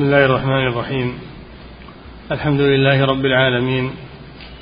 بسم 0.00 0.06
الله 0.06 0.24
الرحمن 0.24 0.66
الرحيم. 0.66 1.18
الحمد 2.32 2.60
لله 2.60 3.04
رب 3.04 3.24
العالمين 3.24 3.90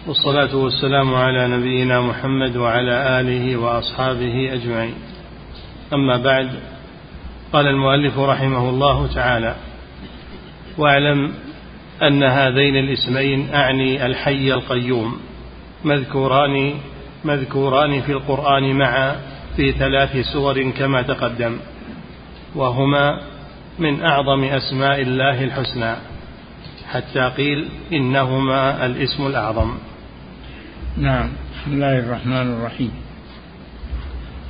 والصلاة 0.07 0.57
والسلام 0.57 1.15
على 1.15 1.49
نبينا 1.49 2.01
محمد 2.01 2.57
وعلى 2.57 3.21
آله 3.21 3.57
وأصحابه 3.57 4.53
أجمعين. 4.53 4.95
أما 5.93 6.17
بعد 6.17 6.49
قال 7.53 7.67
المؤلف 7.67 8.19
رحمه 8.19 8.71
الله 8.71 9.07
تعالى 9.15 9.55
واعلم 10.79 11.33
أن 12.03 12.23
هذين 12.23 12.77
الاسمين 12.77 13.55
أعني 13.55 14.07
الحي 14.07 14.53
القيوم 14.53 15.19
مذكوران 15.85 16.75
مذكوران 17.25 18.01
في 18.01 18.13
القرآن 18.13 18.79
معا 18.79 19.17
في 19.57 19.73
ثلاث 19.73 20.17
سور 20.33 20.71
كما 20.71 21.03
تقدم 21.03 21.57
وهما 22.55 23.38
من 23.79 24.03
أعظم 24.03 24.45
أسماء 24.45 25.03
الله 25.03 25.45
الحسنى. 25.45 25.95
حتى 26.89 27.21
قيل 27.21 27.69
إنهما 27.93 28.87
الاسم 28.87 29.27
الأعظم. 29.27 29.75
نعم 30.97 31.29
بسم 31.53 31.73
الله 31.73 31.99
الرحمن 31.99 32.47
الرحيم. 32.53 32.93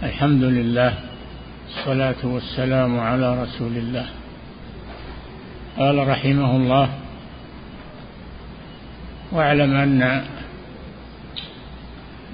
الحمد 0.02 0.42
لله 0.42 0.95
الصلاة 1.69 2.22
والسلام 2.24 3.00
على 3.00 3.42
رسول 3.42 3.77
الله. 3.77 4.06
قال 5.78 6.08
رحمه 6.08 6.56
الله 6.56 6.88
واعلم 9.33 9.74
أن 9.77 10.24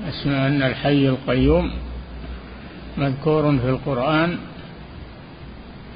اسم 0.09 0.31
أن 0.31 0.63
الحي 0.63 1.09
القيوم 1.09 1.71
مذكور 2.99 3.59
في 3.59 3.69
القرآن 3.69 4.39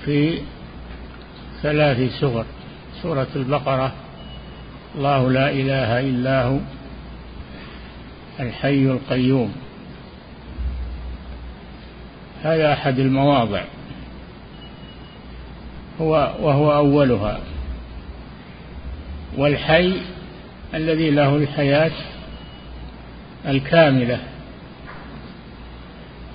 في 0.04 0.38
ثلاث 1.62 2.20
سور. 2.20 2.44
سورة 3.02 3.26
البقرة. 3.36 3.92
الله 4.96 5.30
لا 5.30 5.50
إله 5.50 6.00
إلا 6.00 6.44
هو 6.44 6.58
الحي 8.40 8.84
القيوم. 8.86 9.52
هذا 12.42 12.72
أحد 12.72 12.98
المواضع. 12.98 13.62
هو 16.00 16.34
وهو 16.40 16.76
أولها. 16.76 17.40
والحي 19.36 19.92
الذي 20.74 21.10
له 21.10 21.36
الحياة 21.36 21.92
الكاملة 23.48 24.18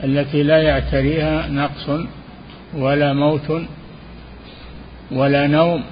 التي 0.04 0.44
لا 0.44 0.62
يعتريها 0.62 1.48
نقص 1.48 1.90
ولا 2.74 3.14
موت 3.14 3.62
ولا 5.14 5.48
نوم. 5.48 5.84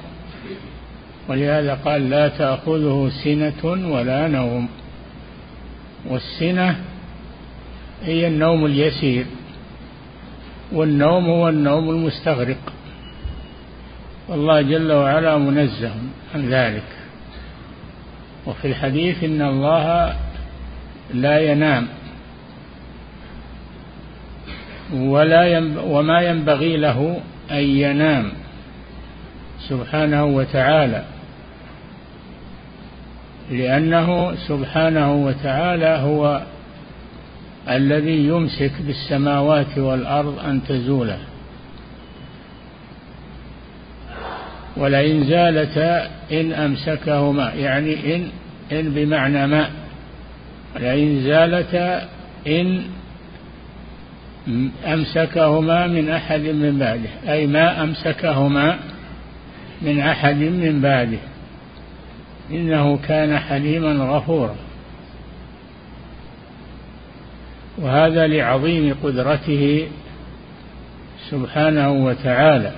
ولهذا 1.30 1.74
قال 1.74 2.10
لا 2.10 2.28
تأخذه 2.28 3.12
سنة 3.24 3.92
ولا 3.92 4.28
نوم. 4.28 4.68
والسنة 6.10 6.76
هي 8.04 8.28
النوم 8.28 8.66
اليسير. 8.66 9.26
والنوم 10.72 11.26
هو 11.26 11.50
النوم 11.50 11.90
المستغرق. 11.90 12.74
والله 14.28 14.62
جل 14.62 14.92
وعلا 14.92 15.38
منزه 15.38 15.92
عن 16.36 16.50
ذلك. 16.50 16.84
وفي 18.46 18.68
الحديث 18.68 19.24
إن 19.24 19.42
الله 19.42 20.16
لا 21.14 21.40
ينام. 21.40 21.88
ولا 24.94 25.46
ينب 25.46 25.78
وما 25.84 26.22
ينبغي 26.22 26.78
له 26.78 27.22
أن 27.52 27.64
ينام. 27.64 28.41
سبحانه 29.70 30.26
وتعالى. 30.26 31.04
لأنه 33.52 34.36
سبحانه 34.36 35.14
وتعالى 35.14 35.86
هو 35.86 36.42
الذي 37.70 38.28
يمسك 38.28 38.72
بالسماوات 38.82 39.78
والأرض 39.78 40.40
أن 40.40 40.62
تزولا 40.68 41.18
ولئن 44.78 45.24
زالتا 45.24 46.10
إن 46.32 46.54
أمسكهما 46.54 47.54
يعني 47.54 48.16
إن 48.16 48.28
إن 48.72 48.90
بمعنى 48.90 49.48
ما. 49.48 49.70
لئن 50.80 51.24
زالتا 51.24 52.08
إن 52.48 52.84
أمسكهما 54.86 55.88
من 55.88 56.10
أحد 56.10 56.40
من 56.40 56.78
بعده 56.80 57.34
أي 57.34 57.48
ما 57.48 57.84
أمسكهما 57.84 58.80
من 59.82 60.00
أحد 60.00 60.36
من 60.36 60.82
بعده. 60.82 61.18
إنه 62.52 62.98
كان 62.98 63.40
حليما 63.40 64.06
غفورا. 64.06 64.56
وهذا 67.78 68.28
لعظيم 68.28 68.96
قدرته 69.04 69.88
سبحانه 71.30 71.92
وتعالى. 71.92 72.72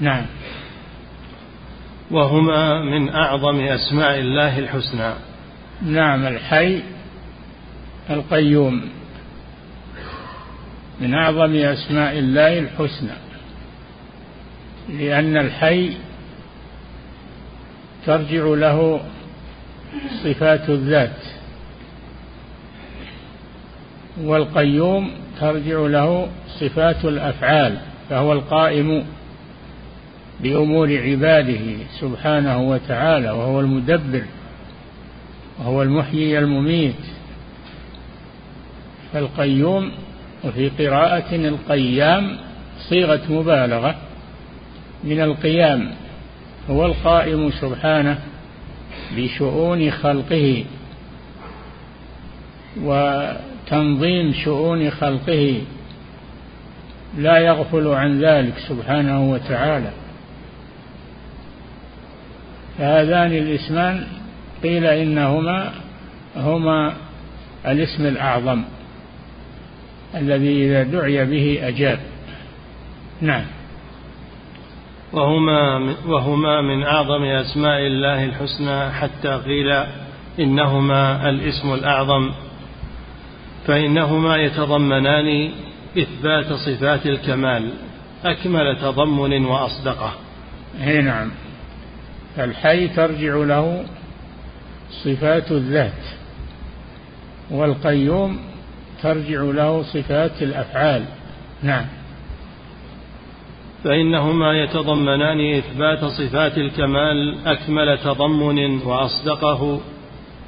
نعم. 0.00 0.26
وهما 2.10 2.82
من 2.82 3.08
أعظم 3.08 3.60
أسماء 3.60 4.18
الله 4.18 4.58
الحسنى. 4.58 5.14
نعم 5.82 6.26
الحي 6.26 6.82
القيوم. 8.10 8.88
من 11.00 11.14
أعظم 11.14 11.54
أسماء 11.54 12.18
الله 12.18 12.58
الحسنى. 12.58 13.23
لأن 14.88 15.36
الحي 15.36 15.90
ترجع 18.06 18.44
له 18.44 19.00
صفات 20.24 20.70
الذات 20.70 21.16
والقيوم 24.22 25.10
ترجع 25.40 25.78
له 25.78 26.28
صفات 26.60 27.04
الأفعال 27.04 27.78
فهو 28.10 28.32
القائم 28.32 29.04
بأمور 30.40 30.98
عباده 30.98 31.76
سبحانه 32.00 32.60
وتعالى 32.62 33.30
وهو 33.30 33.60
المدبر 33.60 34.22
وهو 35.58 35.82
المحيي 35.82 36.38
المميت. 36.38 36.94
فالقيوم 39.12 39.92
وفي 40.44 40.68
قراءة 40.68 41.34
القيام 41.34 42.36
صيغة 42.88 43.22
مبالغة 43.28 43.96
من 45.04 45.20
القيام 45.20 45.90
هو 46.70 46.86
القائم 46.86 47.50
سبحانه 47.50 48.18
بشؤون 49.16 49.90
خلقه 49.90 50.64
وتنظيم 52.82 54.32
شؤون 54.44 54.90
خلقه. 54.90 55.62
لا 57.18 57.38
يغفل 57.38 57.88
عن 57.88 58.20
ذلك 58.20 58.54
سبحانه 58.68 59.30
وتعالى. 59.30 59.90
فهذان 62.78 63.32
الاسمان 63.32 64.06
قيل 64.62 64.84
إنهما 64.84 65.72
هما 66.36 66.94
الاسم 67.66 68.06
الأعظم 68.06 68.62
الذي 70.14 70.66
إذا 70.66 70.82
دعي 70.82 71.24
به 71.24 71.68
أجاب. 71.68 71.98
نعم. 73.20 73.44
وهما 75.14 75.94
وهما 76.06 76.60
من 76.60 76.82
أعظم 76.82 77.22
أسماء 77.24 77.86
الله 77.86 78.24
الحسنى 78.24 78.90
حتى 78.90 79.28
قيل 79.28 79.84
إنهما 80.40 81.28
الاسم 81.28 81.74
الأعظم. 81.74 82.30
فإنهما 83.66 84.36
يتضمنان 84.36 85.50
إثبات 85.98 86.52
صفات 86.52 87.06
الكمال 87.06 87.70
أكمل 88.24 88.76
تضمن 88.80 89.44
وأصدقه. 89.44 90.12
أي 90.80 91.02
نعم. 91.02 91.30
الحي 92.38 92.88
ترجع 92.88 93.34
له 93.34 93.84
صفات 95.04 95.52
الذات 95.52 96.02
والقيوم 97.50 98.38
ترجع 99.02 99.40
له 99.40 99.82
صفات 99.82 100.42
الأفعال. 100.42 101.04
نعم. 101.62 101.84
فإنهما 103.84 104.62
يتضمنان 104.62 105.54
إثبات 105.54 106.04
صفات 106.04 106.58
الكمال 106.58 107.46
أكمل 107.46 107.98
تضمن 107.98 108.82
وأصدقه 108.82 109.80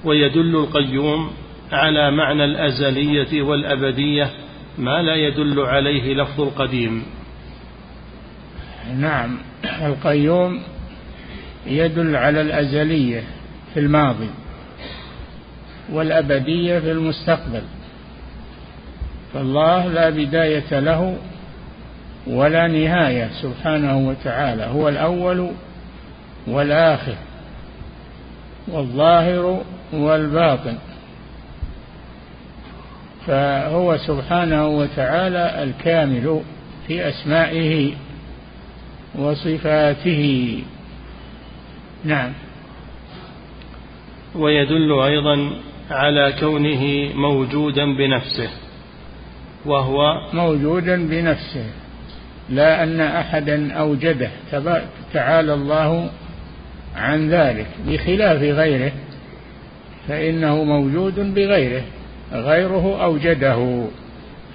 ويدل 0.04 0.56
القيوم 0.56 1.30
على 1.72 2.10
معنى 2.10 2.44
الأزلية 2.44 3.42
والأبدية 3.42 4.30
ما 4.78 5.02
لا 5.02 5.14
يدل 5.14 5.60
عليه 5.60 6.14
لفظ 6.14 6.40
القديم. 6.40 7.02
نعم 8.96 9.38
القيوم 9.82 10.62
يدل 11.66 12.16
على 12.16 12.40
الأزلية 12.40 13.24
في 13.74 13.80
الماضي 13.80 14.30
والأبدية 15.92 16.78
في 16.78 16.92
المستقبل. 16.92 17.62
فالله 19.34 19.86
لا 19.86 20.10
بداية 20.10 20.80
له 20.80 21.18
ولا 22.26 22.66
نهاية 22.66 23.30
سبحانه 23.42 24.08
وتعالى. 24.08 24.64
هو 24.64 24.88
الأول 24.88 25.50
والآخر 26.46 27.14
والظاهر 28.68 29.62
والباطن. 29.92 30.76
فهو 33.26 33.96
سبحانه 33.96 34.66
وتعالى 34.66 35.62
الكامل 35.62 36.40
في 36.86 37.08
أسمائه 37.08 37.92
وصفاته. 39.14 40.62
نعم. 42.04 42.32
ويدل 44.34 45.00
أيضا 45.00 45.50
على 45.90 46.34
كونه 46.40 47.12
موجودا 47.14 47.84
بنفسه 47.84 48.50
وهو 49.66 50.30
موجودا 50.32 51.08
بنفسه. 51.08 51.66
لا 52.50 52.82
أن 52.82 53.00
أحدا 53.00 53.72
أوجده 53.72 54.30
تعالى 55.12 55.54
الله 55.54 56.10
عن 56.96 57.30
ذلك 57.30 57.66
بخلاف 57.86 58.42
غيره 58.42 58.92
فإنه 60.08 60.64
موجود 60.64 61.34
بغيره 61.34 61.82
غيره 62.32 63.04
أوجده. 63.04 63.86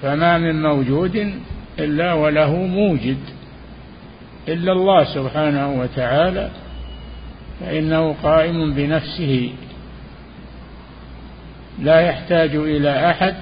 فما 0.01 0.37
من 0.37 0.61
موجود 0.61 1.33
إلا 1.79 2.13
وله 2.13 2.55
موجد 2.55 3.17
إلا 4.47 4.71
الله 4.71 5.03
سبحانه 5.03 5.79
وتعالى 5.79 6.49
فإنه 7.59 8.15
قائم 8.23 8.73
بنفسه. 8.73 9.53
لا 11.81 11.99
يحتاج 12.01 12.55
إلى 12.55 13.09
أحد 13.09 13.35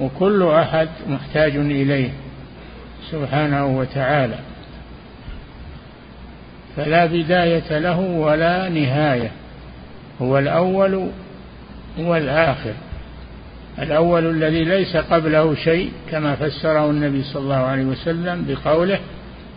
وكل 0.00 0.42
أحد 0.42 0.88
محتاج 1.08 1.56
إليه. 1.56 2.10
سبحانه 3.10 3.66
وتعالى. 3.66 4.38
فلا 6.76 7.06
بداية 7.06 7.78
له 7.78 7.98
ولا 7.98 8.68
نهاية. 8.68 9.30
هو 10.22 10.38
الأول 10.38 11.10
والآخر. 11.98 12.72
الأول 13.78 14.30
الذي 14.30 14.64
ليس 14.64 14.96
قبله 14.96 15.54
شيء 15.54 15.92
كما 16.10 16.34
فسره 16.34 16.90
النبي 16.90 17.22
صلى 17.22 17.42
الله 17.42 17.56
عليه 17.56 17.84
وسلم 17.84 18.44
بقوله 18.48 18.98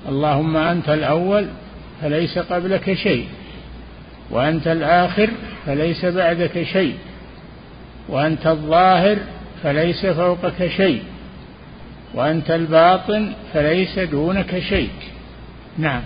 اللهم 0.10 0.58
أنت 0.58 0.90
الأول 0.90 1.46
فليس 2.02 2.40
قبلك 2.40 2.94
شيء. 2.94 3.28
وأنت 4.30 4.68
الآخر 4.68 5.30
فليس 5.66 6.06
بعدك 6.06 6.64
شيء. 6.64 6.96
وأنت 8.10 8.48
الظاهر 8.48 9.18
فليس 9.64 10.06
فوقك 10.06 10.68
شيء. 10.68 11.04
وأنت 12.16 12.52
الباطن 12.52 13.34
فليس 13.54 14.00
دونك 14.00 14.60
شيء. 14.60 14.90
نعم. 15.78 16.02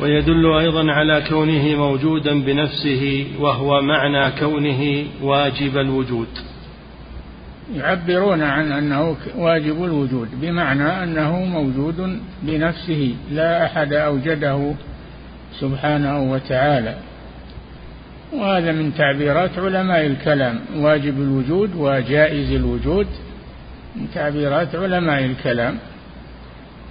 ويدل 0.00 0.46
أيضا 0.58 0.92
على 0.92 1.22
كونه 1.28 1.76
موجودا 1.76 2.42
بنفسه 2.42 3.26
وهو 3.38 3.82
معنى 3.82 4.30
كونه 4.40 5.04
واجب 5.22 5.78
الوجود. 5.78 6.28
يعبرون 7.74 8.42
عن 8.42 8.72
أنه 8.72 9.16
واجب 9.36 9.84
الوجود 9.84 10.28
بمعنى 10.40 11.02
أنه 11.04 11.44
موجود 11.44 12.20
بنفسه 12.42 13.14
لا 13.32 13.64
أحد 13.64 13.92
أوجده 13.92 14.74
سبحانه 15.60 16.32
وتعالى. 16.32 16.96
وهذا 18.32 18.72
من 18.72 18.94
تعبيرات 18.94 19.58
علماء 19.58 20.06
الكلام 20.06 20.60
واجب 20.76 21.20
الوجود 21.20 21.70
وجائز 21.76 22.52
الوجود. 22.52 23.06
من 23.96 24.06
تعبيرات 24.14 24.74
علماء 24.74 25.24
الكلام 25.24 25.78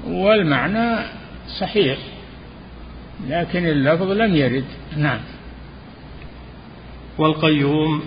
والمعنى 0.07 1.05
صحيح 1.59 1.97
لكن 3.27 3.65
اللفظ 3.65 4.11
لم 4.11 4.35
يرد. 4.35 4.65
نعم. 4.97 5.19
والقيوم 7.17 8.01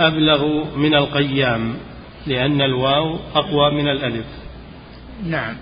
أبلغ 0.00 0.64
من 0.76 0.94
القيام 0.94 1.74
لأن 2.26 2.60
الواو 2.60 3.18
أقوى 3.34 3.82
من 3.82 3.88
الألف. 3.88 4.26
نعم. 5.26 5.54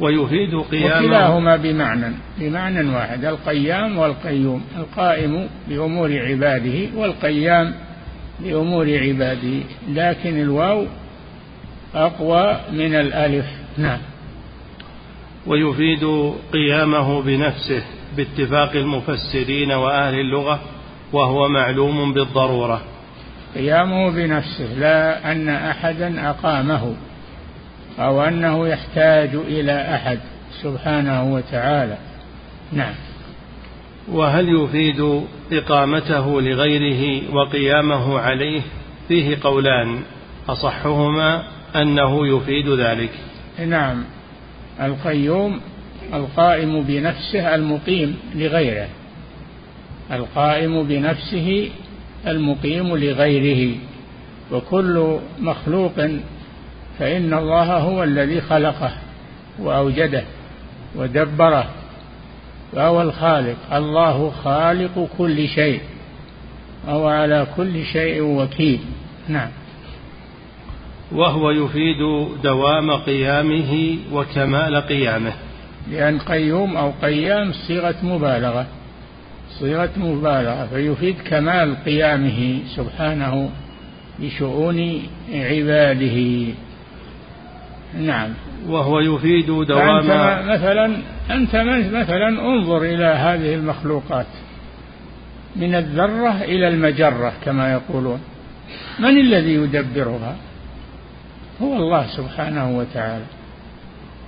ويفيد 0.00 0.54
قيام 0.54 1.04
وكلاهما 1.04 1.56
بمعنى 1.56 2.14
بمعنى 2.38 2.94
واحد 2.94 3.24
القيام 3.24 3.98
والقيوم 3.98 4.64
القائم 4.78 5.48
بأمور 5.68 6.18
عباده 6.18 6.88
والقيام 6.96 7.74
بأمور 8.40 8.98
عباده 8.98 9.60
لكن 9.88 10.40
الواو 10.40 10.86
أقوى 11.94 12.60
من 12.72 12.94
الألف. 12.94 13.46
نعم. 13.78 13.98
ويفيد 15.46 16.32
قيامه 16.52 17.22
بنفسه 17.22 17.82
باتفاق 18.16 18.72
المفسرين 18.72 19.72
وأهل 19.72 20.14
اللغة 20.14 20.60
وهو 21.12 21.48
معلوم 21.48 22.12
بالضرورة. 22.12 22.80
قيامه 23.54 24.10
بنفسه 24.10 24.74
لا 24.78 25.32
أن 25.32 25.48
أحدا 25.48 26.30
أقامه 26.30 26.94
أو 27.98 28.22
أنه 28.22 28.68
يحتاج 28.68 29.34
إلى 29.34 29.94
أحد 29.94 30.18
سبحانه 30.62 31.32
وتعالى. 31.34 31.98
نعم. 32.72 32.94
وهل 34.12 34.48
يفيد 34.48 35.22
إقامته 35.52 36.40
لغيره 36.40 37.34
وقيامه 37.34 38.18
عليه؟ 38.18 38.60
فيه 39.08 39.38
قولان 39.42 40.02
أصحهما 40.48 41.57
أنه 41.76 42.26
يفيد 42.26 42.68
ذلك. 42.68 43.10
نعم. 43.66 44.04
القيوم 44.80 45.60
القائم 46.14 46.82
بنفسه 46.82 47.54
المقيم 47.54 48.16
لغيره. 48.34 48.88
القائم 50.12 50.82
بنفسه 50.82 51.70
المقيم 52.26 52.96
لغيره. 52.96 53.76
وكل 54.52 55.18
مخلوق 55.38 55.92
فإن 56.98 57.34
الله 57.34 57.76
هو 57.76 58.02
الذي 58.02 58.40
خلقه 58.40 58.92
وأوجده 59.58 60.22
ودبره. 60.96 61.70
فهو 62.72 63.02
الخالق. 63.02 63.56
الله 63.72 64.30
خالق 64.30 65.08
كل 65.18 65.48
شيء. 65.48 65.80
وهو 66.86 67.08
على 67.08 67.46
كل 67.56 67.84
شيء 67.84 68.22
وكيل. 68.22 68.80
نعم. 69.28 69.48
وهو 71.12 71.50
يفيد 71.50 72.28
دوام 72.42 72.90
قيامه 72.90 73.96
وكمال 74.12 74.76
قيامه. 74.76 75.32
لأن 75.90 76.18
قيوم 76.18 76.76
أو 76.76 76.92
قيام 77.02 77.52
صيغة 77.52 77.94
مبالغة 78.02 78.66
صيغة 79.60 79.90
مبالغة 79.96 80.66
فيفيد 80.66 81.16
كمال 81.30 81.76
قيامه 81.84 82.58
سبحانه 82.76 83.50
بشؤون 84.18 85.02
عباده. 85.32 86.46
نعم. 88.00 88.30
وهو 88.68 89.00
يفيد 89.00 89.46
دوام 89.46 90.08
فأنت 90.08 90.48
مثلا 90.48 90.96
أنت 91.30 91.56
مثلا 91.92 92.28
انظر 92.28 92.82
إلى 92.82 93.04
هذه 93.04 93.54
المخلوقات 93.54 94.26
من 95.56 95.74
الذرة 95.74 96.42
إلى 96.42 96.68
المجرة 96.68 97.32
كما 97.44 97.72
يقولون. 97.72 98.20
من 98.98 99.20
الذي 99.20 99.54
يدبرها؟ 99.54 100.36
هو 101.62 101.76
الله 101.76 102.06
سبحانه 102.16 102.78
وتعالى. 102.78 103.24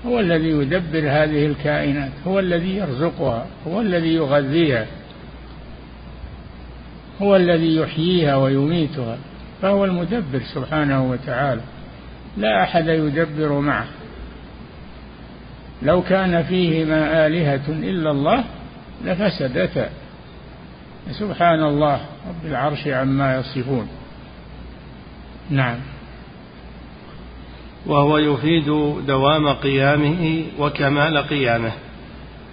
هو 0.07 0.21
الذي 0.21 0.49
يدبر 0.49 0.99
هذه 0.99 1.47
الكائنات 1.47 2.11
هو 2.27 2.39
الذي 2.39 2.77
يرزقها 2.77 3.47
هو 3.67 3.81
الذي 3.81 4.15
يغذيها 4.15 4.87
هو 7.23 7.37
الذي 7.37 7.77
يحييها 7.77 8.37
ويميتها 8.37 9.19
فهو 9.63 9.85
المدبر 9.85 10.41
سبحانه 10.55 11.11
وتعالى. 11.11 11.61
لا 12.37 12.63
أحد 12.63 12.89
يدبر 12.89 13.61
معه. 13.61 13.87
لو 15.83 16.03
كان 16.03 16.43
فيهما 16.43 17.27
آلهة 17.27 17.69
إلا 17.69 18.11
الله 18.11 18.45
لفسدتا. 19.05 19.89
سبحان 21.11 21.63
الله 21.63 22.01
رب 22.29 22.47
العرش 22.51 22.87
عما 22.89 23.37
يصفون. 23.37 23.89
نعم. 25.51 25.79
وهو 27.87 28.19
يفيد 28.19 28.65
دوام 29.07 29.49
قيامه 29.49 30.45
وكمال 30.59 31.19
قيامه. 31.19 31.73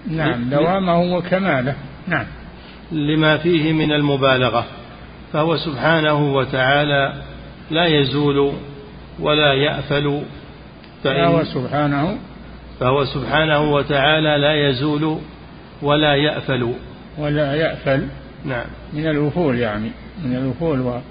نعم 0.07 0.49
دوامه 0.49 1.01
وكماله. 1.01 1.75
نعم. 2.07 2.25
لما 2.91 3.37
فيه 3.37 3.73
من 3.73 3.91
المبالغة 3.91 4.65
فهو 5.33 5.57
سبحانه 5.57 6.33
وتعالى 6.33 7.13
لا 7.71 7.85
يزول 7.85 8.53
ولا 9.19 9.53
يأفل 9.53 10.21
فهو 11.03 11.43
سبحانه. 11.43 12.17
فهو 12.79 13.05
سبحانه 13.05 13.73
وتعالى 13.73 14.37
لا 14.37 14.69
يزول 14.69 15.19
ولا 15.81 16.15
يأفل. 16.15 16.73
ولا 17.17 17.55
يأفل. 17.55 18.07
نعم. 18.45 18.65
من 18.93 19.07
الوفول 19.07 19.59
يعني 19.59 19.91
من 20.23 20.35
الوفول 20.35 21.01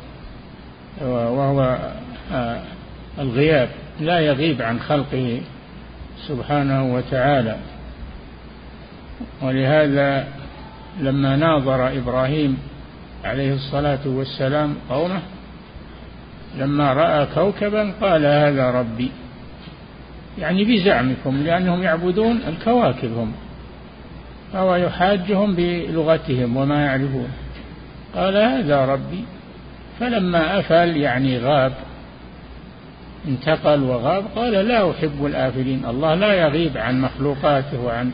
وهو 1.00 1.78
آه، 2.32 2.60
الغياب. 3.18 3.68
لا 4.00 4.18
يغيب 4.18 4.62
عن 4.62 4.80
خلقه 4.80 5.40
سبحانه 6.28 6.94
وتعالى. 6.94 7.56
ولهذا 9.42 10.28
لما 11.00 11.36
ناظر 11.36 11.98
إبراهيم 11.98 12.58
عليه 13.24 13.54
الصلاة 13.54 14.06
والسلام 14.06 14.74
قومه 14.90 15.20
لما 16.58 16.92
رأى 16.92 17.26
كوكبا 17.34 17.92
قال 18.00 18.26
هذا 18.26 18.70
ربي. 18.70 19.10
يعني 20.38 20.64
بزعمكم 20.64 21.36
لأنهم 21.36 21.82
يعبدون 21.82 22.40
الكواكب 22.48 23.12
هم 23.16 23.32
فهو 24.52 24.76
يحاجهم 24.76 25.54
بلغتهم 25.54 26.56
وما 26.56 26.84
يعرفون. 26.84 27.28
قال 28.14 28.36
هذا 28.36 28.84
ربي. 28.84 29.24
فلما 30.00 30.58
أفل 30.58 30.96
يعني 30.96 31.38
غاب 31.38 31.72
انتقل 33.28 33.82
وغاب 33.82 34.24
قال 34.36 34.52
لا 34.52 34.90
أحب 34.90 35.26
الآفلين 35.26 35.84
الله 35.84 36.14
لا 36.14 36.32
يغيب 36.32 36.76
عن 36.78 37.00
مخلوقاته 37.00 37.80
وعن 37.80 38.10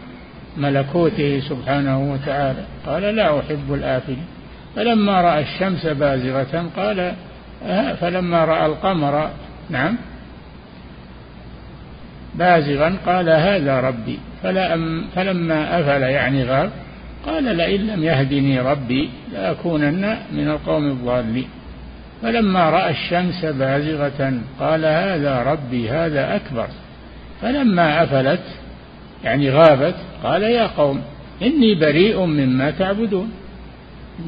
ملكوته 0.57 1.41
سبحانه 1.49 2.13
وتعالى. 2.13 2.65
قال 2.87 3.03
لا 3.03 3.41
أحب 3.41 3.75
الآفلين. 3.75 4.27
فلما 4.77 5.21
رأى 5.21 5.43
الشمس 5.43 5.87
بازغة 5.87 6.67
قال 6.77 7.13
فلما 8.01 8.45
رأى 8.45 8.67
القمر 8.67 9.31
نعم 9.71 9.97
بازغا 12.35 12.97
قال 13.07 13.29
هذا 13.29 13.81
ربي. 13.81 14.19
فلما 15.15 15.81
أفل 15.81 16.03
يعني 16.03 16.45
غاب 16.45 16.71
قال 17.27 17.45
لئن 17.45 17.81
لم 17.87 18.05
يهدني 18.05 18.61
ربي 18.61 19.11
لأكونن 19.33 20.17
من 20.33 20.49
القوم 20.49 20.87
الضالين. 20.87 21.49
فلما 22.23 22.71
رأى 22.71 22.91
الشمس 22.91 23.45
بازغة 23.45 24.33
قال 24.61 24.85
هذا 24.85 25.43
ربي 25.43 25.91
هذا 25.91 26.37
أكبر. 26.37 26.67
فلما 27.43 28.03
أفلت 28.03 28.43
يعني 29.25 29.51
غابت 29.51 29.95
قال 30.25 30.43
يا 30.43 30.67
قوم 30.67 31.03
إني 31.43 31.75
بريء 31.75 32.25
مما 32.25 32.71
تعبدون. 32.71 33.33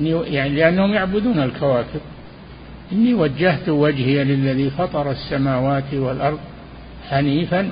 يعني 0.00 0.54
لأنهم 0.54 0.94
يعبدون 0.94 1.38
الكواكب. 1.38 2.00
إني 2.92 3.14
وجهت 3.14 3.68
وجهي 3.68 4.24
للذي 4.24 4.70
فطر 4.70 5.10
السماوات 5.10 5.94
والأرض 5.94 6.38
حنيفا 7.10 7.70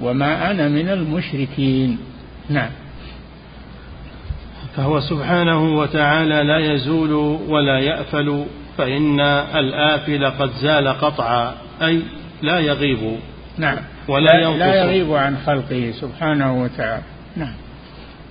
وما 0.00 0.50
أنا 0.50 0.68
من 0.68 0.88
المشركين. 0.88 1.98
نعم. 2.50 2.70
فهو 4.76 5.00
سبحانه 5.00 5.76
وتعالى 5.76 6.42
لا 6.42 6.74
يزول 6.74 7.12
ولا 7.48 7.78
يأفل. 7.78 8.44
فإن 8.78 9.20
الآفل 9.54 10.26
قد 10.26 10.50
زال 10.50 10.88
قطعا 10.88 11.54
أي 11.82 12.02
لا 12.42 12.58
يغيب. 12.58 13.16
نعم. 13.58 13.76
ولا 14.08 14.30
لا, 14.30 14.40
ينقص. 14.40 14.58
لا 14.58 14.74
يغيب 14.74 15.12
عن 15.12 15.36
خلقه 15.46 15.92
سبحانه 16.00 16.62
وتعالى. 16.62 17.02
نعم. 17.36 17.54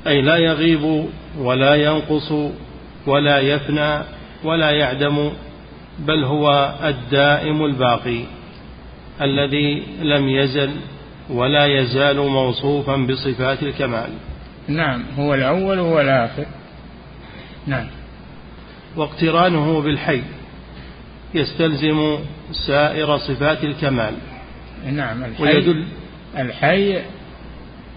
أي 0.07 0.21
لا 0.21 0.37
يغيب 0.37 1.05
ولا 1.37 1.75
ينقص 1.75 2.31
ولا 3.07 3.39
يفنى 3.39 3.99
ولا 4.43 4.71
يعدم 4.71 5.31
بل 5.99 6.23
هو 6.23 6.73
الدائم 6.83 7.65
الباقي 7.65 8.21
الذي 9.21 9.83
لم 10.01 10.29
يزل 10.29 10.71
ولا 11.29 11.65
يزال 11.65 12.17
موصوفا 12.17 12.95
بصفات 12.95 13.63
الكمال. 13.63 14.09
نعم. 14.67 15.03
هو 15.19 15.33
الأول 15.33 15.79
هو 15.79 16.01
الآخر. 16.01 16.45
نعم. 17.67 17.87
واقترانه 18.95 19.81
بالحي. 19.81 20.21
يستلزم 21.33 22.17
سائر 22.67 23.17
صفات 23.17 23.63
الكمال. 23.63 24.13
نعم 24.91 25.23
الحي 25.23 25.43
ويدل 25.43 25.85
الحي 26.37 27.01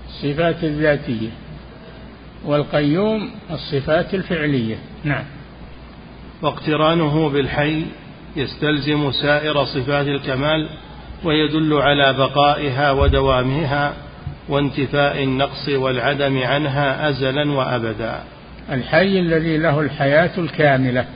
الصفات 0.08 0.64
الذاتية 0.64 1.28
والقيوم 2.44 3.30
الصفات 3.50 4.14
الفعلية. 4.14 4.76
نعم. 5.04 5.24
واقترانه 6.42 7.28
بالحي 7.28 7.84
يستلزم 8.36 9.12
سائر 9.12 9.64
صفات 9.64 10.06
الكمال 10.06 10.68
ويدل 11.24 11.74
على 11.74 12.12
بقائها 12.12 12.90
ودوامها 12.92 13.94
وانتفاء 14.48 15.22
النقص 15.22 15.68
والعدم 15.68 16.38
عنها 16.38 17.08
ازلا 17.08 17.52
وابدا. 17.52 18.20
الحي 18.72 19.20
الذي 19.20 19.56
له 19.56 19.80
الحياة 19.80 20.38
الكاملة. 20.38 21.06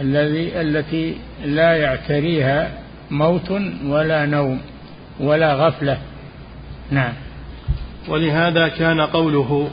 الذي 0.00 0.60
التي 0.60 1.16
لا 1.44 1.76
يعتريها 1.76 2.70
موت 3.10 3.50
ولا 3.86 4.26
نوم 4.26 4.60
ولا 5.20 5.54
غفلة. 5.54 5.98
نعم. 6.90 7.12
ولهذا 8.08 8.68
كان 8.68 9.00
قوله 9.00 9.70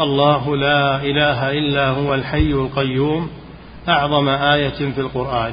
الله 0.00 0.56
لا 0.56 1.02
إله 1.02 1.50
إلا 1.50 1.88
هو 1.88 2.14
الحي 2.14 2.52
القيوم 2.52 3.30
أعظم 3.88 4.28
آية 4.28 4.68
في 4.94 5.00
القرآن 5.00 5.52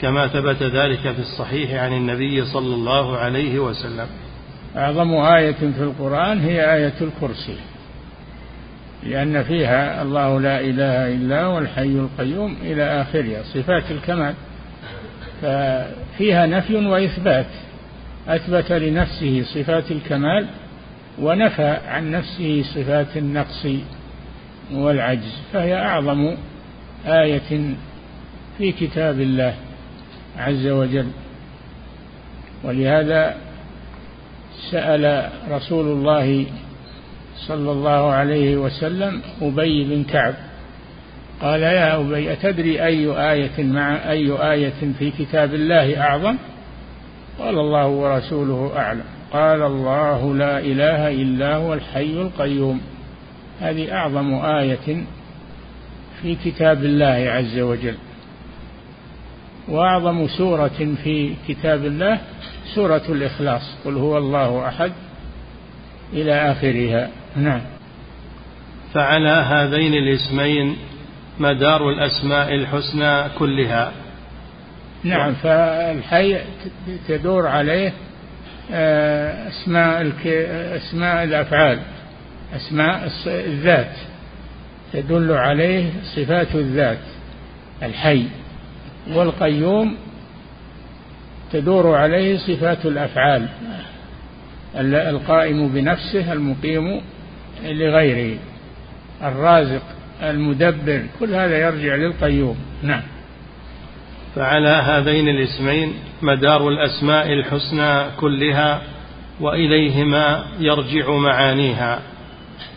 كما 0.00 0.26
ثبت 0.26 0.62
ذلك 0.62 1.00
في 1.00 1.18
الصحيح 1.18 1.82
عن 1.82 1.92
النبي 1.92 2.44
صلى 2.44 2.74
الله 2.74 3.16
عليه 3.16 3.58
وسلم. 3.58 4.06
أعظم 4.76 5.14
آية 5.14 5.52
في 5.52 5.82
القرآن 5.82 6.40
هي 6.40 6.74
آية 6.74 6.94
الكرسي. 7.00 7.56
لأن 9.02 9.42
فيها 9.42 10.02
الله 10.02 10.40
لا 10.40 10.60
إله 10.60 11.08
إلا 11.14 11.42
هو 11.42 11.58
الحي 11.58 11.82
القيوم 11.82 12.56
إلى 12.62 13.02
اخرها 13.02 13.42
صفات 13.42 13.90
الكمال. 13.90 14.34
ففيها 15.42 16.46
نفي 16.46 16.76
وإثبات. 16.76 17.46
أثبت 18.28 18.72
لنفسه 18.72 19.42
صفات 19.42 19.90
الكمال 19.90 20.46
ونفى 21.18 21.78
عن 21.88 22.10
نفسه 22.10 22.62
صفات 22.62 23.16
النقص 23.16 23.66
والعجز. 24.72 25.38
فهي 25.52 25.74
أعظم 25.74 26.36
آية 27.06 27.74
في 28.58 28.72
كتاب 28.72 29.20
الله 29.20 29.54
عز 30.38 30.66
وجل. 30.66 31.06
ولهذا 32.64 33.36
سأل 34.70 35.30
رسول 35.50 35.86
الله 35.86 36.46
صلى 37.46 37.72
الله 37.72 38.12
عليه 38.12 38.56
وسلم 38.56 39.22
أبي 39.42 39.84
بن 39.84 40.04
كعب. 40.04 40.34
قال 41.42 41.62
يا 41.62 42.00
أبي 42.00 42.32
أتدري 42.32 42.84
أي 42.84 43.32
آية 43.32 43.64
مع 43.64 44.10
أي 44.10 44.52
آية 44.52 44.92
في 44.98 45.10
كتاب 45.10 45.54
الله 45.54 46.00
أعظم؟ 46.00 46.36
قال 47.38 47.58
الله 47.58 47.86
ورسوله 47.86 48.72
أعلم. 48.76 49.04
قال 49.32 49.62
الله 49.62 50.34
لا 50.34 50.58
إله 50.58 51.08
إلا 51.08 51.56
هو 51.56 51.74
الحي 51.74 52.22
القيوم. 52.22 52.80
هذه 53.60 53.92
أعظم 53.92 54.34
آية 54.34 55.04
في 56.22 56.36
كتاب 56.44 56.84
الله 56.84 57.30
عز 57.30 57.58
وجل. 57.58 57.96
وأعظم 59.68 60.28
سورة 60.28 60.96
في 61.04 61.34
كتاب 61.48 61.84
الله 61.84 62.18
سورة 62.74 63.02
الإخلاص. 63.08 63.76
قل 63.84 63.96
هو 63.96 64.18
الله 64.18 64.68
أحد. 64.68 64.92
إلى 66.12 66.52
آخرها. 66.52 67.10
نعم. 67.36 67.60
فعلى 68.94 69.28
هذين 69.28 69.94
الاسمين 69.94 70.76
مدار 71.38 71.90
الأسماء 71.90 72.54
الحسنى 72.54 73.28
كلها. 73.38 73.92
نعم 75.04 75.32
فالحي 75.34 76.38
تدور 77.08 77.46
عليه 77.46 77.92
آه، 78.72 79.48
أسماء 79.48 80.12
أسماء 80.76 81.24
الأفعال 81.24 81.78
أسماء 82.56 83.10
الذات. 83.26 83.96
تدل 84.92 85.32
عليه 85.32 85.90
صفات 86.16 86.54
الذات 86.54 86.98
الحي. 87.82 88.24
والقيوم 89.12 89.96
تدور 91.52 91.96
عليه 91.96 92.38
صفات 92.38 92.86
الأفعال. 92.86 93.48
القائم 94.76 95.68
بنفسه 95.68 96.32
المقيم 96.32 97.00
لغيره. 97.64 98.38
الرازق 99.22 99.82
المدبر 100.22 101.02
كل 101.20 101.34
هذا 101.34 101.58
يرجع 101.58 101.94
للقيوم. 101.94 102.56
نعم. 102.82 103.02
فعلى 104.36 104.68
هذين 104.68 105.28
الاسمين 105.28 105.94
مدار 106.22 106.68
الأسماء 106.68 107.32
الحسنى 107.32 108.16
كلها 108.20 108.82
وإليهما 109.40 110.44
يرجع 110.58 111.10
معانيها. 111.10 112.00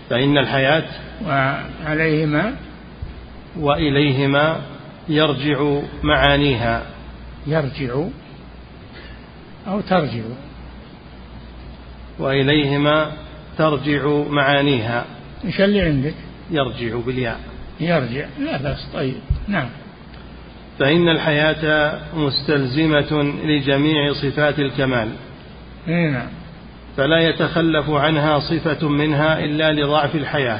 فإن 0.09 0.37
الحياة 0.37 0.83
وعليهما 1.25 2.55
وإليهما 3.59 4.61
يرجع 5.09 5.81
معانيها. 6.03 6.83
يرجع 7.47 8.03
أو 9.67 9.81
ترجع. 9.81 10.23
وإليهما 12.19 13.11
ترجع 13.57 14.07
معانيها. 14.29 15.05
إيش 15.45 15.61
اللي 15.61 15.81
عندك. 15.81 16.13
يرجع 16.51 16.97
بالياء. 17.05 17.39
يرجع. 17.79 18.25
لا 18.39 18.57
بأس. 18.57 18.87
طيب. 18.93 19.15
نعم. 19.47 19.69
فإن 20.79 21.09
الحياة 21.09 21.93
مستلزمة 22.15 23.33
لجميع 23.45 24.13
صفات 24.13 24.59
الكمال. 24.59 25.09
نعم. 25.87 26.27
فلا 26.97 27.19
يتخلف 27.19 27.89
عنها 27.89 28.39
صفة 28.39 28.89
منها 28.89 29.39
إلا 29.39 29.71
لضعف 29.71 30.15
الحياة. 30.15 30.59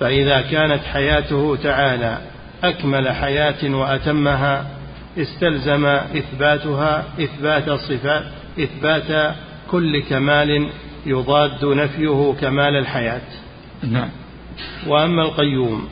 فإذا 0.00 0.40
كانت 0.40 0.84
حياته 0.84 1.56
تعالى 1.62 2.18
أكمل 2.64 3.08
حياة 3.08 3.74
وأتمها 3.74 4.66
استلزم 5.18 5.86
إثباتها 5.86 7.04
إثبات 7.20 7.68
الصفات 7.68 8.24
إثبات 8.60 9.34
كل 9.70 10.02
كمال 10.02 10.68
يضاد 11.06 11.64
نفيه 11.64 12.34
كمال 12.40 12.76
الحياة. 12.76 13.22
نعم. 13.82 14.08
وأما 14.86 15.22
القيوم 15.22 15.88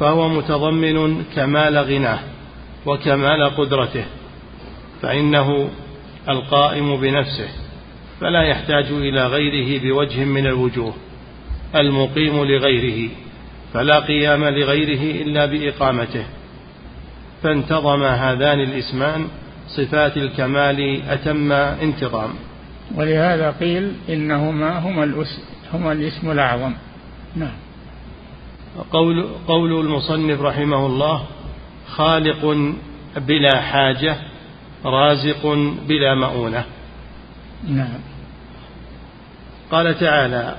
فهو 0.00 0.28
متضمن 0.28 1.24
كمال 1.36 1.78
غناه 1.78 2.18
وكمال 2.86 3.50
قدرته 3.56 4.04
فإنه 5.02 5.70
القائم 6.28 6.96
بنفسه 6.96 7.48
فلا 8.20 8.42
يحتاج 8.42 8.84
إلى 8.90 9.26
غيره 9.26 9.82
بوجه 9.82 10.24
من 10.24 10.46
الوجوه 10.46 10.94
المقيم 11.76 12.44
لغيره 12.44 13.10
فلا 13.74 13.98
قيام 14.00 14.44
لغيره 14.44 15.22
إلا 15.22 15.46
بإقامته. 15.46 16.24
فانتظم 17.42 18.02
هذان 18.02 18.60
الإسمان 18.60 19.28
صفات 19.68 20.16
الكمال 20.16 21.02
أتم 21.08 21.52
انتظام. 21.52 22.30
ولهذا 22.94 23.50
قيل 23.50 23.92
إنهما 24.08 24.78
هما, 24.78 25.24
هما 25.72 25.92
الاسم 25.92 26.30
الأعظم. 26.30 26.74
نعم. 27.36 27.52
قول, 28.92 29.26
قول 29.48 29.80
المصنف 29.80 30.40
رحمه 30.40 30.86
الله 30.86 31.24
خالق 31.88 32.72
بلا 33.16 33.60
حاجة 33.60 34.16
رازق 34.84 35.46
بلا 35.88 36.14
مؤونة. 36.14 36.64
نعم. 37.68 37.98
قال 39.70 39.98
تعالى 39.98 40.56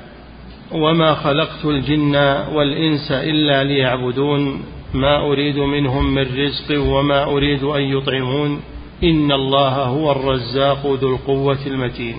وما 0.71 1.13
خلقت 1.13 1.65
الجن 1.65 2.15
والإنس 2.53 3.11
إلا 3.11 3.63
ليعبدون 3.63 4.63
ما 4.93 5.17
أريد 5.17 5.57
منهم 5.57 6.13
من 6.13 6.21
رزق 6.21 6.81
وما 6.81 7.23
أريد 7.23 7.63
أن 7.63 7.81
يطعمون. 7.81 8.61
إن 9.03 9.31
الله 9.31 9.69
هو 9.69 10.11
الرزاق 10.11 10.85
ذو 10.85 11.15
القوة 11.15 11.59
المتين. 11.67 12.15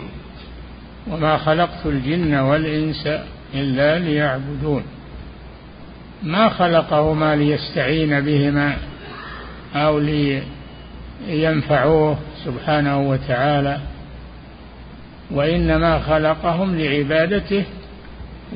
وما 1.10 1.37
خلقت 1.37 1.87
الجن 1.87 2.34
والإنس 2.34 3.08
إلا 3.54 3.99
ليعبدون. 3.99 4.82
ما 6.22 6.49
خلقهما 6.49 7.37
ليستعين 7.37 8.20
بهما 8.20 8.76
أو 9.75 9.99
لينفعوه 11.28 12.18
سبحانه 12.44 13.10
وتعالى. 13.10 13.78
وإنما 15.30 15.99
خلقهم 15.99 16.78
لعبادته 16.78 17.64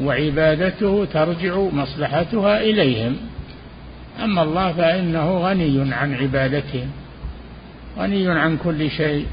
وعبادته 0.00 1.04
ترجع 1.04 1.58
مصلحتها 1.58 2.60
إليهم. 2.60 3.16
أما 4.24 4.42
الله 4.42 4.72
فإنه 4.72 5.38
غني 5.38 5.94
عن 5.94 6.14
عبادتهم 6.14 6.88
غني 7.98 8.30
عن 8.30 8.56
كل 8.56 8.90
شيء. 8.90 9.26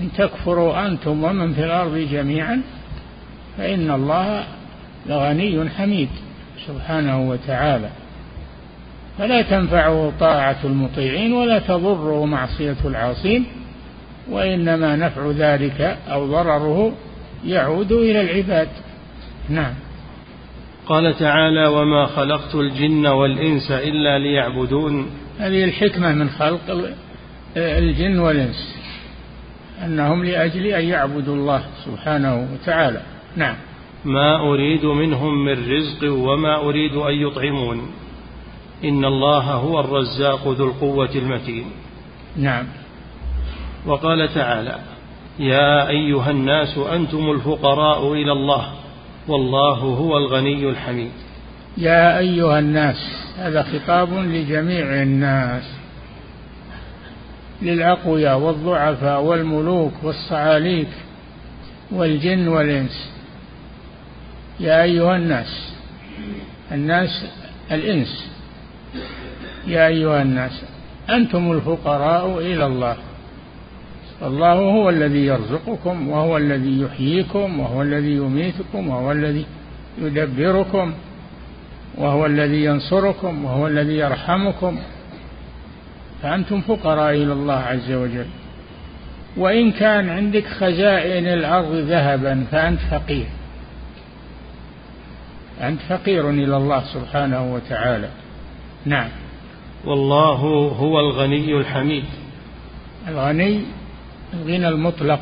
إن 0.00 0.08
تكفروا 0.18 0.86
أنتم 0.86 1.24
ومن 1.24 1.52
في 1.54 1.64
الأرض 1.64 1.96
جميعا 1.96 2.62
فإن 3.58 3.90
الله 3.90 4.44
لغني 5.06 5.70
حميد 5.70 6.08
سبحانه 6.66 7.30
وتعالى. 7.30 7.88
فلا 9.18 9.42
تنفعه 9.42 10.12
طاعة 10.20 10.58
المطيعين 10.64 11.32
ولا 11.32 11.58
تضره 11.58 12.24
معصية 12.24 12.76
العاصين 12.84 13.44
وإنما 14.30 14.96
نفع 14.96 15.30
ذلك 15.30 15.98
أو 16.10 16.26
ضرره 16.26 16.92
يعود 17.44 17.92
إلى 17.92 18.20
العباد. 18.20 18.68
نعم. 19.48 19.74
قال 20.86 21.18
تعالى 21.18 21.66
وما 21.66 22.06
خلقت 22.06 22.54
الجن 22.54 23.06
والإنس 23.06 23.70
إلا 23.70 24.18
ليعبدون. 24.18 25.06
هذه 25.38 25.64
الحكمة 25.64 26.12
من 26.12 26.30
خلق 26.30 26.70
الجن 27.56 28.18
والإنس 28.18 28.76
أنهم 29.84 30.24
لأجل 30.24 30.66
أن 30.66 30.84
يعبدوا 30.84 31.36
الله 31.36 31.62
سبحانه 31.84 32.48
وتعالى. 32.52 33.00
نعم. 33.36 33.56
ما 34.04 34.40
أريد 34.40 34.84
منهم 34.84 35.44
من 35.44 35.72
رزق 35.72 36.12
وما 36.12 36.56
أريد 36.56 36.94
أن 36.94 37.14
يطعمون. 37.14 37.90
إن 38.84 39.04
الله 39.04 39.42
هو 39.42 39.80
الرزاق 39.80 40.48
ذو 40.48 40.66
القوة 40.66 41.10
المتين. 41.14 41.64
نعم. 42.36 42.64
وقال 43.86 44.34
تعالى 44.34 44.78
يا 45.38 45.88
أيها 45.88 46.30
الناس 46.30 46.78
أنتم 46.78 47.30
الفقراء 47.30 48.12
إلى 48.12 48.32
الله 48.32 48.72
والله 49.28 49.78
هو 49.78 50.18
الغني 50.18 50.68
الحميد. 50.68 51.12
يا 51.76 52.18
أيها 52.18 52.58
الناس 52.58 52.96
هذا 53.38 53.62
خطاب 53.62 54.12
لجميع 54.12 55.02
الناس. 55.02 55.81
للأقوياء 57.62 58.38
والضعفاء 58.38 59.22
والملوك 59.22 59.92
والصعاليك 60.02 60.88
والجن 61.90 62.48
والإنس. 62.48 63.10
يا 64.60 64.82
أيها 64.82 65.16
الناس 65.16 65.72
الناس 66.72 67.26
الإنس. 67.72 68.30
يا 69.66 69.86
أيها 69.86 70.22
الناس 70.22 70.62
أنتم 71.10 71.52
الفقراء 71.52 72.38
إلى 72.38 72.66
الله. 72.66 72.96
الله 74.22 74.52
هو 74.52 74.90
الذي 74.90 75.26
يرزقكم 75.26 76.08
وهو 76.08 76.36
الذي 76.36 76.80
يحييكم 76.80 77.60
وهو 77.60 77.82
الذي 77.82 78.12
يميتكم 78.12 78.88
وهو 78.88 79.12
الذي 79.12 79.46
يدبركم 80.02 80.92
وهو 81.98 82.26
الذي 82.26 82.64
ينصركم 82.64 83.44
وهو 83.44 83.66
الذي 83.66 83.96
يرحمكم. 83.96 84.78
فأنتم 86.22 86.60
فقراء 86.60 87.14
إلى 87.14 87.32
الله 87.32 87.54
عز 87.54 87.92
وجل. 87.92 88.26
وإن 89.36 89.72
كان 89.72 90.08
عندك 90.08 90.46
خزائن 90.46 91.26
الأرض 91.26 91.74
ذهبا 91.74 92.44
فأنت 92.50 92.80
فقير. 92.90 93.26
أنت 95.62 95.80
فقير 95.88 96.30
إلى 96.30 96.56
الله 96.56 96.84
سبحانه 96.94 97.54
وتعالى. 97.54 98.08
نعم. 98.84 99.08
والله 99.84 100.36
هو 100.78 101.00
الغني 101.00 101.56
الحميد. 101.56 102.04
الغني 103.08 103.60
الغنى 104.34 104.68
المطلق. 104.68 105.20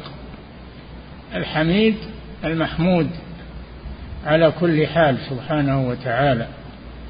الحميد 1.35 1.97
المحمود 2.45 3.11
على 4.27 4.53
كل 4.61 4.87
حال 4.87 5.19
سبحانه 5.31 5.89
وتعالى. 5.89 6.47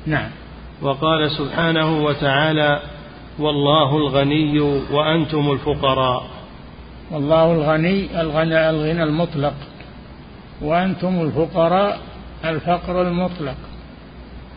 نعم. 0.06 0.30
وقال 0.82 1.30
سبحانه 1.30 2.04
وتعالى 2.04 2.80
والله 3.38 3.96
الغني 3.96 4.60
وأنتم 4.90 5.50
الفقراء. 5.50 6.22
والله 7.10 7.52
الغني 7.52 8.20
الغنى 8.20 8.70
الغنى 8.70 9.02
المطلق. 9.02 9.54
وأنتم 10.62 11.20
الفقراء 11.20 11.98
الفقر 12.44 13.02
المطلق. 13.02 13.56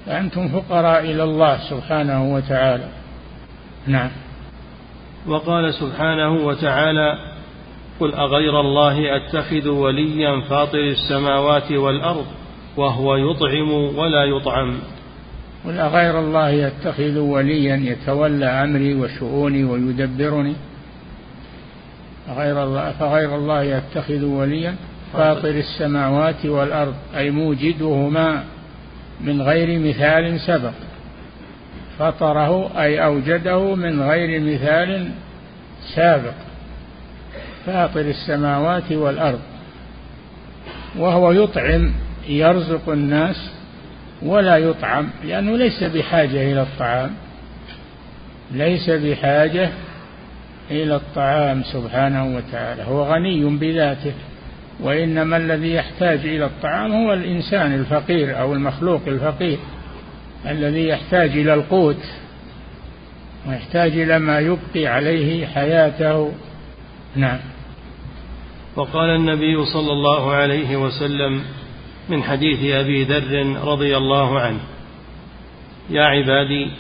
فأنتم 0.06 0.48
فقراء 0.48 1.00
إلى 1.00 1.24
الله 1.24 1.58
سبحانه 1.70 2.36
وتعالى. 2.36 2.88
نعم. 3.88 4.10
وقال 5.28 5.74
سبحانه 5.74 6.46
وتعالى 6.46 7.18
قل 8.00 8.14
أغير 8.14 8.60
الله 8.60 9.16
أتخذ 9.16 9.68
وليا 9.68 10.42
فاطر 10.50 10.80
السماوات 10.80 11.72
والأرض 11.72 12.26
وهو 12.78 13.16
يطعم 13.16 13.72
ولا 13.72 14.24
يطعم. 14.24 14.80
قل 15.66 15.80
أغير 15.80 16.20
الله 16.20 16.50
يتخذ 16.50 17.18
وليا 17.18 17.76
يتولى 17.76 18.46
أمري 18.46 18.94
وشؤوني 18.94 19.64
ويدبرني؟ 19.64 20.54
غير 22.30 22.64
الله 22.64 22.92
فغير 22.92 23.36
الله 23.36 23.64
يتخذ 23.64 24.24
وليا 24.24 24.76
فاطر 25.14 25.50
السماوات 25.50 26.46
والأرض 26.46 26.96
أي 27.18 27.32
موجدهما 27.32 28.44
من 29.22 29.42
غير 29.42 29.80
مثال 29.80 30.40
سبق. 30.40 30.74
فطره 32.00 32.82
أي 32.82 33.06
أوجده 33.06 33.76
من 33.76 34.02
غير 34.02 34.42
مثال 34.42 35.10
سابق. 35.96 36.34
فاطر 37.66 38.02
السماوات 38.02 38.92
والأرض. 38.92 39.40
وهو 40.98 41.32
يطعم 41.32 41.92
يرزق 42.28 42.90
الناس 42.90 43.52
ولا 44.26 44.58
يطعم 44.58 45.10
لأنه 45.24 45.58
ليس 45.58 45.84
بحاجة 45.84 46.52
إلى 46.52 46.62
الطعام. 46.62 47.12
ليس 48.52 48.90
بحاجة 48.90 49.70
إلى 50.72 50.96
الطعام 50.96 51.64
سبحانه 51.64 52.36
وتعالى 52.36 52.84
هو 52.84 53.04
غني 53.04 53.44
بذاته. 53.44 54.14
وإنما 54.80 55.38
الذي 55.38 55.74
يحتاج 55.74 56.20
إلى 56.20 56.46
الطعام 56.46 56.92
هو 56.92 57.14
الإنسان 57.14 57.74
الفقير 57.74 58.40
أو 58.40 58.54
المخلوق 58.54 59.02
الفقير 59.08 59.58
الذي 60.48 60.88
يحتاج 60.88 61.30
إلى 61.30 61.54
القوت 61.54 62.04
ويحتاج 63.48 64.00
إلى 64.00 64.20
ما 64.20 64.40
يبقي 64.40 64.88
عليه 64.88 65.46
حياته. 65.46 66.32
نعم. 67.16 67.40
وقال 68.76 69.10
النبي 69.10 69.66
صلى 69.66 69.92
الله 69.92 70.32
عليه 70.32 70.78
وسلم 70.78 71.42
من 72.10 72.24
حديث 72.24 72.74
أبي 72.74 73.04
ذر 73.04 73.58
رضي 73.64 73.98
الله 73.98 74.40
عنه. 74.40 74.60
يا 75.90 76.04
عبادي 76.04 76.72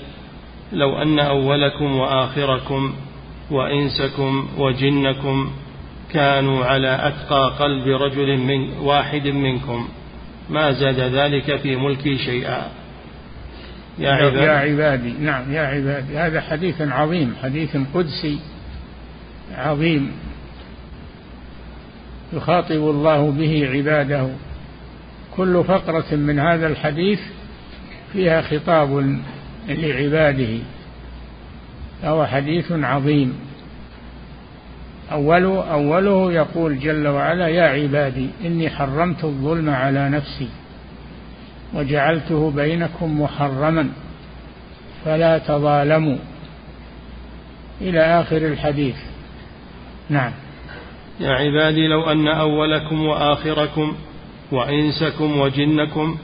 لو 0.73 1.01
أن 1.01 1.19
أولكم 1.19 1.95
وآخركم 1.95 2.93
وإنسكم 3.51 4.47
وجنكم 4.57 5.51
كانوا 6.13 6.65
على 6.65 6.99
أتقى 7.07 7.55
قلب 7.59 7.87
رجل 7.87 8.37
من 8.37 8.77
واحد 8.77 9.27
منكم 9.27 9.87
ما 10.49 10.71
زاد 10.71 10.99
ذلك 10.99 11.55
في 11.55 11.75
ملكي 11.75 12.17
شيئا. 12.17 12.71
يا 13.99 14.11
عبادي, 14.11 14.37
يا 14.37 14.51
عبادي 14.51 15.13
نعم 15.19 15.53
يا 15.53 15.61
عبادي 15.61 16.17
هذا 16.17 16.41
حديث 16.41 16.81
عظيم 16.81 17.35
حديث 17.43 17.77
قدسي 17.93 18.39
عظيم. 19.55 20.11
يخاطب 22.33 22.71
الله 22.71 23.31
به 23.31 23.69
عباده. 23.73 24.29
كل 25.37 25.63
فقرة 25.63 26.15
من 26.15 26.39
هذا 26.39 26.67
الحديث 26.67 27.19
فيها 28.13 28.41
خطاب 28.41 29.19
لعباده 29.67 30.59
فهو 32.01 32.25
حديث 32.25 32.71
عظيم. 32.71 33.39
أوله 35.11 35.71
أوله 35.71 36.33
يقول 36.33 36.79
جل 36.79 37.07
وعلا 37.07 37.47
يا 37.47 37.63
عبادي 37.63 38.29
إني 38.45 38.69
حرمت 38.69 39.23
الظلم 39.23 39.69
على 39.69 40.09
نفسي 40.09 40.49
وجعلته 41.73 42.51
بينكم 42.51 43.21
محرما 43.21 43.89
فلا 45.05 45.37
تظالموا. 45.37 46.17
إلى 47.81 47.99
آخر 47.99 48.37
الحديث. 48.37 48.95
نعم. 50.09 50.31
يا 51.19 51.29
عبادي 51.29 51.87
لو 51.87 52.11
أن 52.11 52.27
أولكم 52.27 53.05
وآخركم 53.05 53.95
وإنسكم 54.51 55.39
وجنكم 55.39 56.17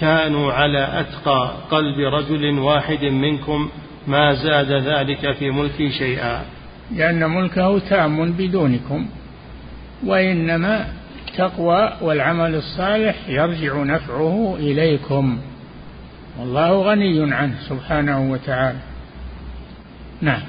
كانوا 0.00 0.52
على 0.52 1.00
أتقى 1.00 1.54
قلب 1.70 1.98
رجل 1.98 2.58
واحد 2.58 3.04
منكم 3.04 3.68
ما 4.06 4.34
زاد 4.34 4.72
ذلك 4.72 5.32
في 5.32 5.50
ملكي 5.50 5.90
شيئا. 5.90 6.42
لأن 6.96 7.30
ملكه 7.30 7.78
تام 7.78 8.32
بدونكم 8.32 9.06
وإنما 10.06 10.86
التقوى 11.28 11.92
والعمل 12.00 12.54
الصالح 12.54 13.28
يرجع 13.28 13.82
نفعه 13.82 14.56
إليكم. 14.58 15.38
والله 16.38 16.82
غني 16.82 17.34
عنه 17.34 17.54
سبحانه 17.68 18.30
وتعالى. 18.30 18.78
نعم. 20.22 20.40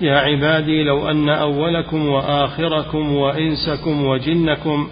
يا 0.00 0.16
عبادي 0.16 0.82
لو 0.82 1.10
أن 1.10 1.28
أولكم 1.28 2.06
وآخركم 2.06 3.12
وإنسكم 3.12 4.04
وجنكم 4.04 4.88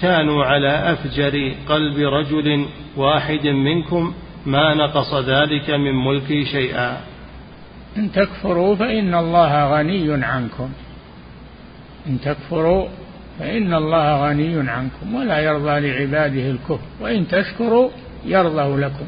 كانوا 0.00 0.44
على 0.44 0.92
أفجر 0.92 1.54
قلب 1.68 1.98
رجل 1.98 2.66
واحد 2.96 3.46
منكم 3.46 4.14
ما 4.46 4.74
نقص 4.74 5.14
ذلك 5.14 5.70
من 5.70 6.04
ملكي 6.04 6.44
شيئا. 6.44 7.00
إن 7.96 8.12
تكفروا 8.12 8.76
فإن 8.76 9.14
الله 9.14 9.78
غني 9.78 10.24
عنكم. 10.24 10.70
إن 12.06 12.20
تكفروا 12.20 12.88
فإن 13.38 13.74
الله 13.74 14.28
غني 14.28 14.70
عنكم 14.70 15.14
ولا 15.14 15.38
يرضى 15.38 15.80
لعباده 15.80 16.50
الكفر 16.50 16.86
وإن 17.00 17.28
تشكروا 17.28 17.90
يرضه 18.24 18.78
لكم. 18.78 19.06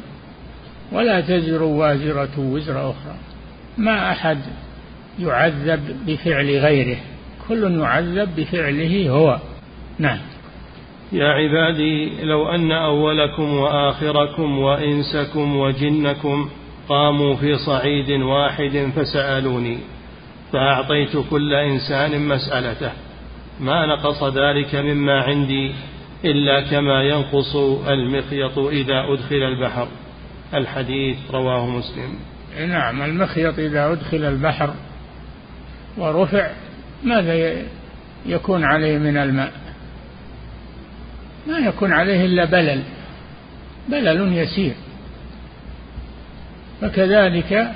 ولا 0.92 1.20
تزر 1.20 1.62
وازرة 1.62 2.38
وزر 2.38 2.90
أخرى. 2.90 3.14
ما 3.78 4.12
أحد 4.12 4.38
يعذب 5.18 5.96
بفعل 6.06 6.58
غيره 6.58 6.96
كل 7.48 7.80
يعذب 7.80 8.28
بفعله 8.36 9.10
هو. 9.10 9.38
نعم. 9.98 10.18
يا 11.14 11.28
عبادي 11.28 12.24
لو 12.24 12.48
أن 12.48 12.72
أولكم 12.72 13.54
وآخركم 13.54 14.58
وإنسكم 14.58 15.56
وجنكم 15.56 16.48
قاموا 16.88 17.34
في 17.34 17.56
صعيد 17.56 18.10
واحد 18.10 18.92
فسألوني 18.96 19.78
فأعطيت 20.52 21.16
كل 21.30 21.54
إنسان 21.54 22.28
مسألته. 22.28 22.90
ما 23.60 23.86
نقص 23.86 24.24
ذلك 24.24 24.74
مما 24.74 25.20
عندي 25.22 25.74
إلا 26.24 26.60
كما 26.70 27.02
ينقص 27.02 27.56
المخيط 27.88 28.58
إذا 28.58 29.04
أدخل 29.12 29.42
البحر. 29.42 29.88
الحديث 30.54 31.16
رواه 31.30 31.66
مسلم. 31.66 32.14
نعم 32.68 33.02
المخيط 33.02 33.58
إذا 33.58 33.92
أدخل 33.92 34.24
البحر 34.24 34.74
ورفع 35.98 36.50
ماذا 37.04 37.62
يكون 38.26 38.64
عليه 38.64 38.98
من 38.98 39.16
الماء؟ 39.16 39.63
ما 41.46 41.58
يكون 41.58 41.92
عليه 41.92 42.24
إلا 42.24 42.44
بلل. 42.44 42.82
بلل 43.88 44.32
يسير. 44.32 44.74
فكذلك 46.80 47.70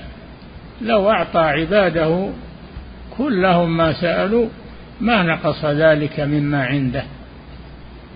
لو 0.82 1.10
أعطى 1.10 1.38
عباده 1.38 2.30
كلهم 3.18 3.76
ما 3.76 3.92
سألوا 3.92 4.48
ما 5.00 5.22
نقص 5.22 5.64
ذلك 5.64 6.20
مما 6.20 6.64
عنده. 6.64 7.02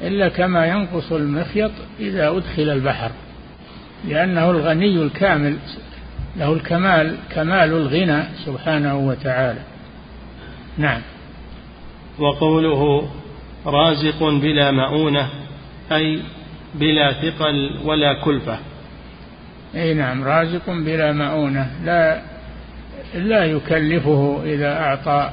إلا 0.02 0.28
كما 0.28 0.66
ينقص 0.66 1.12
المخيط 1.12 1.70
إذا 2.00 2.28
أدخل 2.28 2.70
البحر. 2.70 3.10
لأنه 4.08 4.50
الغني 4.50 5.02
الكامل 5.02 5.56
له 6.36 6.52
الكمال 6.52 7.16
كمال 7.30 7.72
الغنى 7.72 8.22
سبحانه 8.46 8.96
وتعالى. 8.96 9.60
نعم. 10.78 11.00
وقوله 12.18 13.08
رازق 13.66 14.24
بلا 14.24 14.70
مؤونة 14.70 15.41
أي 15.96 16.22
بلا 16.74 17.12
ثقل 17.12 17.78
ولا 17.84 18.12
كلفة. 18.12 18.58
أي 19.74 19.94
نعم 19.94 20.24
رازق 20.24 20.70
بلا 20.70 21.12
مؤونة. 21.12 21.70
لا 21.84 22.22
لا 23.14 23.44
يكلفه 23.44 24.42
إذا 24.44 24.78
أعطى 24.78 25.30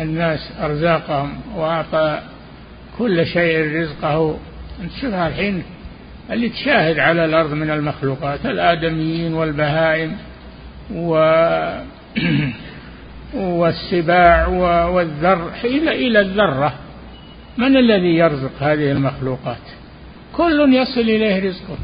الناس 0.00 0.52
أرزاقهم 0.60 1.40
وأعطى 1.56 2.20
كل 2.98 3.26
شيء 3.26 3.80
رزقه. 3.80 4.38
نشوفها 4.84 5.28
الحين 5.28 5.62
اللي 6.30 6.48
تشاهد 6.48 6.98
على 6.98 7.24
الأرض 7.24 7.52
من 7.52 7.70
المخلوقات 7.70 8.46
الآدميين 8.46 9.34
والبهائم 9.34 10.16
و 10.94 11.12
والسباع 13.34 14.46
والذر 14.86 15.50
إلى 15.64 16.20
الذرة. 16.20 16.74
من 17.58 17.76
الذي 17.76 18.16
يرزق 18.16 18.52
هذه 18.60 18.92
المخلوقات؟ 18.92 19.77
كل 20.38 20.74
يصل 20.74 21.00
إليه 21.00 21.48
رزقه. 21.48 21.78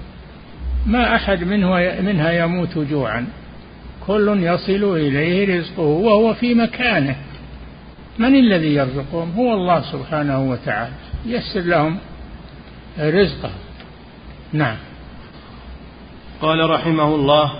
ما 0.87 1.15
أحد 1.15 1.45
منه 1.45 2.01
منها 2.01 2.33
يموت 2.33 2.79
جوعا. 2.79 3.27
كل 4.07 4.39
يصل 4.43 4.97
إليه 4.97 5.59
رزقه 5.59 5.83
وهو 5.83 6.35
في 6.35 6.55
مكانه. 6.55 7.17
من 8.19 8.35
الذي 8.35 8.75
يرزقهم؟ 8.75 9.31
هو 9.31 9.55
الله 9.55 9.81
سبحانه 9.93 10.51
وتعالى. 10.51 10.95
يسر 11.27 11.61
لهم 11.61 11.99
رزقه. 12.99 13.51
نعم. 14.53 14.77
قال 16.43 16.71
رحمه 16.71 17.15
الله 17.15 17.53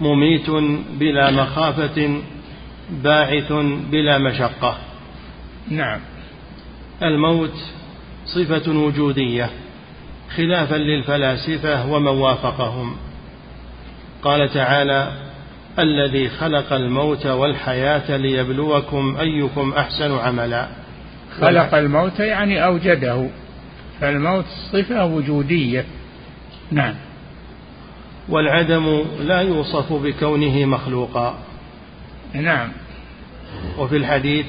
مميت 0.00 0.50
بلا 1.00 1.30
مخافة 1.30 2.20
باعث 2.90 3.52
بلا 3.90 4.18
مشقة. 4.18 4.78
نعم. 5.68 6.00
الموت 7.02 7.56
صفة 8.26 8.72
وجودية. 8.72 9.61
خلافا 10.36 10.74
للفلاسفة 10.74 11.92
ومن 11.92 12.08
وافقهم 12.08 12.96
قال 14.22 14.48
تعالى 14.48 15.12
الذي 15.78 16.28
خلق 16.28 16.72
الموت 16.72 17.26
والحياة 17.26 18.16
ليبلوكم 18.16 19.16
أيكم 19.20 19.72
أحسن 19.72 20.18
عملا. 20.18 20.68
خلق 21.40 21.74
الموت 21.74 22.20
يعني 22.20 22.64
أوجده. 22.64 23.28
فالموت 24.00 24.44
صفة 24.72 25.04
وجودية. 25.04 25.84
نعم. 26.70 26.94
والعدم 28.28 29.04
لا 29.20 29.40
يوصف 29.40 29.92
بكونه 29.92 30.64
مخلوقا. 30.64 31.38
نعم. 32.34 32.72
وفي 33.78 33.96
الحديث 33.96 34.46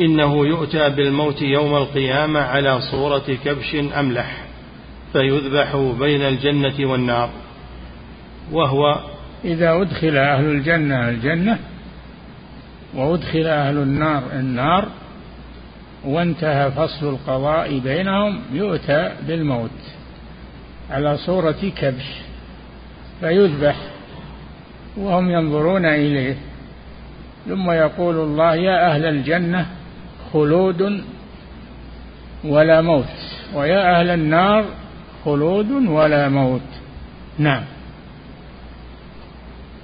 إنه 0.00 0.46
يؤتى 0.46 0.88
بالموت 0.88 1.42
يوم 1.42 1.76
القيامة 1.76 2.40
على 2.40 2.80
صورة 2.80 3.38
كبش 3.44 3.74
أملح. 3.74 4.43
فيذبح 5.14 5.76
بين 5.76 6.22
الجنة 6.22 6.90
والنار. 6.90 7.30
وهو 8.52 9.00
إذا 9.44 9.82
أدخل 9.82 10.16
أهل 10.16 10.44
الجنة 10.44 11.08
الجنة 11.08 11.58
وأدخل 12.94 13.46
أهل 13.46 13.76
النار 13.76 14.22
النار 14.32 14.88
وانتهى 16.04 16.70
فصل 16.70 17.08
القضاء 17.08 17.78
بينهم 17.78 18.40
يؤتى 18.52 19.12
بالموت. 19.26 19.70
على 20.90 21.16
صورة 21.16 21.72
كبش 21.76 22.04
فيذبح 23.20 23.76
وهم 24.96 25.30
ينظرون 25.30 25.86
إليه. 25.86 26.36
ثم 27.48 27.70
يقول 27.70 28.16
الله 28.16 28.54
يا 28.54 28.86
أهل 28.90 29.04
الجنة 29.04 29.66
خلود 30.32 31.04
ولا 32.44 32.80
موت. 32.80 33.04
ويا 33.54 34.00
أهل 34.00 34.10
النار 34.10 34.64
خلود 35.24 35.70
ولا 35.70 36.28
موت. 36.28 36.60
نعم. 37.38 37.62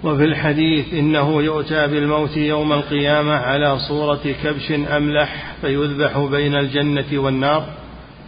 وفي 0.04 0.24
الحديث 0.24 0.94
إنه 0.94 1.42
يؤتى 1.42 1.86
بالموت 1.86 2.36
يوم 2.36 2.72
القيامة 2.72 3.32
على 3.32 3.78
صورة 3.78 4.20
كبش 4.44 4.72
أملح 4.72 5.54
فيذبح 5.60 6.18
بين 6.18 6.54
الجنة 6.54 7.06
والنار 7.12 7.64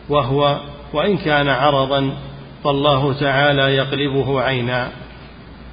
وهو 0.08 0.60
وإن 0.92 1.16
كان 1.16 1.48
عرضا 1.48 2.16
فالله 2.64 3.12
تعالى 3.20 3.62
يقلبه 3.62 4.40
عينا. 4.40 4.88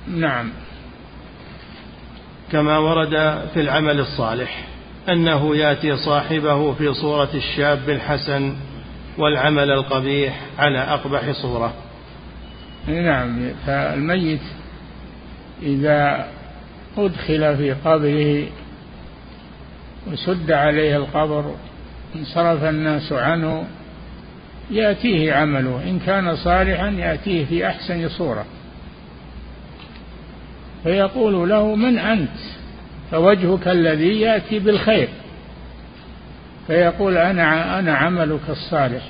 نعم. 0.07 0.49
كما 2.51 2.77
ورد 2.77 3.41
في 3.53 3.61
العمل 3.61 3.99
الصالح 3.99 4.67
أنه 5.09 5.55
يأتي 5.55 5.95
صاحبه 5.95 6.73
في 6.73 6.93
صورة 6.93 7.29
الشاب 7.33 7.89
الحسن 7.89 8.55
والعمل 9.19 9.71
القبيح 9.71 10.39
على 10.59 10.79
أقبح 10.79 11.31
صورة. 11.31 11.73
نعم 12.87 13.49
فالميت 13.67 14.41
إذا 15.61 16.27
أدخل 16.97 17.57
في 17.57 17.71
قبره 17.71 18.47
وسد 20.11 20.51
عليه 20.51 20.97
القبر 20.97 21.55
انصرف 22.15 22.63
الناس 22.63 23.11
عنه 23.13 23.67
يأتيه 24.71 25.33
عمله. 25.33 25.83
إن 25.83 25.99
كان 25.99 26.35
صالحا 26.35 26.89
يأتيه 26.89 27.45
في 27.45 27.67
أحسن 27.67 28.09
صورة. 28.09 28.45
فيقول 30.83 31.49
له 31.49 31.75
من 31.75 31.97
أنت؟ 31.97 32.37
فوجهك 33.11 33.67
الذي 33.67 34.21
يأتي 34.21 34.59
بالخير. 34.59 35.09
فيقول 36.69 37.17
أنا 37.17 37.79
أنا 37.79 37.93
عملك 37.93 38.49
الصالح 38.49 39.01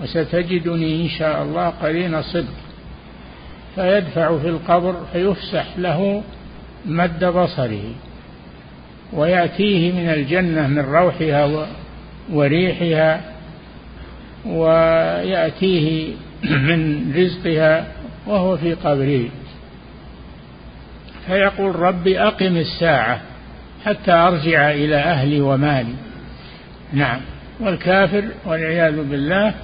وستجدني 0.00 1.02
إن 1.02 1.08
شاء 1.08 1.42
الله 1.42 1.68
قرين 1.68 2.22
صدق. 2.22 2.54
فيدفع 3.74 4.38
في 4.38 4.48
القبر 4.48 4.96
فيفسح 5.12 5.66
له 5.78 6.22
مد 6.86 7.24
بصره 7.24 7.82
ويأتيه 9.12 9.92
من 9.92 10.08
الجنة 10.08 10.66
من 10.66 10.78
روحها 10.78 11.66
وريحها 12.32 13.20
ويأتيه 14.46 16.14
من 16.68 17.12
رزقها 17.16 17.86
وهو 18.26 18.56
في 18.56 18.74
قبره. 18.74 19.28
فيقول 21.26 21.76
رب 21.76 22.08
أقم 22.08 22.56
الساعة 22.56 23.20
حتى 23.84 24.12
أرجع 24.12 24.70
إلى 24.70 24.96
أهلي 24.96 25.40
ومالي. 25.40 26.11
نعم. 26.92 27.20
والكافر 27.60 28.24
والعياذ 28.44 29.02
بالله 29.02 29.54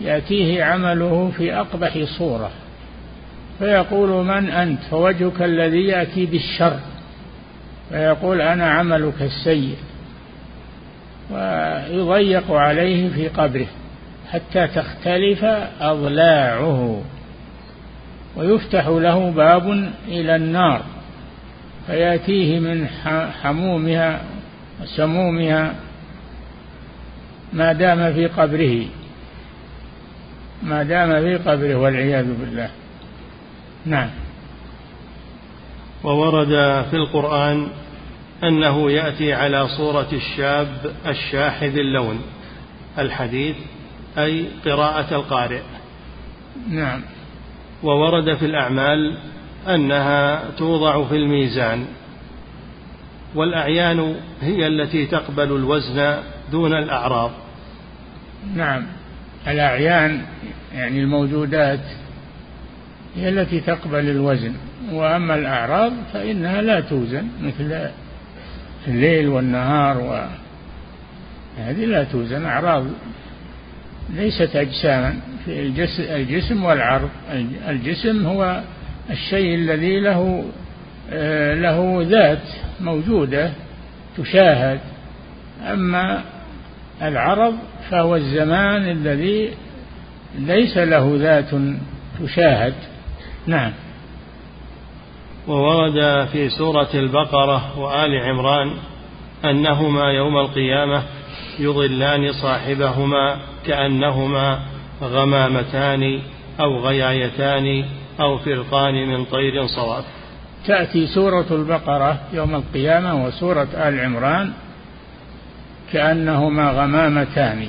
يأتيه 0.00 0.64
عمله 0.64 1.32
في 1.36 1.54
أقبح 1.54 2.04
صورة 2.18 2.50
فيقول 3.58 4.24
من 4.24 4.50
أنت؟ 4.50 4.82
فوجهك 4.90 5.42
الذي 5.42 5.86
يأتي 5.86 6.26
بالشر 6.26 6.78
فيقول 7.90 8.40
أنا 8.40 8.70
عملك 8.70 9.22
السيء 9.22 9.76
ويضيق 11.30 12.52
عليه 12.52 13.08
في 13.08 13.28
قبره 13.28 13.66
حتى 14.32 14.66
تختلف 14.66 15.44
أضلاعه 15.80 17.02
ويفتح 18.36 18.86
له 18.86 19.30
باب 19.30 19.90
إلى 20.08 20.36
النار 20.36 20.82
فيأتيه 21.86 22.60
من 22.60 22.88
حمومها 23.42 24.20
وسمومها 24.82 25.74
ما 27.52 27.72
دام 27.72 28.12
في 28.12 28.26
قبره. 28.26 28.86
ما 30.62 30.82
دام 30.82 31.20
في 31.20 31.36
قبره 31.36 31.74
والعياذ 31.74 32.24
بالله. 32.40 32.70
نعم. 33.86 34.10
وورد 36.04 36.84
في 36.90 36.96
القرآن 36.96 37.68
أنه 38.44 38.90
يأتي 38.90 39.32
على 39.32 39.68
صورة 39.68 40.08
الشاب 40.12 40.92
الشاحذ 41.06 41.78
اللون 41.78 42.22
الحديث 42.98 43.56
أي 44.18 44.44
قراءة 44.64 45.14
القارئ. 45.14 45.62
نعم. 46.70 47.02
وورد 47.82 48.34
في 48.34 48.44
الأعمال 48.44 49.18
أنها 49.68 50.50
توضع 50.58 51.04
في 51.04 51.16
الميزان 51.16 51.86
والأعيان 53.34 54.16
هي 54.40 54.66
التي 54.66 55.06
تقبل 55.06 55.56
الوزن 55.56 56.16
دون 56.50 56.72
الأعراض. 56.72 57.30
نعم. 58.56 58.86
الأعيان 59.48 60.22
يعني 60.74 61.00
الموجودات 61.00 61.80
هي 63.16 63.28
التي 63.28 63.60
تقبل 63.60 64.10
الوزن 64.10 64.52
وأما 64.92 65.34
الأعراض 65.34 65.92
فإنها 66.12 66.62
لا 66.62 66.80
توزن 66.80 67.26
مثل 67.42 67.88
الليل 68.88 69.28
والنهار 69.28 69.98
و 69.98 70.26
هذه 71.58 71.84
لا 71.84 72.04
توزن 72.04 72.44
أعراض 72.44 72.84
ليست 74.10 74.56
أجساما. 74.56 75.14
في 75.44 75.62
الجسم, 75.62 76.02
الجسم 76.02 76.64
والعرض 76.64 77.08
الجسم 77.68 78.26
هو 78.26 78.60
الشيء 79.10 79.54
الذي 79.54 80.00
له 80.00 80.44
آه، 81.12 81.54
له 81.54 82.06
ذات 82.08 82.42
موجودة 82.80 83.50
تشاهد. 84.16 84.80
أما 85.72 86.22
العرض 87.02 87.54
فهو 87.90 88.16
الزمان 88.16 88.90
الذي 88.90 89.50
ليس 90.38 90.76
له 90.78 91.16
ذات 91.16 91.50
تشاهد. 92.22 92.74
نعم. 93.46 93.72
وورد 95.48 96.26
في 96.32 96.48
سورة 96.48 96.88
البقرة 96.94 97.78
وآل 97.78 98.20
عمران 98.20 98.70
أنهما 99.44 100.10
يوم 100.10 100.36
القيامة 100.36 101.02
يضلان 101.58 102.32
صاحبهما 102.32 103.36
كأنهما 103.66 104.58
غمامتان 105.02 106.20
أو 106.60 106.78
غيايتان 106.78 107.84
أو 108.20 108.38
فرقان 108.38 109.08
من 109.08 109.24
طير 109.24 109.66
صواف. 109.66 110.04
تأتي 110.66 111.06
سورة 111.06 111.46
البقرة 111.50 112.20
يوم 112.32 112.54
القيامة 112.54 113.26
وسورة 113.26 113.68
آل 113.74 114.00
عمران 114.00 114.52
كأنهما 115.94 116.70
غمامتان 116.70 117.68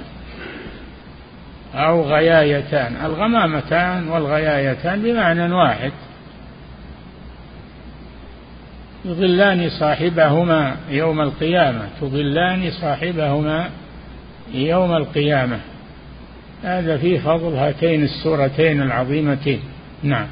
أو 1.75 2.01
غيايتان. 2.01 2.95
الغمامتان 3.05 4.07
والغيايتان 4.07 5.01
بمعنى 5.01 5.53
واحد. 5.53 5.91
يظلان 9.05 9.69
صاحبهما 9.69 10.75
يوم 10.89 11.21
القيامة. 11.21 11.89
تظلان 12.01 12.71
صاحبهما 12.71 13.69
يوم 14.53 14.95
القيامة. 14.95 15.59
هذا 16.63 16.97
في 16.97 17.19
فضل 17.19 17.53
هاتين 17.53 18.03
السورتين 18.03 18.81
العظيمتين. 18.81 19.59
نعم. 20.03 20.27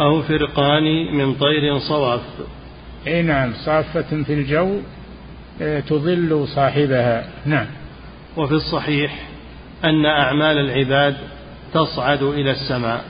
أو 0.00 0.22
فرقان 0.22 1.14
من 1.14 1.34
طير 1.34 1.78
صواف. 1.78 2.20
أي 3.06 3.22
نعم 3.22 3.52
صافة 3.52 4.22
في 4.22 4.34
الجو 4.34 4.78
آه، 5.62 5.80
تظل 5.80 6.48
صاحبها. 6.48 7.24
نعم. 7.46 7.66
وفي 8.36 8.54
الصحيح 8.54 9.18
أن 9.84 10.06
أعمال 10.06 10.58
العباد 10.58 11.16
تصعد 11.74 12.22
إلى 12.22 12.50
السماء. 12.50 13.04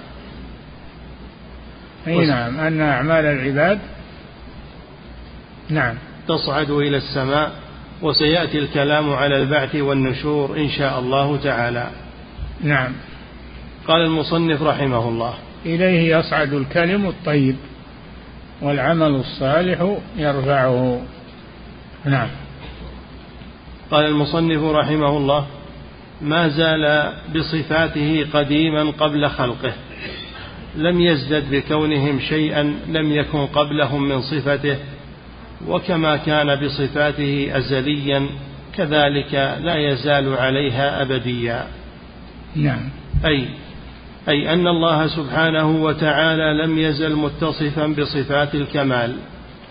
أي 2.07 2.26
نعم. 2.26 2.61
أن 2.61 2.80
أعمال 2.80 3.24
العباد 3.24 3.78
نعم. 5.68 5.94
تصعد 6.28 6.70
إلى 6.70 6.96
السماء 6.96 7.52
وسيأتي 8.02 8.59
الكلام 8.59 9.12
على 9.12 9.42
البعث 9.42 9.74
والنشور 9.74 10.57
إن 10.57 10.68
شاء 10.68 10.98
الله 10.98 11.37
تعالى. 11.37 11.90
نعم. 12.61 12.92
قال 13.88 14.00
المصنف 14.00 14.62
رحمه 14.62 15.09
الله 15.09 15.35
إليه 15.66 16.16
يصعد 16.16 16.52
الكلم 16.52 17.07
الطيب 17.07 17.57
والعمل 18.62 19.14
الصالح 19.14 19.96
يرفعه. 20.16 21.00
نعم. 22.04 22.28
قال 23.90 24.04
المصنف 24.04 24.62
رحمه 24.62 25.16
الله 25.16 25.46
ما 26.22 26.48
زال 26.48 27.12
بصفاته 27.36 28.26
قديما 28.32 28.90
قبل 28.90 29.28
خلقه. 29.28 29.72
لم 30.76 31.00
يزدد 31.00 31.50
بكونهم 31.50 32.20
شيئا 32.20 32.62
لم 32.88 33.12
يكن 33.12 33.46
قبلهم 33.46 34.08
من 34.08 34.20
صفته 34.20 34.76
وكما 35.68 36.16
كان 36.16 36.54
بصفاته 36.54 37.50
أزليا 37.52 38.28
كذلك 38.76 39.34
لا 39.60 39.76
يزال 39.76 40.34
عليها 40.34 41.02
أبديا. 41.02 41.66
نعم. 42.56 42.88
أي 43.24 43.48
أي 44.28 44.52
أن 44.52 44.66
الله 44.66 45.06
سبحانه 45.06 45.82
وتعالى 45.82 46.62
لم 46.64 46.78
يزل 46.78 47.16
متصفا 47.16 47.86
بصفات 47.86 48.54
الكمال 48.54 49.16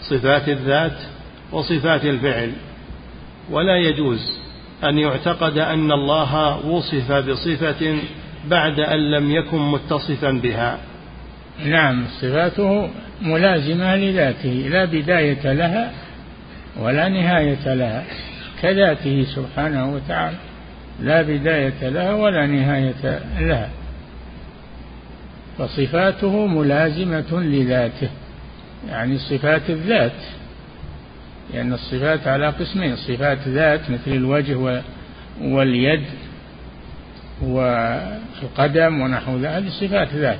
صفات 0.02 0.50
الذات 0.50 0.98
وصفات 1.54 2.06
الفعل 2.06 2.52
ولا 3.52 3.78
يجوز 3.78 4.40
أن 4.84 4.98
يعتقد 4.98 5.58
أن 5.58 5.92
الله 5.92 6.66
وصف 6.66 7.12
بصفة 7.12 7.98
بعد 8.48 8.80
أن 8.80 9.12
لم 9.12 9.32
يكن 9.32 9.72
متصفا 9.72 10.32
بها. 10.32 10.78
نعم 11.66 12.06
صفاته 12.22 12.90
ملازمة 13.22 13.96
لذاته 13.96 14.50
لا 14.50 14.86
بداية 14.86 15.54
لها 15.54 15.92
ولا 16.80 17.10
نهاية 17.10 17.74
لها 17.74 18.04
كذاته 18.62 19.26
سبحانه 19.36 19.94
وتعالى 19.94 20.38
لا 21.02 21.22
بداية 21.22 21.90
لها 21.90 22.14
ولا 22.14 22.46
نهاية 22.46 23.22
لها. 23.40 23.70
فصفاته 25.58 26.48
ملازمة 26.48 27.42
لذاته 27.44 28.10
يعني 28.90 29.18
صفات 29.18 29.70
الذات. 29.70 30.22
لأن 31.54 31.74
الصفات 31.74 32.28
على 32.28 32.50
قسمين 32.50 32.96
صفات 32.96 33.48
ذات 33.48 33.90
مثل 33.90 34.12
الوجه 34.12 34.82
واليد 35.42 36.04
والقدم 37.42 39.02
ونحو 39.02 39.38
ذلك 39.38 39.46
هذه 39.46 39.70
صفات 39.70 40.14
ذات. 40.14 40.40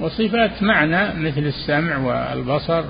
وصفات 0.00 0.62
معنى 0.62 1.20
مثل 1.20 1.40
السمع 1.40 1.96
والبصر 1.96 2.84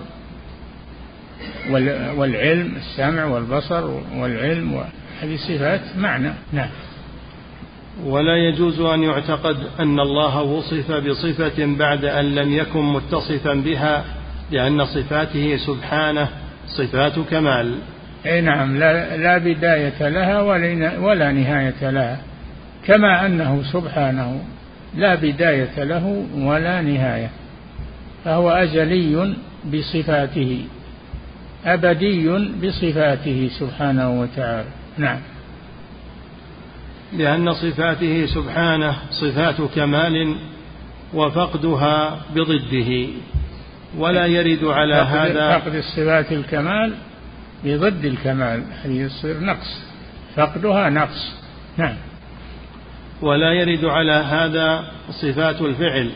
والعلم 2.16 2.77
السمع 2.77 3.25
والبصر 3.25 3.85
والعلم 4.16 4.85
هذه 5.22 5.37
صفات 5.37 5.81
معنى. 5.96 6.33
نعم. 6.53 6.70
ولا 8.05 8.37
يجوز 8.37 8.81
أن 8.81 9.03
يعتقد 9.03 9.57
أن 9.81 10.01
الله 10.01 10.42
وصف 10.42 10.92
بصفة 10.92 11.77
بعد 11.77 12.05
أن 12.05 12.35
لم 12.35 12.53
يكن 12.53 12.83
متصفا 12.83 13.55
بها 13.55 14.05
لأن 14.51 14.85
صفاته 14.85 15.57
سبحانه 15.57 16.29
صفات 16.66 17.18
كمال. 17.18 17.79
أي 18.27 18.40
نعم 18.40 18.77
لا, 18.77 19.16
لا 19.16 19.38
بداية 19.38 20.09
لها 20.09 20.40
ولا 20.98 21.33
نهاية 21.33 21.90
لها 21.90 22.18
كما 22.87 23.27
أنه 23.27 23.62
سبحانه 23.72 24.44
لا 24.96 25.14
بداية 25.14 25.85
له 25.85 26.27
ولا 26.37 26.83
نهاية 26.83 27.31
فهو 28.25 28.51
أزلي 28.51 29.35
بصفاته 29.72 30.64
أبدي 31.66 32.29
بصفاته 32.62 33.51
سبحانه 33.59 34.20
وتعالى. 34.20 34.68
نعم. 34.98 35.18
لأن 37.12 37.53
صفاته 37.53 38.27
سبحانه 38.27 38.96
صفات 39.11 39.61
كمال 39.75 40.37
وفقدها 41.14 42.20
بضده. 42.35 43.07
ولا 43.98 44.26
يرد 44.26 44.64
على 44.64 44.94
هذا 44.94 45.59
فقد 45.59 45.74
الصفات 45.74 46.33
الكمال 46.33 46.94
بضد 47.64 48.05
الكمال 48.05 48.64
يصير 48.85 49.40
نقص. 49.40 49.83
فقدها 50.37 50.90
نقص. 50.90 51.35
نعم. 51.76 51.96
ولا 53.22 53.52
يرد 53.52 53.85
على 53.85 54.12
هذا 54.12 54.85
صفات 55.11 55.61
الفعل 55.61 56.11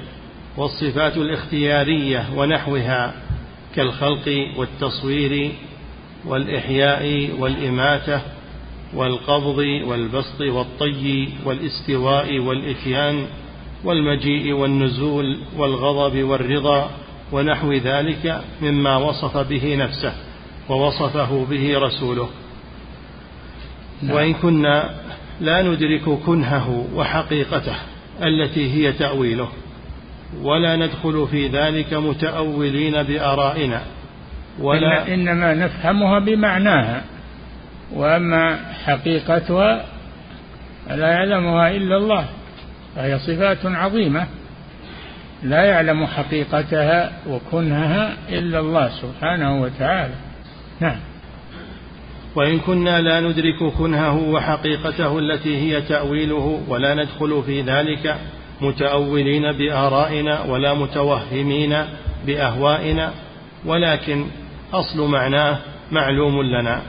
والصفات 0.57 1.17
الاختيارية 1.17 2.27
ونحوها 2.37 3.15
كالخلق 3.77 4.49
والتصوير 4.57 5.53
والإحياء 6.25 7.31
والإماتة 7.39 8.21
والقبض 8.95 9.59
والبسط 9.59 10.41
والطي 10.41 11.29
والاستواء 11.45 12.39
والاتيان 12.39 13.27
والمجيء 13.85 14.53
والنزول 14.53 15.39
والغضب 15.57 16.23
والرضا 16.23 16.91
ونحو 17.33 17.73
ذلك 17.73 18.41
مما 18.63 18.97
وصف 18.97 19.37
به 19.37 19.77
نفسه 19.77 20.13
ووصفه 20.69 21.47
به 21.51 21.79
رسوله 21.79 22.29
نعم. 24.03 24.17
وإن 24.17 24.35
كنا 24.35 24.91
لا 25.41 25.63
ندرك 25.63 26.03
كنهه 26.27 26.87
وحقيقته 26.95 27.77
التي 28.23 28.73
هي 28.73 28.93
تأويله 28.93 29.49
ولا 30.43 30.77
ندخل 30.77 31.29
في 31.31 31.49
ذلك 31.49 31.95
متأولين 31.95 33.03
بآرائنا 33.03 33.83
ولا 34.61 35.15
إنما 35.15 35.55
نفهمها 35.55 36.19
بمعناها 36.19 37.03
وأما 37.93 38.59
حقيقتها 38.85 39.85
لا 40.91 41.09
يعلمها 41.09 41.71
إلا 41.71 41.97
الله 41.97 42.27
فهي 42.97 43.19
صفات 43.19 43.67
عظيمة 43.67 44.27
لا 45.43 45.65
يعلم 45.65 46.07
حقيقتها 46.07 47.13
وكنهها 47.29 48.17
إلا 48.29 48.61
الله 48.61 48.89
سبحانه 48.89 49.63
وتعالى. 49.63 50.15
نعم. 50.81 50.99
وإن 52.37 52.59
كنا 52.59 53.01
لا 53.01 53.21
ندرك 53.21 53.73
كنهه 53.79 54.17
وحقيقته 54.17 55.19
التي 55.19 55.57
هي 55.57 55.83
تأويله 55.83 56.63
ولا 56.69 56.95
ندخل 56.95 57.43
في 57.47 57.63
ذلك 57.63 58.17
متأولين 58.61 59.53
بآرائنا 59.53 60.43
ولا 60.43 60.75
متوهمين 60.75 61.77
بأهوائنا 62.27 63.13
ولكن 63.65 64.27
أصل 64.73 65.11
معناه 65.11 65.59
معلوم 65.93 66.43
لنا. 66.43 66.83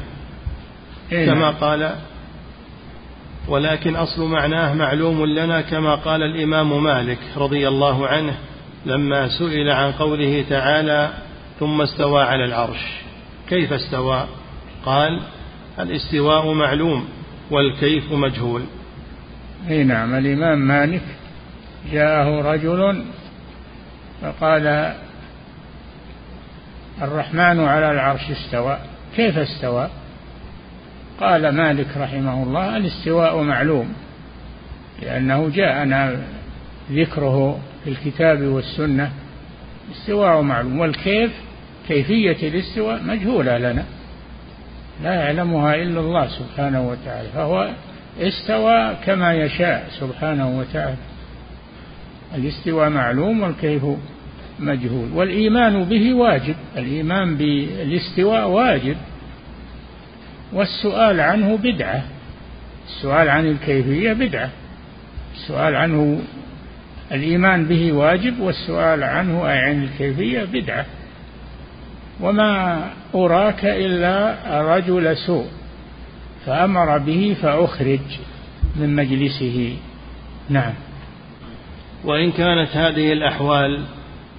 إيه. 1.11 1.25
كما 1.25 1.49
قال 1.49 1.95
ولكن 3.47 3.95
أصل 3.95 4.25
معناه 4.25 4.73
معلوم 4.73 5.25
لنا 5.25 5.61
كما 5.61 5.95
قال 5.95 6.23
الإمام 6.23 6.83
مالك 6.83 7.19
رضي 7.37 7.67
الله 7.67 8.07
عنه 8.07 8.37
لما 8.85 9.27
سئل 9.27 9.69
عن 9.69 9.91
قوله 9.91 10.45
تعالى 10.49 11.09
ثم 11.59 11.81
استوى 11.81 12.23
على 12.23 12.45
العرش. 12.45 12.85
كيف 13.49 13.73
استوى؟ 13.73 14.27
قال 14.85 15.21
الاستواء 15.79 16.53
معلوم 16.53 17.07
والكيف 17.51 18.11
مجهول. 18.11 18.63
أي 19.69 19.83
نعم 19.83 20.15
الإمام 20.15 20.59
مالك 20.59 21.03
جاءه 21.91 22.41
رجل 22.41 23.03
فقال 24.21 24.93
الرحمن 27.01 27.59
على 27.59 27.91
العرش 27.91 28.31
استوى. 28.31 28.77
كيف 29.15 29.37
استوى؟ 29.37 29.89
قال 31.19 31.49
مالك 31.49 31.97
رحمه 31.97 32.43
الله 32.43 32.77
الاستواء 32.77 33.41
معلوم 33.41 33.93
لأنه 35.01 35.49
جاءنا 35.49 36.15
ذكره 36.91 37.59
في 37.83 37.89
الكتاب 37.89 38.41
والسنة. 38.41 39.11
استواء 39.91 40.41
معلوم 40.41 40.79
والكيف 40.79 41.31
كيفية 41.87 42.47
الاستواء 42.47 43.03
مجهولة 43.03 43.57
لنا 43.57 43.83
لا 45.03 45.13
يعلمها 45.13 45.75
إلا 45.75 45.99
الله 45.99 46.27
سبحانه 46.27 46.89
وتعالى 46.89 47.29
فهو 47.29 47.69
استوى 48.19 48.95
كما 49.05 49.33
يشاء 49.33 49.87
سبحانه 49.99 50.59
وتعالى. 50.59 50.97
الاستواء 52.35 52.89
معلوم 52.89 53.43
والكيف 53.43 53.83
مجهول 54.59 55.11
والإيمان 55.13 55.83
به 55.83 56.13
واجب 56.13 56.55
الإيمان 56.77 57.35
بالإستواء 57.37 58.47
واجب. 58.49 58.95
والسؤال 60.53 61.19
عنه 61.19 61.57
بدعة. 61.57 62.03
السؤال 62.87 63.29
عن 63.29 63.45
الكيفية 63.45 64.13
بدعة. 64.13 64.49
السؤال 65.35 65.75
عنه 65.75 66.21
الإيمان 67.11 67.65
به 67.65 67.91
واجب 67.91 68.39
والسؤال 68.39 69.03
عنه 69.03 69.49
أي 69.49 69.57
عن 69.57 69.83
الكيفية 69.83 70.43
بدعة. 70.43 70.85
وما 72.21 72.83
أراك 73.15 73.65
إلا 73.65 74.35
رجل 74.75 75.17
سوء 75.17 75.47
فأمر 76.45 76.97
به 76.97 77.35
فأخرج 77.41 77.99
من 78.75 78.95
مجلسه. 78.95 79.75
نعم. 80.49 80.73
وإن 82.03 82.31
كانت 82.31 82.77
هذه 82.77 83.13
الأحوال 83.13 83.83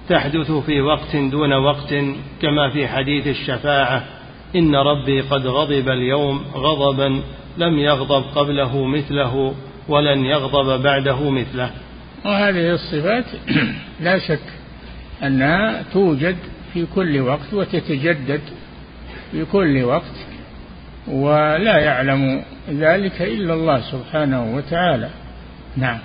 تحدث 0.09 0.51
في 0.51 0.81
وقت 0.81 1.15
دون 1.15 1.53
وقت 1.53 1.93
كما 2.41 2.69
في 2.73 2.87
حديث 2.87 3.27
الشفاعة 3.27 4.18
إن 4.55 4.75
ربي 4.75 5.21
قد 5.21 5.47
غضب 5.47 5.89
اليوم 5.89 6.45
غضبا 6.55 7.21
لم 7.57 7.79
يغضب 7.79 8.23
قبله 8.35 8.85
مثله 8.85 9.53
ولن 9.89 10.25
يغضب 10.25 10.83
بعده 10.83 11.29
مثله. 11.29 11.71
وهذه 12.25 12.71
الصفات 12.71 13.25
لا 14.05 14.19
شك 14.19 14.43
أنها 15.23 15.83
توجد 15.93 16.35
في 16.73 16.85
كل 16.95 17.19
وقت 17.19 17.53
وتتجدد 17.53 18.41
في 19.31 19.45
كل 19.45 19.83
وقت 19.83 20.15
ولا 21.07 21.77
يعلم 21.77 22.43
ذلك 22.69 23.21
إلا 23.21 23.53
الله 23.53 23.81
سبحانه 23.91 24.55
وتعالى. 24.55 25.09
نعم. 25.77 25.99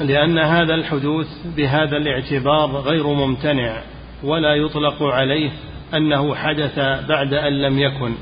لأن 0.00 0.38
هذا 0.38 0.74
الحدوث 0.74 1.26
بهذا 1.56 1.96
الاعتبار 1.96 2.70
غير 2.70 3.06
ممتنع 3.06 3.82
ولا 4.22 4.54
يطلق 4.54 5.02
عليه 5.02 5.50
أنه 5.96 6.34
حدث 6.34 6.78
بعد 7.08 7.34
أن 7.34 7.52
لم 7.62 7.78
يكن. 7.78 8.14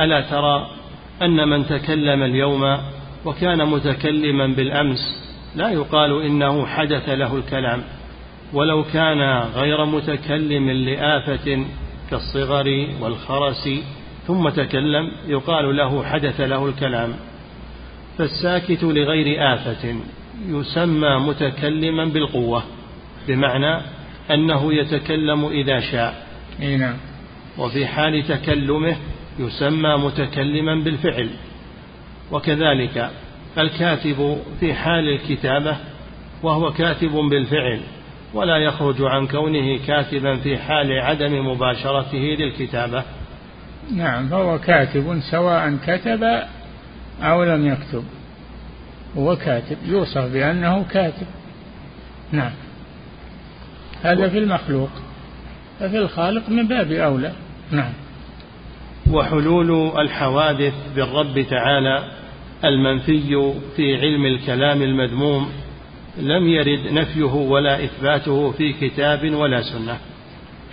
ألا 0.00 0.20
ترى 0.20 0.70
أن 1.22 1.48
من 1.48 1.66
تكلم 1.66 2.22
اليوم 2.22 2.78
وكان 3.24 3.68
متكلما 3.68 4.46
بالأمس 4.46 4.98
لا 5.56 5.70
يقال 5.70 6.22
إنه 6.22 6.66
حدث 6.66 7.08
له 7.08 7.36
الكلام. 7.36 7.82
ولو 8.52 8.84
كان 8.84 9.20
غير 9.54 9.84
متكلم 9.84 10.70
لآفة 10.70 11.64
كالصغر 12.10 12.86
والخرس 13.00 13.68
ثم 14.26 14.48
تكلم 14.48 15.10
يقال 15.26 15.76
له 15.76 16.04
حدث 16.04 16.40
له 16.40 16.66
الكلام. 16.66 17.14
فالساكت 18.18 18.84
لغير 18.84 19.54
آفة 19.54 19.96
يسمى 20.46 21.18
متكلما 21.18 22.04
بالقوة 22.04 22.62
بمعنى 23.28 23.82
أنه 24.30 24.74
يتكلم 24.74 25.44
إذا 25.44 25.80
شاء. 25.80 26.27
نعم. 26.60 26.96
وفي 27.58 27.86
حال 27.86 28.28
تكلمه 28.28 28.96
يسمى 29.38 29.96
متكلما 29.96 30.84
بالفعل. 30.84 31.30
وكذلك 32.32 33.10
الكاتب 33.58 34.38
في 34.60 34.74
حال 34.74 35.08
الكتابة 35.08 35.76
وهو 36.42 36.72
كاتب 36.72 37.10
بالفعل 37.10 37.80
ولا 38.34 38.56
يخرج 38.56 38.96
عن 39.00 39.26
كونه 39.26 39.78
كاتبا 39.86 40.36
في 40.36 40.58
حال 40.58 40.92
عدم 40.92 41.46
مباشرته 41.48 42.36
للكتابة. 42.38 43.04
نعم 43.96 44.28
فهو 44.28 44.58
كاتب 44.58 45.20
سواء 45.30 45.76
كتب 45.86 46.42
أو 47.22 47.44
لم 47.44 47.66
يكتب. 47.66 48.04
هو 49.18 49.36
كاتب 49.36 49.76
يوصف 49.86 50.32
بأنه 50.32 50.84
كاتب. 50.90 51.26
نعم. 52.32 52.52
هذا 54.02 54.28
في 54.28 54.38
المخلوق. 54.38 54.90
ففي 55.80 55.98
الخالق 55.98 56.48
من 56.48 56.68
باب 56.68 56.92
أولى. 56.92 57.32
نعم. 57.72 57.92
وحلول 59.10 60.00
الحوادث 60.00 60.74
بالرب 60.96 61.46
تعالى 61.50 62.04
المنفي 62.64 63.52
في 63.76 63.96
علم 63.96 64.26
الكلام 64.26 64.82
المذموم 64.82 65.48
لم 66.18 66.48
يرد 66.48 66.92
نفيه 66.92 67.34
ولا 67.34 67.84
إثباته 67.84 68.50
في 68.50 68.72
كتاب 68.72 69.34
ولا 69.34 69.62
سنة. 69.62 69.98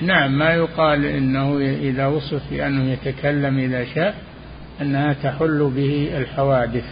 نعم 0.01 0.37
ما 0.37 0.53
يقال 0.53 1.05
إنه 1.05 1.57
إذا 1.59 2.07
وصف 2.07 2.41
بأنه 2.51 2.91
يتكلم 2.91 3.57
إذا 3.57 3.85
شاء 3.95 4.15
أنها 4.81 5.13
تحل 5.13 5.71
به 5.75 6.09
الحوادث. 6.17 6.85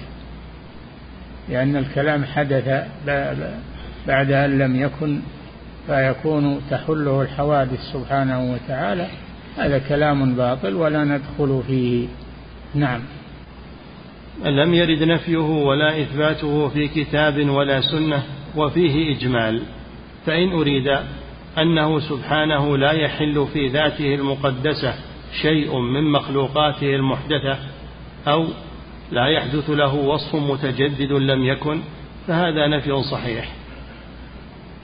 لأن 1.49 1.75
الكلام 1.75 2.25
حدث 2.25 2.87
بعد 4.07 4.31
أن 4.31 4.57
لم 4.57 4.75
يكن 4.75 5.19
فيكون 5.87 6.61
تحله 6.69 7.21
الحوادث 7.21 7.79
سبحانه 7.93 8.53
وتعالى. 8.53 9.07
هذا 9.57 9.79
كلام 9.79 10.35
باطل 10.35 10.73
ولا 10.73 11.03
ندخل 11.03 11.63
فيه. 11.67 12.07
نعم. 12.75 13.01
لم 14.45 14.73
يرد 14.73 15.03
نفيه 15.03 15.37
ولا 15.37 16.01
إثباته 16.01 16.67
في 16.69 16.87
كتاب 16.87 17.49
ولا 17.49 17.81
سنة 17.81 18.23
وفيه 18.55 19.17
إجمال. 19.17 19.61
فإن 20.25 20.51
أريد 20.51 20.87
أنه 21.57 21.99
سبحانه 21.99 22.77
لا 22.77 22.91
يحل 22.91 23.47
في 23.53 23.67
ذاته 23.67 24.15
المقدسة 24.15 24.93
شيء 25.41 25.79
من 25.79 26.11
مخلوقاته 26.11 26.95
المحدثة 26.95 27.57
أو 28.27 28.47
لا 29.11 29.27
يحدث 29.27 29.69
له 29.69 29.95
وصف 29.95 30.35
متجدد 30.35 31.11
لم 31.11 31.43
يكن 31.43 31.79
فهذا 32.27 32.67
نفي 32.67 33.03
صحيح. 33.03 33.62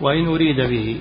وإن 0.01 0.27
أريد 0.27 0.61
به 0.61 0.97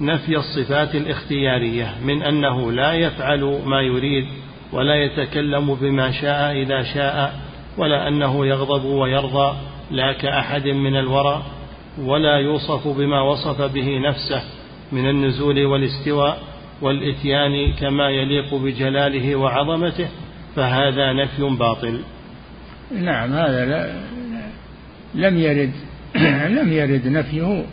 نفي 0.00 0.36
الصفات 0.36 0.94
الاختيارية 0.94 1.94
من 2.04 2.22
أنه 2.22 2.72
لا 2.72 2.92
يفعل 2.92 3.60
ما 3.66 3.80
يريد 3.80 4.26
ولا 4.72 4.94
يتكلم 4.94 5.74
بما 5.74 6.10
شاء 6.10 6.52
إذا 6.52 6.82
شاء 6.82 7.40
ولا 7.78 8.08
أنه 8.08 8.46
يغضب 8.46 8.84
ويرضى 8.84 9.56
لا 9.90 10.12
كأحد 10.12 10.66
من 10.66 10.96
الورى 10.96 11.42
ولا 11.98 12.36
يوصف 12.36 12.88
بما 12.88 13.20
وصف 13.20 13.62
به 13.62 13.98
نفسه 13.98 14.42
من 14.92 15.08
النزول 15.08 15.64
والاستواء 15.64 16.38
والإتيان 16.82 17.72
كما 17.72 18.10
يليق 18.10 18.54
بجلاله 18.54 19.36
وعظمته 19.36 20.08
فهذا 20.56 21.12
نفي 21.12 21.42
باطل. 21.42 22.00
نعم 22.92 23.32
هذا 23.32 23.66
لا 23.66 24.00
لم 25.14 25.38
يرد 25.38 25.72
لم 26.58 26.72
يرد 26.72 27.06
نفيه 27.06 27.64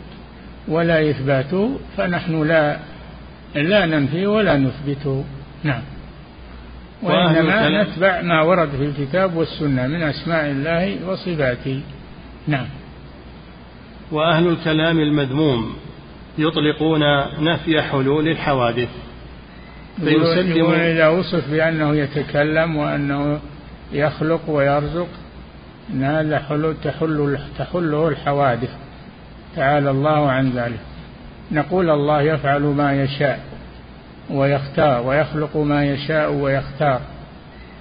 ولا 0.68 1.10
إثباته 1.10 1.78
فنحن 1.96 2.42
لا 2.42 2.78
لا 3.54 3.86
ننفي 3.86 4.26
ولا 4.26 4.56
نثبته 4.56 5.24
نعم. 5.64 5.82
وإنما 7.02 7.82
نتبع 7.82 8.22
ما 8.22 8.42
ورد 8.42 8.68
في 8.68 8.84
الكتاب 8.84 9.36
والسنة 9.36 9.86
من 9.86 10.02
أسماء 10.02 10.46
الله 10.50 11.08
وصفاته. 11.08 11.80
نعم. 12.48 12.66
وأهل 14.12 14.48
الكلام 14.48 14.98
المذموم 14.98 15.76
يطلقون 16.38 17.00
نفي 17.40 17.82
حلول 17.82 18.28
الحوادث. 18.28 18.88
فيسلم 20.04 20.70
إذا 20.70 21.08
وصف 21.08 21.50
بأنه 21.50 21.96
يتكلم 21.96 22.76
وأنه 22.76 23.40
يخلق 23.92 24.50
ويرزق 24.50 25.08
إن 25.90 26.04
هذا 26.04 26.38
حلول 26.38 26.74
تحل 26.84 27.38
تحله 27.58 28.08
الحوادث. 28.08 28.70
تعالى 29.56 29.90
الله 29.90 30.30
عن 30.30 30.50
ذلك. 30.50 30.80
نقول 31.52 31.90
الله 31.90 32.22
يفعل 32.22 32.62
ما 32.62 33.02
يشاء 33.02 33.40
ويختار 34.30 35.06
ويخلق 35.06 35.56
ما 35.56 35.84
يشاء 35.84 36.32
ويختار. 36.32 37.00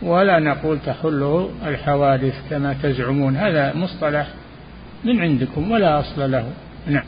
ولا 0.01 0.39
نقول 0.39 0.79
تحله 0.85 1.49
الحوادث 1.65 2.33
كما 2.49 2.75
تزعمون. 2.83 3.37
هذا 3.37 3.73
مصطلح 3.75 4.27
من 5.03 5.19
عندكم 5.19 5.71
ولا 5.71 5.99
أصل 5.99 6.31
له. 6.31 6.45
نعم. 6.87 7.05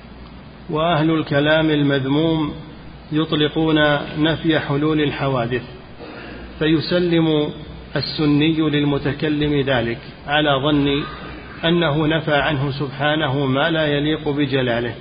وأهل 0.69 1.11
الكلام 1.11 1.69
المذموم 1.69 2.53
يطلقون 3.11 3.75
نفي 4.19 4.59
حلول 4.59 5.01
الحوادث 5.01 5.63
فيسلم 6.59 7.49
السني 7.95 8.69
للمتكلم 8.69 9.61
ذلك 9.61 9.97
على 10.27 10.49
ظن 10.63 11.03
أنه 11.65 12.07
نفى 12.07 12.35
عنه 12.35 12.71
سبحانه 12.71 13.45
ما 13.45 13.69
لا 13.69 13.85
يليق 13.85 14.29
بجلاله 14.29 14.95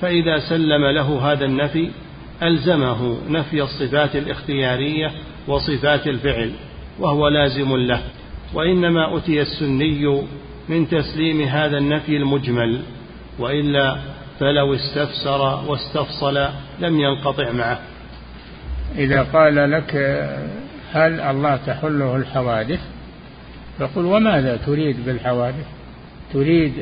فإذا 0.00 0.38
سلم 0.38 0.84
له 0.84 1.32
هذا 1.32 1.44
النفي 1.44 1.90
ألزمه 2.42 3.18
نفي 3.28 3.62
الصفات 3.62 4.16
الاختيارية 4.16 5.10
وصفات 5.48 6.06
الفعل 6.06 6.52
وهو 6.98 7.28
لازم 7.28 7.76
له 7.76 8.02
وإنما 8.54 9.16
أتي 9.16 9.42
السني 9.42 10.22
من 10.68 10.88
تسليم 10.88 11.40
هذا 11.40 11.78
النفي 11.78 12.16
المجمل 12.16 12.80
وإلا 13.38 13.98
فلو 14.40 14.74
استفسر 14.74 15.64
واستفصل 15.66 16.48
لم 16.80 17.00
ينقطع 17.00 17.52
معه. 17.52 17.78
إذا 18.96 19.22
قال 19.22 19.70
لك 19.70 19.96
هل 20.92 21.20
الله 21.20 21.56
تحله 21.56 22.16
الحوادث؟ 22.16 22.80
فقل 23.78 24.04
وماذا 24.04 24.56
تريد 24.56 25.06
بالحوادث؟ 25.06 25.66
تريد 26.32 26.72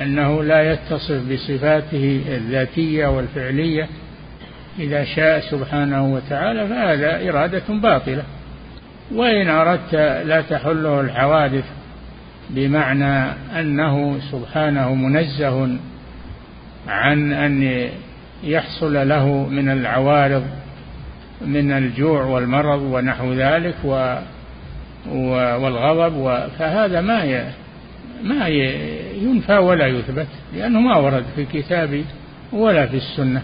أنه 0.00 0.44
لا 0.44 0.72
يتصف 0.72 1.32
بصفاته 1.32 2.22
الذاتية 2.28 3.06
والفعلية. 3.06 3.88
إذا 4.78 5.04
شاء 5.04 5.40
سبحانه 5.40 6.14
وتعالى 6.14 6.68
فهذا 6.68 7.28
إرادة 7.28 7.62
باطلة. 7.68 8.22
وإن 9.14 9.48
أردت 9.48 9.94
لا 10.26 10.40
تحله 10.40 11.00
الحوادث 11.00 11.64
بمعنى 12.50 13.32
أنه 13.60 14.18
سبحانه 14.32 14.94
منزه 14.94 15.68
عن 16.88 17.32
أن 17.32 17.88
يحصل 18.44 19.08
له 19.08 19.48
من 19.48 19.68
العوارض 19.68 20.46
من 21.40 21.72
الجوع 21.72 22.22
والمرض 22.22 22.82
ونحو 22.82 23.32
ذلك 23.32 23.74
و 23.84 24.16
والغضب 25.08 26.48
فهذا 26.58 27.00
ما 27.00 27.50
ما 28.22 28.48
ينفى 29.22 29.56
ولا 29.56 29.86
يثبت 29.86 30.26
لأنه 30.54 30.80
ما 30.80 30.96
ورد 30.96 31.24
في 31.36 31.42
الكتاب 31.42 32.04
ولا 32.52 32.86
في 32.86 32.96
السنة. 32.96 33.42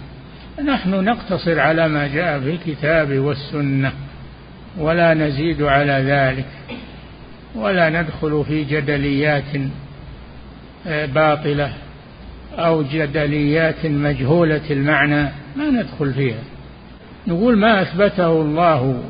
نحن 0.65 0.91
نقتصر 0.91 1.61
على 1.61 1.89
ما 1.89 2.07
جاء 2.07 2.41
في 2.41 2.51
الكتاب 2.51 3.19
والسنة 3.19 3.93
ولا 4.79 5.15
نزيد 5.15 5.63
على 5.63 5.93
ذلك 5.93 6.47
ولا 7.55 8.03
ندخل 8.03 8.45
في 8.49 8.65
جدليات 8.65 9.61
آه، 10.87 11.07
باطلة 11.07 11.73
أو 12.59 12.83
جدليات 12.83 13.87
مجهولة 13.87 14.71
المعنى 14.71 15.29
ما 15.57 15.71
ندخل 15.71 16.13
فيها. 16.13 16.43
نقول 17.27 17.59
ما 17.59 17.83
أثبته 17.83 18.33
الله 18.33 19.03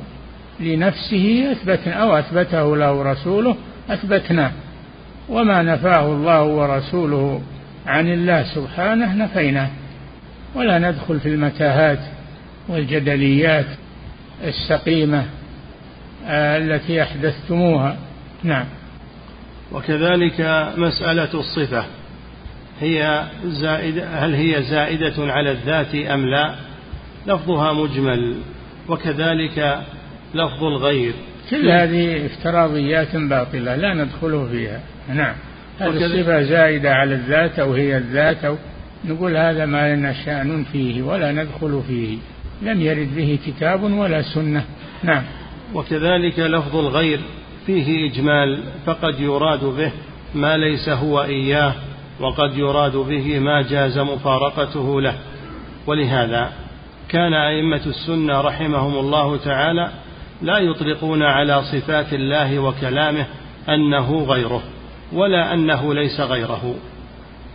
لنفسه 0.61 1.52
أثبتنا 1.52 1.94
أو 1.94 2.18
أثبته 2.18 2.76
له 2.76 3.02
رسوله 3.02 3.57
أثبتناه 3.90 4.52
وما 5.28 5.62
نفاه 5.62 6.07
الله 6.07 6.44
ورسوله 6.44 7.42
عن 7.86 8.12
الله 8.12 8.54
سبحانه 8.54 9.14
نفيناه 9.14 9.70
ولا 10.54 10.78
ندخل 10.78 11.20
في 11.20 11.28
المتاهات 11.28 11.98
والجدليات 12.68 13.66
السقيمة 14.44 15.24
آه، 16.26 16.59
التي 16.59 17.02
أحدثتموها. 17.02 17.96
نعم. 18.42 18.64
وكذلك 19.72 20.40
مسألة 20.76 21.34
الصفة. 21.34 21.84
هي 22.80 23.24
زائدة 23.44 24.09
هل 24.09 24.34
هي 24.34 24.62
زائدة 24.62 25.32
على 25.32 25.50
الذات 25.50 25.94
أم 25.94 26.26
لا؟ 26.26 26.54
لفظها 27.26 27.72
مجمل. 27.72 28.34
وكذلك 28.88 29.80
لفظ 30.37 30.64
الغير. 30.64 31.12
كل 31.51 31.68
هذه 31.70 32.26
افتراضيات 32.26 33.16
باطلة 33.16 33.76
لا 33.76 33.95
ندخل 33.95 34.49
فيها. 34.51 34.80
نعم. 35.14 35.34
هذه 35.78 36.05
الصفة 36.07 36.43
زائدة 36.43 36.95
على 36.95 37.14
الذات 37.14 37.59
أو 37.59 37.72
هي 37.72 37.97
الذات 37.97 38.45
أو 38.45 38.57
نقول 39.05 39.37
هذا 39.37 39.66
ما 39.66 39.95
لنا 39.95 40.12
شأن 40.24 40.64
فيه 40.72 41.03
ولا 41.03 41.32
ندخل 41.32 41.82
فيه. 41.89 42.18
لم 42.62 42.80
يرد 42.80 43.16
به 43.16 43.39
كتاب 43.47 43.82
ولا 43.82 44.22
سنة. 44.22 44.64
نعم. 45.03 45.22
وكذلك 45.74 46.39
لفظ 46.39 46.76
الغير 46.76 47.20
فيه 47.66 48.11
إجمال 48.11 48.62
فقد 48.87 49.20
يراد 49.20 49.64
به 49.64 49.93
ما 50.34 50.57
ليس 50.57 50.89
هو 50.89 51.22
إياه 51.22 51.74
وقد 52.20 52.59
يراد 52.59 52.97
به 52.97 53.39
ما 53.39 53.62
جاز 53.62 53.99
مفارقته 53.99 55.01
له. 55.01 55.14
ولهذا 55.87 56.53
كان 57.09 57.34
أئمة 57.34 57.87
السنة 57.87 58.41
رحمهم 58.41 58.99
الله 58.99 59.37
تعالى 59.37 59.91
لا 60.43 60.59
يطلقون 60.59 61.22
على 61.22 61.62
صفات 61.62 62.12
الله 62.12 62.59
وكلامه 62.59 63.26
أنه 63.68 64.24
غيره 64.24 64.62
ولا 65.12 65.55
أنه 65.55 65.95
ليس 65.95 66.20
غيره 66.20 66.74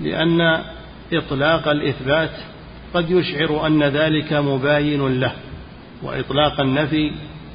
لأن 0.02 0.62
إطلاق 1.14 1.68
الإثبات 1.68 2.30
قد 2.94 3.10
يشعر 3.10 3.68
أن 3.68 3.84
ذلك 3.84 4.34
مباين 4.34 5.20
له 5.20 5.32
وإطلاق 6.04 6.62
النفي 6.62 7.12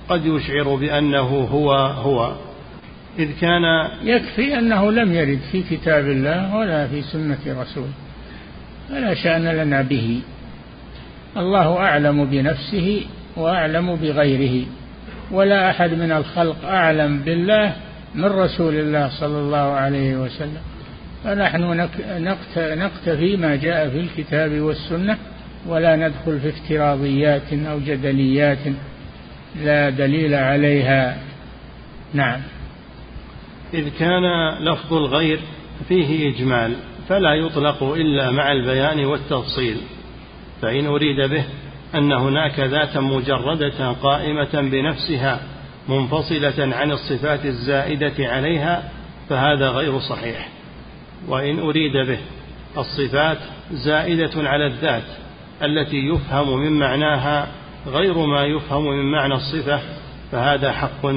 قد 0.08 0.26
يشعر 0.26 0.74
بأنه 0.74 1.48
هو 1.52 1.72
هو. 1.74 2.32
إذ 3.18 3.40
كان 3.40 3.88
يكفي 4.02 4.58
أنه 4.58 4.92
لم 4.92 5.12
يرد 5.12 5.40
في 5.52 5.62
كتاب 5.62 6.04
الله 6.04 6.56
ولا 6.56 6.88
في 6.88 7.02
سنة 7.02 7.38
رسوله 7.46 7.92
فلا 8.88 9.14
شأن 9.14 9.48
لنا 9.48 9.82
به. 9.82 10.20
الله 11.36 11.78
أعلم 11.78 12.24
بنفسه 12.24 13.02
وأعلم 13.36 13.96
بغيره. 13.96 14.66
ولا 15.30 15.70
أحد 15.70 15.90
من 15.94 16.12
الخلق 16.12 16.64
أعلم 16.64 17.20
بالله 17.20 17.72
من 18.14 18.24
رسول 18.24 18.74
الله 18.74 19.08
صلى 19.20 19.38
الله 19.38 19.56
عليه 19.72 20.16
وسلم. 20.16 20.62
فنحن 21.24 21.88
نقتفي 22.58 23.36
ما 23.36 23.56
جاء 23.56 23.88
في 23.88 24.00
الكتاب 24.00 24.60
والسنة 24.60 25.18
ولا 25.66 25.96
ندخل 25.96 26.40
في 26.40 26.48
افتراضيات 26.48 27.52
أو 27.52 27.78
جدليات 27.78 28.58
لا 29.62 29.90
دليل 29.90 30.34
عليها. 30.34 31.16
نعم. 32.14 32.40
إذ 33.74 33.88
كان 33.98 34.22
لفظ 34.60 34.94
الغير 34.94 35.40
فيه 35.88 36.34
إجمال 36.34 36.72
فلا 37.08 37.34
يطلق 37.34 37.82
إلا 37.82 38.30
مع 38.30 38.52
البيان 38.52 39.04
والتفصيل 39.04 39.76
فإن 40.62 40.86
أريد 40.86 41.30
به 41.30 41.44
أن 41.94 42.12
هناك 42.12 42.60
ذاتا 42.60 43.00
مجردة 43.00 43.90
قائمة 43.92 44.60
بنفسها 44.70 45.40
منفصلة 45.88 46.76
عن 46.76 46.92
الصفات 46.92 47.46
الزائدة 47.46 48.14
عليها 48.18 48.90
فهذا 49.28 49.68
غير 49.68 49.98
صحيح. 49.98 50.48
وإن 51.28 51.58
أريد 51.58 51.92
به 51.92 52.18
الصفات 52.78 53.38
زائدة 53.72 54.48
على 54.48 54.66
الذات 54.66 55.04
التي 55.62 55.96
يفهم 55.96 56.58
من 56.58 56.72
معناها 56.72 57.48
غير 57.86 58.18
ما 58.18 58.44
يفهم 58.44 58.84
من 58.84 59.12
معنى 59.12 59.34
الصفة 59.34 59.80
فهذا 60.32 60.72
حق. 60.72 61.12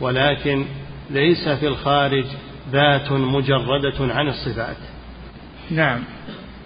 ولكن 0.00 0.64
ليس 1.10 1.48
في 1.48 1.68
الخارج 1.68 2.24
ذات 2.72 3.12
مجردة 3.12 4.14
عن 4.14 4.28
الصفات. 4.28 4.76
نعم. 5.70 6.04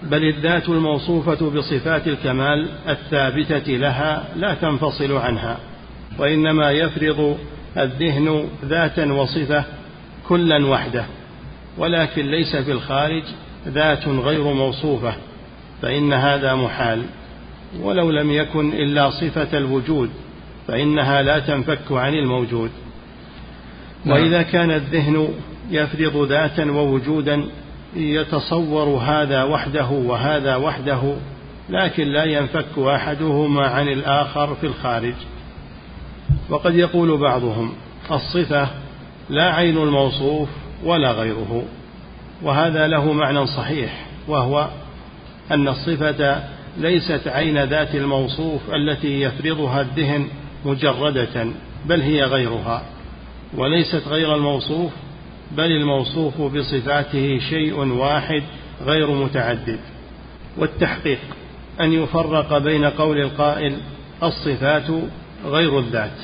بل 0.03 0.25
الذات 0.29 0.69
الموصوفة 0.69 1.51
بصفات 1.51 2.09
الكمال 2.09 2.69
الثابتة 2.89 3.73
لها 3.73 4.25
لا 4.37 4.55
تنفصل 4.55 5.13
عنها 5.13 5.59
وإنما 6.19 6.71
يفرض 6.71 7.39
الذهن 7.79 8.49
ذاتا 8.65 9.13
وصفة 9.13 9.65
كلا 10.29 10.67
وحده 10.67 11.05
ولكن 11.79 12.27
ليس 12.27 12.57
في 12.57 12.73
الخارج 12.73 13.23
ذات 13.69 14.09
غير 14.09 14.43
موصوفة 14.43 15.15
فإن 15.83 16.13
هذا 16.13 16.55
محال 16.55 17.03
ولو 17.83 18.11
لم 18.11 18.31
يكن 18.31 18.73
إلا 18.73 19.11
صفة 19.11 19.59
الوجود 19.59 20.11
فإنها 20.69 21.23
لا 21.23 21.39
تنفك 21.39 21.93
عن 21.93 22.15
الموجود 22.15 22.71
نعم. 24.05 24.17
وإذا 24.17 24.43
كان 24.43 24.71
الذهن 24.71 25.29
يفرض 25.71 26.27
ذاتا 26.29 26.71
ووجودا 26.71 27.45
يتصور 27.95 28.85
هذا 28.85 29.43
وحده 29.43 29.87
وهذا 29.89 30.57
وحده 30.57 31.15
لكن 31.71 32.09
لا 32.09 32.25
ينفك 32.25 32.79
أحدهما 32.79 33.67
عن 33.67 33.89
الآخر 33.89 34.55
في 34.55 34.67
الخارج. 34.67 35.15
وقد 36.51 36.75
يقول 36.75 37.19
بعضهم 37.19 37.73
الصفة 38.11 38.69
لا 39.31 39.55
عين 39.55 39.77
الموصوف 39.77 40.49
ولا 40.85 41.13
غيره 41.13 41.63
وهذا 42.43 42.87
له 42.87 43.13
معنى 43.13 43.47
صحيح 43.47 44.07
وهو 44.29 44.69
أن 45.51 45.69
الصفة 45.69 46.43
ليست 46.77 47.29
عين 47.29 47.65
ذات 47.65 47.95
الموصوف 47.95 48.61
التي 48.75 49.21
يفرضها 49.21 49.81
الذهن 49.81 50.29
مجردة 50.65 51.47
بل 51.87 52.01
هي 52.01 52.25
غيرها 52.25 52.83
وليست 53.55 54.09
غير 54.09 54.35
الموصوف 54.35 54.93
بل 55.53 55.73
الموصوف 55.73 56.41
بصفاته 56.43 57.39
شيء 57.39 57.75
واحد 57.75 58.43
غير 58.87 59.11
متعدد. 59.11 59.81
والتحقيق 60.59 61.19
أن 61.81 61.93
يفرق 61.93 62.59
بين 62.59 62.85
قول 62.85 63.19
القائل 63.19 63.79
الصفات 64.23 64.91
غير 65.45 65.79
الذات 65.79 66.19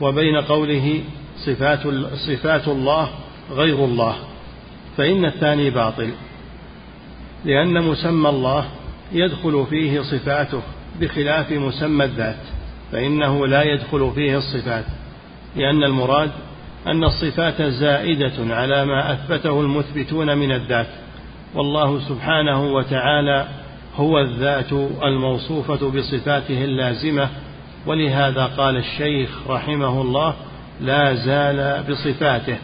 وبين 0.00 0.36
قوله 0.36 1.00
صفات 1.36 1.80
صفات 2.14 2.68
الله 2.68 3.08
غير 3.50 3.84
الله 3.84 4.16
فإن 4.96 5.24
الثاني 5.24 5.70
باطل 5.70 6.10
لأن 7.44 7.82
مسمى 7.82 8.28
الله 8.28 8.64
يدخل 9.12 9.66
فيه 9.70 10.00
صفاته 10.00 10.62
بخلاف 11.00 11.52
مسمى 11.52 12.04
الذات 12.04 12.40
فإنه 12.92 13.46
لا 13.46 13.62
يدخل 13.62 14.12
فيه 14.14 14.38
الصفات 14.38 14.84
لأن 15.56 15.84
المراد 15.84 16.30
أن 16.86 17.04
الصفات 17.04 17.62
زائدة 17.62 18.54
على 18.54 18.84
ما 18.84 19.12
أثبته 19.12 19.60
المثبتون 19.60 20.38
من 20.38 20.52
الذات. 20.52 20.86
والله 21.54 22.00
سبحانه 22.08 22.64
وتعالى 22.64 23.48
هو 23.96 24.18
الذات 24.18 24.72
الموصوفة 25.04 25.90
بصفاته 25.90 26.64
اللازمة 26.64 27.28
ولهذا 27.86 28.46
قال 28.46 28.76
الشيخ 28.76 29.30
رحمه 29.48 30.00
الله 30.00 30.34
لا 30.80 31.14
زال 31.14 31.84
بصفاته 31.90 32.56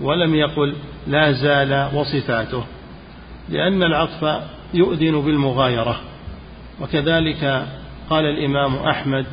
ولم 0.00 0.34
يقل 0.34 0.74
لا 1.06 1.32
زال 1.32 1.88
وصفاته 1.94 2.64
لأن 3.48 3.82
العطف 3.82 4.42
يؤذن 4.74 5.20
بالمغايرة. 5.20 6.00
وكذلك 6.80 7.66
قال 8.10 8.24
الإمام 8.24 8.76
أحمد 8.76 9.26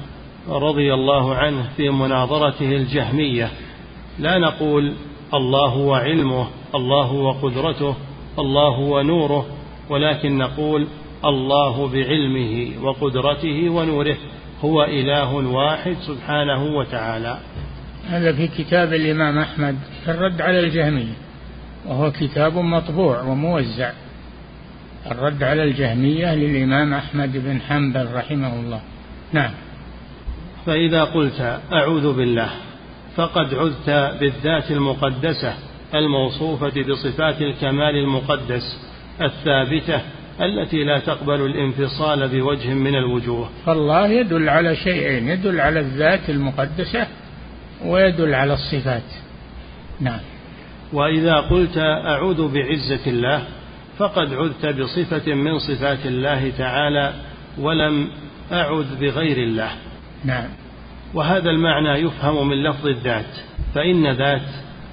رضي 0.49 0.93
الله 0.93 1.35
عنه 1.35 1.69
في 1.77 1.89
مناظرته 1.89 2.75
الجهمية 2.75 3.49
لا 4.19 4.37
نقول 4.37 4.93
الله 5.33 5.69
هو 5.69 5.95
علمه 5.95 6.47
الله 6.75 7.03
هو 7.03 7.31
قدرته 7.31 7.95
الله 8.39 8.75
هو 8.75 9.01
نوره 9.01 9.45
ولكن 9.89 10.37
نقول 10.37 10.87
الله 11.25 11.87
بعلمه 11.87 12.71
وقدرته 12.81 13.69
ونوره 13.69 14.17
هو 14.63 14.83
إله 14.83 15.33
واحد 15.33 15.95
سبحانه 16.07 16.63
وتعالى. 16.63 17.37
هذا 18.09 18.33
في 18.33 18.47
كتاب 18.47 18.93
الإمام 18.93 19.37
أحمد 19.37 19.77
في 20.05 20.11
الرد 20.11 20.41
على 20.41 20.59
الجهمية 20.59 21.13
وهو 21.85 22.11
كتاب 22.11 22.57
مطبوع 22.57 23.21
وموزع. 23.21 23.91
الرد 25.11 25.43
على 25.43 25.63
الجهمية 25.63 26.35
للإمام 26.35 26.93
أحمد 26.93 27.37
بن 27.37 27.61
حنبل 27.61 28.13
رحمه 28.13 28.59
الله. 28.59 28.81
نعم. 29.33 29.51
فإذا 30.65 31.03
قلت 31.03 31.59
أعوذ 31.73 32.13
بالله 32.13 32.49
فقد 33.15 33.53
عذت 33.53 33.89
بالذات 34.19 34.71
المقدسة 34.71 35.53
الموصوفة 35.95 36.81
بصفات 36.81 37.41
الكمال 37.41 37.95
المقدس 37.95 38.77
الثابتة 39.21 40.01
التي 40.41 40.83
لا 40.83 40.99
تقبل 40.99 41.45
الانفصال 41.45 42.27
بوجه 42.27 42.73
من 42.73 42.95
الوجوه. 42.95 43.49
فالله 43.65 44.07
يدل 44.07 44.49
على 44.49 44.75
شيئين، 44.75 45.29
يدل 45.29 45.59
على 45.59 45.79
الذات 45.79 46.29
المقدسة 46.29 47.07
ويدل 47.85 48.33
على 48.33 48.53
الصفات. 48.53 49.03
نعم. 49.99 50.19
وإذا 50.93 51.35
قلت 51.35 51.77
أعوذ 52.05 52.53
بعزة 52.53 53.07
الله 53.07 53.43
فقد 53.97 54.33
عذت 54.33 54.65
بصفة 54.65 55.33
من 55.33 55.59
صفات 55.59 56.05
الله 56.05 56.51
تعالى 56.57 57.13
ولم 57.57 58.09
أعذ 58.51 58.95
بغير 58.99 59.37
الله. 59.37 59.71
نعم. 60.23 60.49
وهذا 61.13 61.49
المعنى 61.49 61.89
يفهم 61.89 62.47
من 62.47 62.63
لفظ 62.63 62.87
الذات 62.87 63.37
فإن 63.75 64.11
ذات 64.11 64.47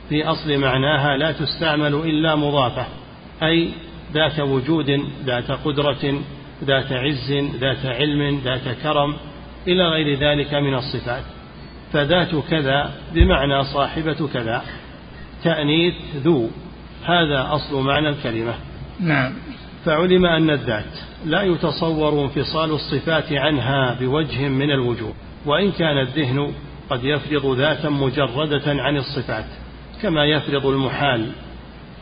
في 0.09 0.25
أصل 0.25 0.59
معناها 0.59 1.17
لا 1.17 1.33
تستعمل 1.33 1.95
إلا 1.95 2.37
مضافة 2.37 2.87
أي 3.43 3.69
ذات 4.13 4.41
وجود 4.41 4.91
ذات 5.25 5.51
قدرة 5.51 6.21
ذات 6.65 6.93
عز 6.93 7.33
ذات 7.61 7.87
علم 7.87 8.41
ذات 8.45 8.69
كرم 8.83 9.17
إلى 9.69 9.89
غير 9.89 10.19
ذلك 10.19 10.55
من 10.55 10.75
الصفات. 10.75 11.23
فذات 11.93 12.35
كذا 12.51 12.93
بمعنى 13.15 13.65
صاحبة 13.65 14.29
كذا 14.35 14.63
تأنيث 15.45 15.95
ذو 16.17 16.51
هذا 17.05 17.49
أصل 17.51 17.85
معنى 17.85 18.09
الكلمة. 18.09 18.55
نعم. 19.01 19.33
فعلم 19.85 20.27
أن 20.27 20.51
الذات 20.51 20.99
لا 21.27 21.43
يتصور 21.43 22.25
انفصال 22.25 22.71
الصفات 22.71 23.33
عنها 23.33 23.97
بوجه 24.01 24.49
من 24.49 24.71
الوجوه. 24.71 25.13
وإن 25.47 25.73
كان 25.73 25.99
الذهن 25.99 26.53
قد 26.91 27.05
يفرض 27.05 27.59
ذاتا 27.59 27.89
مجردة 27.89 28.63
عن 28.67 28.97
الصفات 28.97 29.45
كما 30.03 30.25
يفرض 30.25 30.67
المحال. 30.67 31.33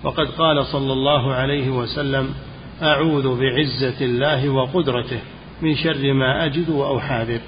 وقد 0.04 0.26
قال 0.26 0.66
صلى 0.66 0.92
الله 0.92 1.34
عليه 1.34 1.70
وسلم 1.70 2.34
أعوذ 2.82 3.40
بعزة 3.40 4.04
الله 4.04 4.48
وقدرته 4.48 5.18
من 5.62 5.76
شر 5.76 6.12
ما 6.12 6.44
أجد 6.46 6.68
وأحاذر 6.68 7.40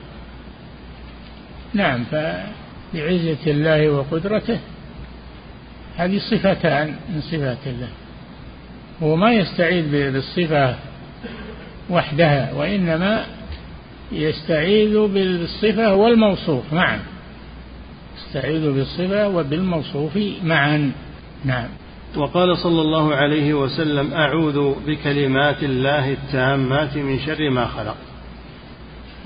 نعم 1.74 2.04
فبعزة 2.04 3.46
الله 3.46 3.88
وقدرته 3.88 4.58
هذه 5.96 6.18
صفتان 6.18 6.96
من 7.08 7.20
صفات 7.20 7.66
الله. 7.66 7.88
هو 9.02 9.16
ما 9.16 9.32
يستعيذ 9.32 10.12
بالصفة 10.12 10.76
وحدها 11.90 12.52
وإنما 12.52 13.24
يستعيذ 14.12 14.98
بالصفة 15.06 15.94
والموصوف 15.94 16.72
معا 16.72 17.00
يستعيذ 18.18 18.72
بالصفة 18.72 19.28
وبالموصوف 19.28 20.18
معا 20.42 20.92
نعم. 21.44 21.68
وقال 22.16 22.58
صلى 22.58 22.80
الله 22.80 23.14
عليه 23.14 23.54
وسلم 23.54 24.14
أعوذ 24.14 24.74
بكلمات 24.86 25.62
الله 25.62 26.12
التامات 26.12 26.96
من 26.96 27.18
شر 27.18 27.50
ما 27.50 27.66
خلق. 27.66 27.96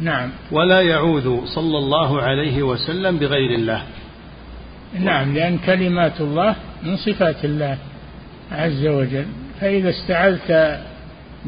نعم. 0.00 0.30
ولا 0.52 0.80
يعوذ 0.80 1.44
صلى 1.44 1.78
الله 1.78 2.22
عليه 2.22 2.62
وسلم 2.62 3.18
بغير 3.18 3.54
الله. 3.54 3.82
نعم 4.98 5.34
لأن 5.34 5.58
كلمات 5.58 6.20
الله 6.20 6.56
من 6.82 6.96
صفات 6.96 7.44
الله 7.44 7.78
عز 8.52 8.86
وجل. 8.86 9.26
فإذا 9.60 9.90
استعذت 9.90 10.80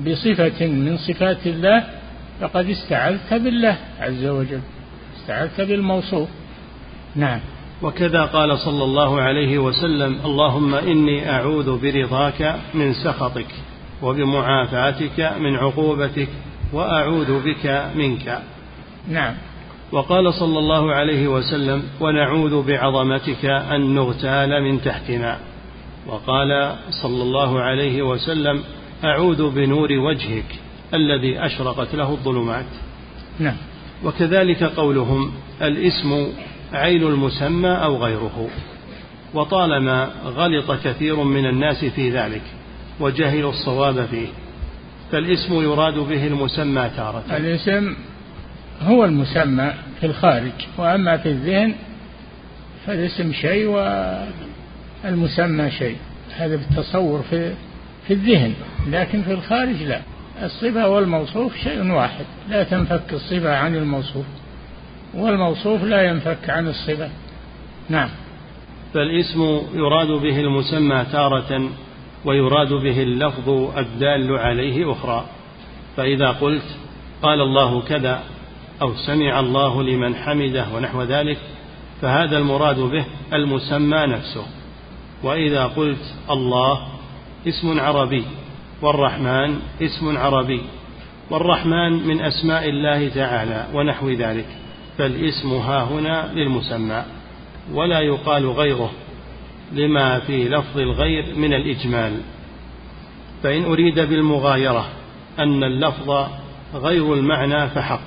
بصفة 0.07 0.67
من 0.67 0.97
صفات 0.97 1.47
الله 1.47 1.85
فقد 2.41 2.71
استعذت 2.71 3.35
بالله 3.35 3.77
عز 4.01 4.27
وجل. 4.27 4.61
استعذت 5.21 5.61
بالموصوف. 5.61 6.29
نعم. 7.17 7.41
وكذا 7.83 8.23
قال 8.23 8.59
صلى 8.59 8.85
الله 8.85 9.21
عليه 9.21 9.59
وسلم 9.59 10.19
اللهم 10.25 10.75
إني 10.75 11.31
أعوذ 11.31 11.79
برضاك 11.83 12.57
من 12.75 12.93
سخطك 12.93 13.47
وبمعافاتك 14.03 15.33
من 15.41 15.57
عقوبتك 15.57 16.29
وأعوذ 16.73 17.45
بك 17.45 17.91
منك. 17.95 18.43
نعم. 19.09 19.35
وقال 19.93 20.35
صلى 20.35 20.59
الله 20.59 20.95
عليه 20.95 21.29
وسلم 21.29 21.83
ونعوذ 22.01 22.63
بعظمتك 22.67 23.45
أن 23.45 23.95
نغتال 23.95 24.63
من 24.63 24.83
تحتنا. 24.83 25.39
وقال 26.07 26.77
صلى 26.91 27.23
الله 27.23 27.61
عليه 27.61 28.03
وسلم 28.03 28.63
أعوذ 29.05 29.51
بنور 29.51 29.93
وجهك 29.93 30.68
الذي 30.95 31.39
أشرقت 31.39 31.95
له 31.95 32.11
الظلمات. 32.11 32.67
نعم. 33.39 33.57
وكذلك 34.05 34.63
قولهم 34.63 35.33
الاسم 35.63 36.33
عين 36.73 37.03
المسمى 37.03 37.69
أو 37.71 38.05
غيره. 38.05 38.49
وطالما 39.35 40.11
غلط 40.25 40.73
كثير 40.85 41.17
من 41.17 41.47
الناس 41.47 41.85
في 41.85 42.11
ذلك 42.11 42.43
وجهلوا 43.01 43.51
الصواب 43.51 44.07
فيه 44.07 44.27
فالاسم 45.13 45.55
يراد 45.55 45.99
به 45.99 46.27
المسمى 46.27 46.91
تارة. 46.97 47.25
الاسم 47.31 47.97
هو 48.83 49.05
المسمى 49.05 49.73
في 50.01 50.07
الخارج 50.07 50.53
وأما 50.79 51.17
في 51.17 51.29
الذهن 51.29 51.75
فالاسم 52.87 53.33
شيء 53.33 53.67
والمسمى 55.05 55.71
شيء. 55.71 55.97
هذا 56.37 56.57
بالتصور 56.57 57.23
في 57.31 57.55
في 58.07 58.13
الذهن 58.15 58.55
لكن 58.87 59.23
في 59.23 59.33
الخارج 59.33 59.83
لا. 59.83 60.01
الصفة 60.43 60.89
والموصوف 60.89 61.57
شيء 61.57 61.91
واحد. 61.93 62.25
لا 62.49 62.63
تنفك 62.63 63.13
الصفة 63.13 63.57
عن 63.57 63.77
الموصوف 63.77 64.25
والموصوف 65.15 65.83
لا 65.83 66.03
ينفك 66.03 66.51
عن 66.51 66.69
الصفة 66.69 67.11
نعم. 67.89 68.09
فالاسم 68.95 69.61
يراد 69.75 70.07
به 70.07 70.41
المسمى 70.41 71.05
تارة 71.13 71.71
ويراد 72.25 72.73
به 72.73 73.03
اللفظ 73.03 73.49
الدال 73.79 74.39
عليه 74.39 74.93
أخرى. 74.93 75.25
فإذا 75.97 76.29
قلت 76.31 76.77
قال 77.23 77.41
الله 77.41 77.81
كذا 77.81 78.23
أو 78.83 78.95
سمع 78.95 79.41
الله 79.41 79.83
لمن 79.83 80.15
حمده 80.15 80.67
ونحو 80.75 81.03
ذلك 81.03 81.39
فهذا 82.01 82.39
المراد 82.39 82.79
به 82.79 83.05
المسمى 83.33 84.07
نفسه. 84.07 84.47
وإذا 85.23 85.65
قلت 85.65 86.15
الله 86.31 86.89
اسم 87.49 87.81
عربي. 87.81 88.25
والرحمن 88.83 89.59
اسم 89.83 90.19
عربي 90.19 90.63
والرحمن 91.31 92.07
من 92.07 92.21
أسماء 92.21 92.69
الله 92.69 93.09
تعالى 93.09 93.67
ونحو 93.75 94.11
ذلك 94.11 94.47
فالاسم 94.99 95.53
ها 95.53 95.83
هنا 95.83 96.33
للمسمى 96.35 97.05
ولا 97.73 98.01
يقال 98.01 98.51
غيره 98.51 98.91
لما 99.73 100.19
في 100.19 100.49
لفظ 100.49 100.79
الغير 100.79 101.35
من 101.37 101.55
الإجمال. 101.55 102.13
فإن 103.43 103.65
أريد 103.65 104.01
بالمغايرة 104.01 104.89
أن 105.39 105.65
اللفظ 105.65 106.27
غير 106.75 107.15
المعنى 107.15 107.69
فحق 107.69 108.01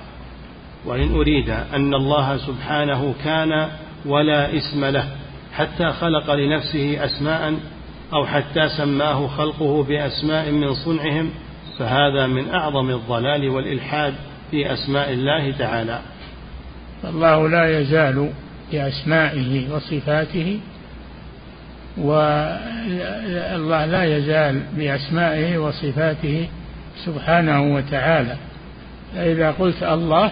وإن 0.86 1.16
أريد 1.16 1.50
أن 1.50 1.94
الله 1.94 2.38
سبحانه 2.38 3.16
كان 3.24 3.70
ولا 4.06 4.58
اسم 4.58 4.86
له 4.86 5.10
حتى 5.54 5.92
خلق 5.92 6.34
لنفسه 6.34 7.06
أسماء 7.06 7.54
أو 8.14 8.26
حتى 8.26 8.70
سماه 8.70 9.28
خلقه 9.28 9.84
بأسماء 9.84 10.52
من 10.52 10.74
صنعهم 10.74 11.30
فهذا 11.80 12.28
من 12.28 12.50
أعظم 12.50 12.90
الضلال 12.90 13.50
والإلحاد 13.50 14.14
في 14.52 14.74
أسماء 14.74 15.14
الله 15.14 15.52
تعالى. 15.52 16.00
الله 17.04 17.48
لا 17.50 17.80
يزال 17.80 18.30
بأسمائه 18.72 19.74
وصفاته 19.74 20.60
والله 21.98 23.86
لا 23.86 24.18
يزال 24.18 24.62
بأسمائه 24.78 25.58
وصفاته 25.58 26.48
سبحانه 27.06 27.76
وتعالى. 27.76 28.36
فإذا 29.16 29.52
قلت 29.52 29.84
الله 29.84 30.32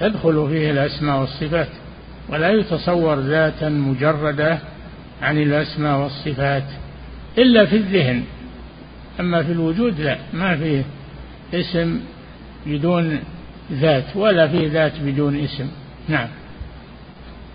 تدخل 0.00 0.48
فيه 0.50 0.70
الأسماء 0.70 1.20
والصفات 1.20 1.68
ولا 2.28 2.50
يتصور 2.50 3.14
ذاتا 3.14 3.68
مجردة 3.68 4.58
عن 5.22 5.38
الأسماء 5.38 5.98
والصفات 6.00 6.64
إلا 7.38 7.66
في 7.66 7.76
الذهن 7.76 8.24
أما 9.20 9.42
في 9.42 9.52
الوجود 9.52 10.00
لا 10.00 10.18
ما 10.32 10.56
فيه 10.56 10.84
اسم 11.54 12.00
بدون 12.66 13.20
ذات 13.72 14.16
ولا 14.16 14.48
في 14.48 14.66
ذات 14.66 14.92
بدون 15.00 15.36
اسم. 15.36 15.68
نعم. 16.08 16.28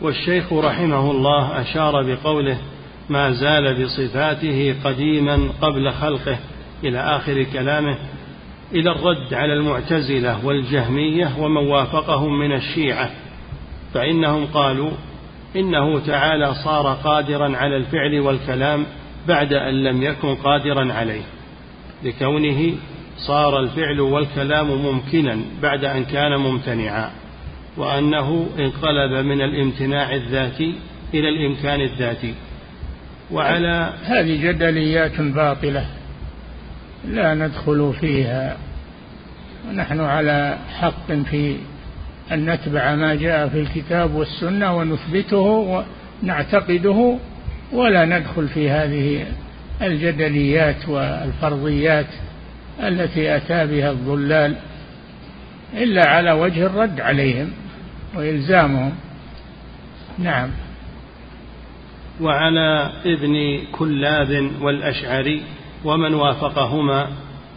والشيخ 0.02 0.54
رحمه 0.54 1.12
الله 1.12 1.62
أشار 1.62 2.04
بقوله 2.04 2.58
ما 3.10 3.32
زال 3.32 3.84
بصفاته 3.84 4.76
قديما 4.84 5.50
قبل 5.62 5.92
خلقه 5.92 6.38
إلى 6.84 7.00
آخر 7.00 7.44
كلامه 7.44 7.98
إلى 8.72 8.92
الرد 8.92 9.34
على 9.34 9.54
المعتزلة 9.54 10.46
والجهمية 10.46 11.32
ومن 11.40 11.68
وافقهم 11.68 12.40
من 12.40 12.56
الشيعة 12.56 13.10
فإنهم 13.94 14.46
قالوا 14.46 14.92
إنه 15.56 16.00
تعالى 16.00 16.54
صار 16.54 16.94
قادرا 16.94 17.58
على 17.58 17.78
الفعل 17.78 18.20
والكلام 18.20 18.86
بعد 19.28 19.54
أن 19.54 19.84
لم 19.84 20.04
يكن 20.04 20.36
قادرا 20.36 20.94
عليه. 20.94 21.22
لكونه 22.04 22.74
صار 23.18 23.60
الفعل 23.60 24.00
والكلام 24.00 24.68
ممكنا 24.68 25.38
بعد 25.62 25.86
أن 25.86 26.06
كان 26.06 26.40
ممتنعا 26.40 27.12
وأنه 27.78 28.48
انقلب 28.60 29.26
من 29.26 29.42
الامتناع 29.42 30.16
الذاتي 30.16 30.76
إلى 31.14 31.30
الإمكان 31.30 31.82
الذاتي. 31.82 32.34
وعلى 33.32 33.94
هذه 34.04 34.52
جدليات 34.52 35.22
باطلة 35.22 35.86
لا 37.08 37.34
ندخل 37.34 37.94
فيها 38.00 38.58
ونحن 39.70 40.00
على 40.00 40.58
حق 40.80 41.12
في 41.12 41.58
أن 42.32 42.50
نتبع 42.50 42.96
ما 42.96 43.16
جاء 43.16 43.48
في 43.48 43.60
الكتاب 43.60 44.16
والسنة 44.16 44.78
ونثبته 44.78 45.84
ونعتقده 46.24 47.18
ولا 47.72 48.06
ندخل 48.06 48.48
في 48.48 48.70
هذه 48.70 49.26
الجدليات 49.82 50.90
والفرضيات 50.90 52.08
التي 52.84 53.36
أتى 53.36 53.68
بها 53.68 53.92
الضلال 53.92 54.56
إلا 55.74 56.10
على 56.10 56.32
وجه 56.32 56.66
الرد 56.66 57.02
عليهم 57.02 57.52
وإلزامهم. 58.16 58.94
نعم. 60.20 60.50
وعلى 62.22 62.92
ابن 63.06 63.60
كلاب 63.72 64.52
والأشعري 64.62 65.42
ومن 65.86 66.14
وافقهما 66.14 67.08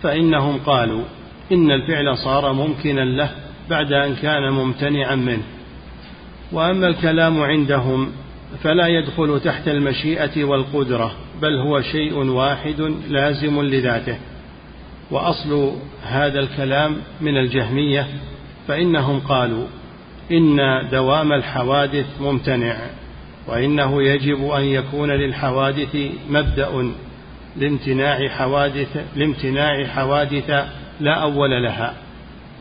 فإنهم 0.02 0.58
قالوا 0.58 1.04
إن 1.52 1.70
الفعل 1.70 2.18
صار 2.18 2.52
ممكنا 2.52 3.00
له 3.00 3.30
بعد 3.70 3.92
أن 3.92 4.14
كان 4.14 4.52
ممتنعا 4.52 5.14
منه. 5.14 5.42
وأما 6.52 6.88
الكلام 6.88 7.42
عندهم 7.42 8.12
فلا 8.62 8.86
يدخل 8.86 9.40
تحت 9.40 9.68
المشيئة 9.68 10.44
والقدرة 10.44 11.12
بل 11.42 11.56
هو 11.56 11.80
شيء 11.80 12.14
واحد 12.14 12.94
لازم 13.08 13.62
لذاته. 13.62 14.18
وأصل 15.10 15.72
هذا 16.02 16.40
الكلام 16.40 16.96
من 17.20 17.36
الجهمية 17.36 18.06
فإنهم 18.68 19.20
قالوا 19.20 19.66
إن 20.32 20.58
دوام 20.92 21.32
الحوادث 21.32 22.06
ممتنع 22.20 22.76
وإنه 23.48 24.02
يجب 24.02 24.50
أن 24.50 24.62
يكون 24.62 25.10
للحوادث 25.10 25.96
مبدأ 26.30 26.92
لامتناع 27.56 28.28
حوادث 28.28 28.96
لامتناع 29.16 29.86
حوادث 29.86 30.50
لا 31.00 31.14
أول 31.14 31.62
لها. 31.62 31.94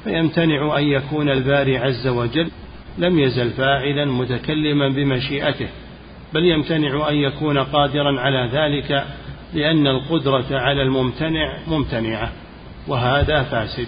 فيمتنع 0.06 0.78
أن 0.78 0.84
يكون 0.84 1.30
الباري 1.30 1.78
عز 1.78 2.08
وجل 2.08 2.52
لم 2.98 3.20
يزل 3.20 3.50
فاعلا 3.50 4.06
متكلما 4.06 4.90
بمشيئته 4.90 5.68
بل 6.34 6.46
يمتنع 6.46 7.10
أن 7.10 7.16
يكون 7.16 7.58
قادرا 7.58 8.20
على 8.20 8.50
ذلك 8.54 9.06
لأن 9.54 9.88
القدرة 9.88 10.46
على 10.52 10.82
الممتنع 10.82 11.58
ممتنعة 11.68 12.32
وهذا 12.88 13.44
فاسد. 13.44 13.88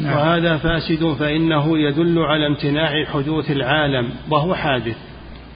نعم. 0.00 0.16
وهذا 0.16 0.56
فاسد 0.56 1.12
فإنه 1.12 1.78
يدل 1.78 2.18
على 2.18 2.46
امتناع 2.46 3.04
حدوث 3.04 3.50
العالم 3.50 4.10
وهو 4.30 4.54
حادث. 4.54 4.96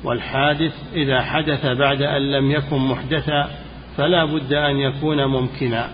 والحادث 0.04 0.72
إذا 0.94 1.20
حدث 1.20 1.66
بعد 1.66 2.02
أن 2.02 2.32
لم 2.32 2.50
يكن 2.50 2.78
محدثا 2.78 3.50
فلا 3.96 4.24
بد 4.24 4.52
أن 4.52 4.76
يكون 4.76 5.24
ممكنا. 5.24 5.88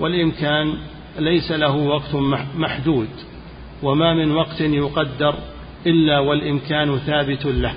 والإمكان 0.00 0.74
ليس 1.18 1.52
له 1.52 1.76
وقت 1.76 2.14
محدود 2.56 3.08
وما 3.82 4.14
من 4.14 4.30
وقت 4.30 4.60
يقدر 4.60 5.34
إلا 5.86 6.18
والإمكان 6.18 6.98
ثابت 6.98 7.46
له 7.46 7.74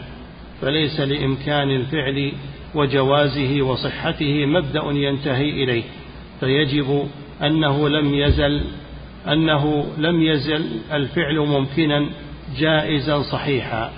فليس 0.62 1.00
لإمكان 1.00 1.72
الفعل 1.72 2.32
وجوازه 2.76 3.62
وصحته 3.62 4.46
مبدأ 4.46 4.82
ينتهي 4.84 5.50
إليه 5.64 5.84
فيجب 6.40 7.08
أنه 7.42 7.90
لم 7.90 8.14
يزل 8.14 8.62
أنه 9.28 9.86
لم 9.98 10.22
يزل 10.22 10.66
الفعل 10.92 11.40
ممكنا 11.40 12.10
جائزا 12.58 13.22
صحيحا 13.22 13.92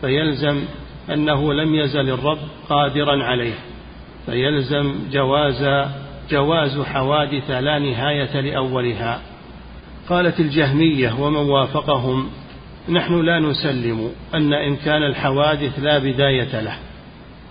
فيلزم 0.00 0.62
أنه 1.12 1.52
لم 1.52 1.74
يزل 1.74 2.10
الرب 2.10 2.38
قادرا 2.68 3.24
عليه 3.24 3.54
فيلزم 4.26 4.94
جواز 5.12 5.88
جواز 6.30 6.80
حوادث 6.80 7.50
لا 7.50 7.78
نهاية 7.78 8.40
لأولها. 8.40 9.20
قالت 10.08 10.40
الجهمية 10.40 11.20
ومن 11.20 11.36
وافقهم 11.36 12.28
نحن 12.88 13.20
لا 13.20 13.40
نسلم 13.40 14.10
أن 14.34 14.52
إمكان 14.54 15.02
الحوادث 15.02 15.78
لا 15.78 15.98
بداية 15.98 16.60
له 16.60 16.76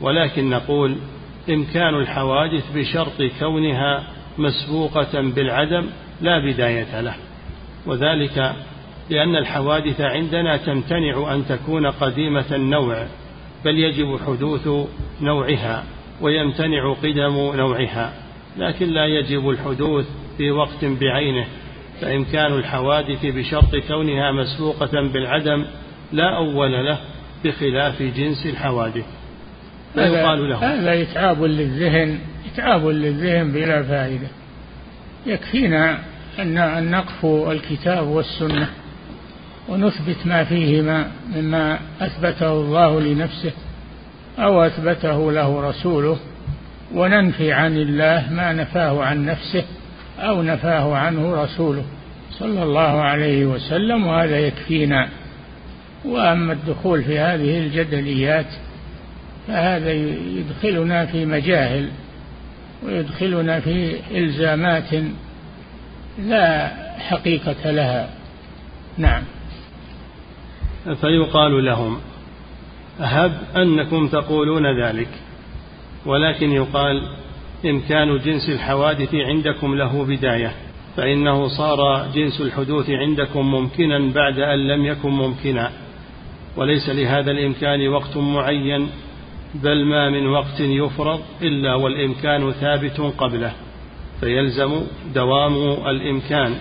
ولكن 0.01 0.49
نقول 0.49 0.97
إمكان 1.49 1.95
الحوادث 1.95 2.71
بشرط 2.75 3.21
كونها 3.39 4.03
مسبوقة 4.37 5.21
بالعدم 5.21 5.85
لا 6.21 6.39
بداية 6.39 7.01
له. 7.01 7.15
وذلك 7.85 8.55
لأن 9.09 9.35
الحوادث 9.35 10.01
عندنا 10.01 10.57
تمتنع 10.57 11.33
أن 11.33 11.45
تكون 11.49 11.87
قديمة 11.87 12.45
النوع 12.51 13.07
بل 13.65 13.79
يجب 13.79 14.19
حدوث 14.27 14.69
نوعها 15.21 15.83
ويمتنع 16.21 16.93
قدم 16.93 17.55
نوعها. 17.55 18.26
لكن 18.57 18.89
لا 18.89 19.05
يجب 19.05 19.49
الحدوث 19.49 20.05
في 20.37 20.51
وقت 20.51 20.85
بعينه 20.85 21.47
فإمكان 22.01 22.53
الحوادث 22.53 23.25
بشرط 23.25 23.75
كونها 23.87 24.31
مسبوقة 24.31 25.01
بالعدم 25.13 25.65
لا 26.11 26.37
أول 26.37 26.71
له 26.71 26.99
بخلاف 27.45 28.01
جنس 28.01 28.45
الحوادث. 28.45 29.05
لا 29.95 30.07
يقال 30.07 30.49
له؟ 30.49 30.57
هذا 30.57 31.01
إتعاب 31.01 31.43
للذهن 31.43 32.19
إتعاب 32.53 32.87
للذهن 32.87 33.51
بلا 33.51 33.83
فائدة. 33.83 34.27
يكفينا 35.25 35.99
أن 36.39 36.91
نقفو 36.91 37.51
الكتاب 37.51 38.07
والسنة 38.07 38.69
ونثبت 39.69 40.17
ما 40.25 40.43
فيهما 40.43 41.11
مما 41.35 41.79
أثبته 42.01 42.51
الله 42.51 43.01
لنفسه 43.01 43.51
أو 44.39 44.61
أثبته 44.61 45.31
له 45.31 45.69
رسوله. 45.69 46.17
وننفي 46.93 47.53
عن 47.53 47.77
الله 47.77 48.27
ما 48.31 48.53
نفاه 48.53 49.03
عن 49.03 49.25
نفسه 49.25 49.63
أو 50.19 50.41
نفاه 50.41 50.95
عنه 50.95 51.43
رسوله. 51.43 51.85
صلى 52.31 52.63
الله 52.63 53.01
عليه 53.01 53.45
وسلم 53.45 54.07
وهذا 54.07 54.39
يكفينا. 54.39 55.09
وأما 56.05 56.53
الدخول 56.53 57.03
في 57.03 57.19
هذه 57.19 57.59
الجدليات 57.59 58.45
فهذا 59.47 59.91
يدخلنا 59.91 61.05
في 61.05 61.25
مجاهل 61.25 61.89
ويدخلنا 62.85 63.59
في 63.59 63.95
إلزامات 64.11 64.93
لا 66.19 66.71
حقيقة 66.99 67.71
لها. 67.71 68.09
نعم. 68.97 69.23
فيقال 70.83 71.65
لهم 71.65 71.99
هب 72.99 73.37
أنكم 73.55 74.07
تقولون 74.07 74.83
ذلك. 74.83 75.09
ولكن 76.07 76.51
يقال 76.51 77.01
إمكان 77.65 78.17
جنس 78.17 78.49
الحوادث 78.49 79.15
عندكم 79.15 79.75
له 79.75 80.05
بداية 80.05 80.51
فإنه 80.97 81.47
صار 81.47 82.07
جنس 82.15 82.41
الحدوث 82.41 82.89
عندكم 82.89 83.51
ممكنا 83.51 84.13
بعد 84.13 84.39
أن 84.39 84.67
لم 84.67 84.85
يكن 84.85 85.09
ممكنا. 85.09 85.71
وليس 86.57 86.89
لهذا 86.89 87.31
الإمكان 87.31 87.87
وقت 87.87 88.17
معين 88.17 88.89
بل 89.63 89.85
ما 89.85 90.09
من 90.09 90.27
وقت 90.27 90.59
يفرض 90.59 91.19
إلا 91.41 91.75
والإمكان 91.75 92.51
ثابت 92.51 92.99
قبله 93.17 93.51
فيلزم 94.19 94.81
دوام 95.15 95.53
الإمكان 95.87 96.55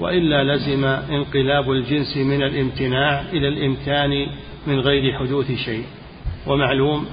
وإلا 0.00 0.54
لزم 0.54 0.84
انقلاب 0.84 1.70
الجنس 1.70 2.16
من 2.16 2.42
الامتناع 2.42 3.20
إلى 3.32 3.48
الإمكان 3.48 4.26
من 4.66 4.80
غير 4.80 5.18
حدوث 5.18 5.52
شيء. 5.52 5.84
ومعلوم 6.46 7.06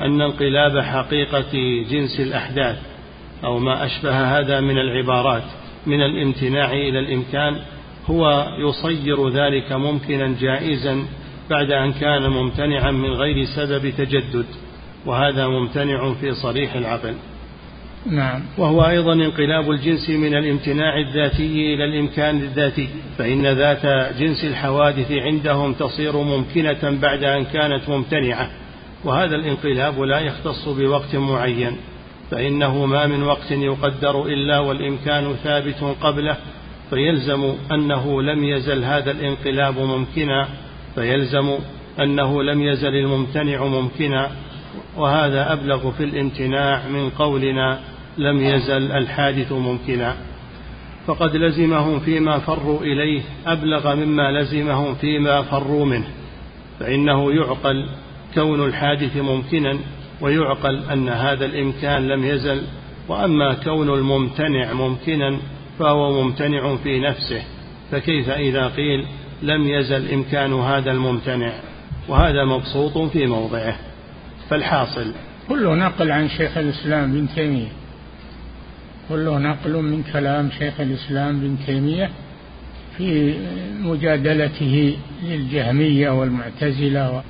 أن 0.00 0.20
انقلاب 0.20 0.78
حقيقة 0.78 1.52
جنس 1.90 2.20
الأحداث 2.20 2.78
أو 3.44 3.58
ما 3.58 3.84
أشبه 3.84 4.38
هذا 4.38 4.60
من 4.60 4.78
العبارات 4.78 5.42
من 5.86 6.02
الامتناع 6.02 6.72
إلى 6.72 6.98
الإمكان 6.98 7.56
هو 8.06 8.46
يصير 8.58 9.28
ذلك 9.28 9.72
ممكنا 9.72 10.34
جائزا 10.40 11.04
بعد 11.50 11.70
أن 11.70 11.92
كان 11.92 12.30
ممتنعا 12.30 12.90
من 12.90 13.10
غير 13.10 13.44
سبب 13.44 13.90
تجدد 13.90 14.46
وهذا 15.06 15.46
ممتنع 15.46 16.12
في 16.12 16.32
صريح 16.34 16.74
العقل. 16.74 17.14
نعم. 18.06 18.42
وهو 18.58 18.86
أيضا 18.86 19.12
انقلاب 19.12 19.70
الجنس 19.70 20.10
من 20.10 20.34
الامتناع 20.34 20.98
الذاتي 20.98 21.74
إلى 21.74 21.84
الإمكان 21.84 22.36
الذاتي 22.36 22.88
فإن 23.18 23.46
ذات 23.46 24.14
جنس 24.18 24.44
الحوادث 24.44 25.12
عندهم 25.12 25.72
تصير 25.72 26.16
ممكنة 26.16 26.98
بعد 27.02 27.24
أن 27.24 27.44
كانت 27.44 27.88
ممتنعة. 27.88 28.50
وهذا 29.04 29.36
الانقلاب 29.36 30.00
لا 30.00 30.20
يختص 30.20 30.68
بوقت 30.68 31.16
معين 31.16 31.76
فإنه 32.30 32.86
ما 32.86 33.06
من 33.06 33.22
وقت 33.22 33.50
يقدر 33.50 34.26
إلا 34.26 34.58
والإمكان 34.58 35.34
ثابت 35.44 35.96
قبله 36.00 36.36
فيلزم 36.90 37.54
أنه 37.72 38.22
لم 38.22 38.44
يزل 38.44 38.84
هذا 38.84 39.10
الانقلاب 39.10 39.78
ممكنا 39.78 40.48
فيلزم 40.94 41.58
أنه 42.00 42.42
لم 42.42 42.62
يزل 42.62 42.94
الممتنع 42.94 43.64
ممكنا 43.64 44.30
وهذا 44.96 45.52
أبلغ 45.52 45.90
في 45.90 46.04
الامتناع 46.04 46.88
من 46.88 47.10
قولنا 47.10 47.80
لم 48.18 48.42
يزل 48.42 48.92
الحادث 48.92 49.52
ممكنا. 49.52 50.16
فقد 51.06 51.36
لزمهم 51.36 52.00
فيما 52.00 52.38
فروا 52.38 52.80
إليه 52.80 53.22
أبلغ 53.46 53.94
مما 53.94 54.40
لزمهم 54.40 54.94
فيما 54.94 55.42
فروا 55.42 55.84
منه 55.84 56.08
فإنه 56.80 57.32
يعقل 57.32 57.86
كون 58.34 58.64
الحادث 58.64 59.16
ممكنا 59.16 59.78
ويعقل 60.20 60.82
أن 60.92 61.08
هذا 61.08 61.44
الإمكان 61.44 62.08
لم 62.08 62.24
يزل 62.24 62.62
وأما 63.08 63.54
كون 63.54 63.90
الممتنع 63.90 64.72
ممكنا 64.72 65.38
فهو 65.78 66.22
ممتنع 66.22 66.76
في 66.76 67.00
نفسه 67.00 67.42
فكيف 67.90 68.30
إذا 68.30 68.68
قيل 68.68 69.06
لم 69.42 69.68
يزل 69.68 70.12
إمكان 70.12 70.52
هذا 70.52 70.90
الممتنع؟ 70.90 71.52
وهذا 72.08 72.44
مبسوط 72.44 72.98
في 72.98 73.26
موضعه. 73.26 73.76
فالحاصل. 74.50 75.12
كله 75.48 75.74
نقل 75.74 76.10
عن 76.10 76.28
شيخ 76.28 76.58
الإسلام 76.58 77.12
بن 77.12 77.28
تيمية. 77.34 77.68
كله 79.08 79.38
نقل 79.38 79.72
من 79.82 80.02
كلام 80.12 80.50
شيخ 80.58 80.80
الإسلام 80.80 81.40
بن 81.40 81.56
تيمية 81.66 82.10
في 82.96 83.34
مجادلته 83.80 84.96
للجهمية 85.22 86.10
والمعتزلة 86.10 87.22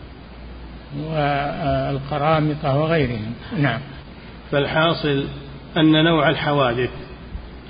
والقرامطة 0.98 2.78
وغيرهم. 2.78 3.34
نعم. 3.58 3.80
فالحاصل 4.50 5.24
أن 5.76 6.04
نوع 6.04 6.30
الحوادث 6.30 6.90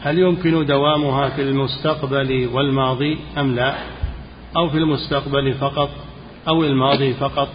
هل 0.03 0.19
يمكن 0.19 0.67
دوامها 0.67 1.29
في 1.29 1.43
المستقبل 1.43 2.49
والماضي 2.53 3.19
أم 3.39 3.55
لا؟ 3.55 3.75
أو 4.57 4.69
في 4.69 4.79
المستقبل 4.79 5.55
فقط 5.55 5.91
أو 6.49 6.65
الماضي 6.65 7.15
فقط؟ 7.15 7.49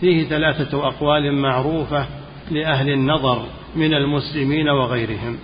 فيه 0.00 0.24
ثلاثة 0.24 0.86
أقوال 0.86 1.32
معروفة 1.34 2.06
لأهل 2.50 2.90
النظر 2.90 3.42
من 3.76 3.94
المسلمين 3.94 4.68
وغيرهم. 4.68 5.38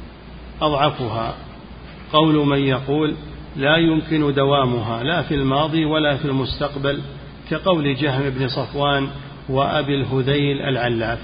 أضعفها. 0.62 1.34
قول 2.12 2.46
من 2.46 2.58
يقول 2.58 3.14
لا 3.56 3.76
يمكن 3.76 4.34
دوامها 4.34 5.02
لا 5.02 5.22
في 5.22 5.34
الماضي 5.34 5.84
ولا 5.84 6.16
في 6.16 6.24
المستقبل 6.24 7.00
كقول 7.50 7.94
جهم 7.94 8.30
بن 8.30 8.48
صفوان 8.48 9.08
وأبي 9.50 9.94
الهذيل 9.94 10.62
العلاف. 10.62 11.18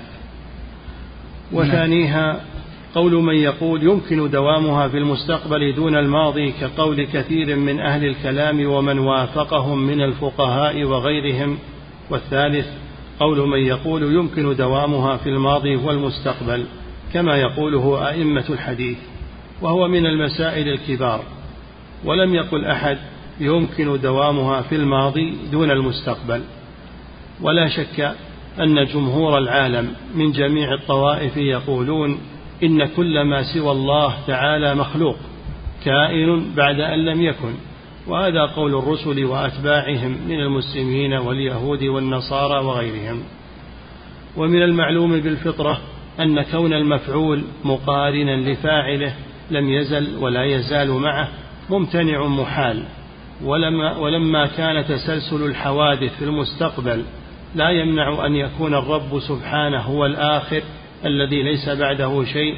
وثانيها 1.52 2.40
قول 2.94 3.12
من 3.12 3.34
يقول 3.34 3.82
يمكن 3.82 4.30
دوامها 4.30 4.88
في 4.88 4.98
المستقبل 4.98 5.74
دون 5.74 5.96
الماضي 5.96 6.52
كقول 6.52 7.04
كثير 7.04 7.56
من 7.56 7.80
أهل 7.80 8.04
الكلام 8.04 8.66
ومن 8.66 8.98
وافقهم 8.98 9.78
من 9.78 10.00
الفقهاء 10.00 10.84
وغيرهم. 10.84 11.58
والثالث 12.10 12.66
قول 13.20 13.48
من 13.48 13.58
يقول 13.58 14.02
يمكن 14.02 14.56
دوامها 14.56 15.16
في 15.16 15.28
الماضي 15.28 15.76
والمستقبل 15.76 16.64
كما 17.12 17.36
يقوله 17.36 18.08
أئمة 18.08 18.44
الحديث 18.50 18.98
وهو 19.62 19.88
من 19.88 20.06
المسائل 20.06 20.68
الكبار. 20.68 21.22
ولم 22.04 22.34
يقل 22.34 22.64
أحد 22.64 22.98
يمكن 23.40 24.00
دوامها 24.00 24.62
في 24.62 24.76
الماضي 24.76 25.36
دون 25.52 25.70
المستقبل. 25.70 26.42
ولا 27.41 27.68
شك 27.68 28.14
أن 28.61 28.84
جمهور 28.84 29.39
العالم 29.39 29.93
من 30.14 30.32
جميع 30.32 30.74
الطوائف 30.74 31.37
يقولون 31.37 32.18
إن 32.62 32.84
كل 32.84 33.22
ما 33.22 33.43
سوى 33.55 33.70
الله 33.72 34.14
تعالى 34.26 34.74
مخلوق 34.74 35.16
كائن 35.84 36.55
بعد 36.57 36.80
أن 36.80 37.05
لم 37.05 37.22
يكن. 37.22 37.55
وهذا 38.07 38.47
قول 38.47 38.74
الرسل 38.74 39.24
وأتباعهم 39.24 40.18
من 40.28 40.41
المسلمين 40.41 41.12
واليهود 41.12 41.82
والنصارى 41.82 42.64
وغيرهم. 42.64 43.22
ومن 44.37 44.62
المعلوم 44.62 45.20
بالفطرة 45.20 45.80
أن 46.20 46.43
كون 46.43 46.72
المفعول 46.72 47.45
مقارنا 47.64 48.51
لفاعله 48.51 49.14
لم 49.51 49.68
يزل 49.68 50.16
ولا 50.16 50.45
يزال 50.45 50.91
معه 50.91 51.28
ممتنع 51.70 52.26
محال. 52.26 52.82
ولما, 53.45 53.97
ولما 53.99 54.47
كان 54.47 54.84
تسلسل 54.84 55.47
الحوادث 55.47 56.18
في 56.18 56.24
المستقبل 56.24 57.05
لا 57.57 57.70
يمنع 57.70 58.26
أن 58.26 58.36
يكون 58.36 58.74
الرب 58.74 59.20
سبحانه 59.20 59.80
هو 59.80 60.07
الآخر 60.07 60.62
الذي 61.04 61.42
ليس 61.42 61.68
بعده 61.68 62.24
شيء. 62.24 62.54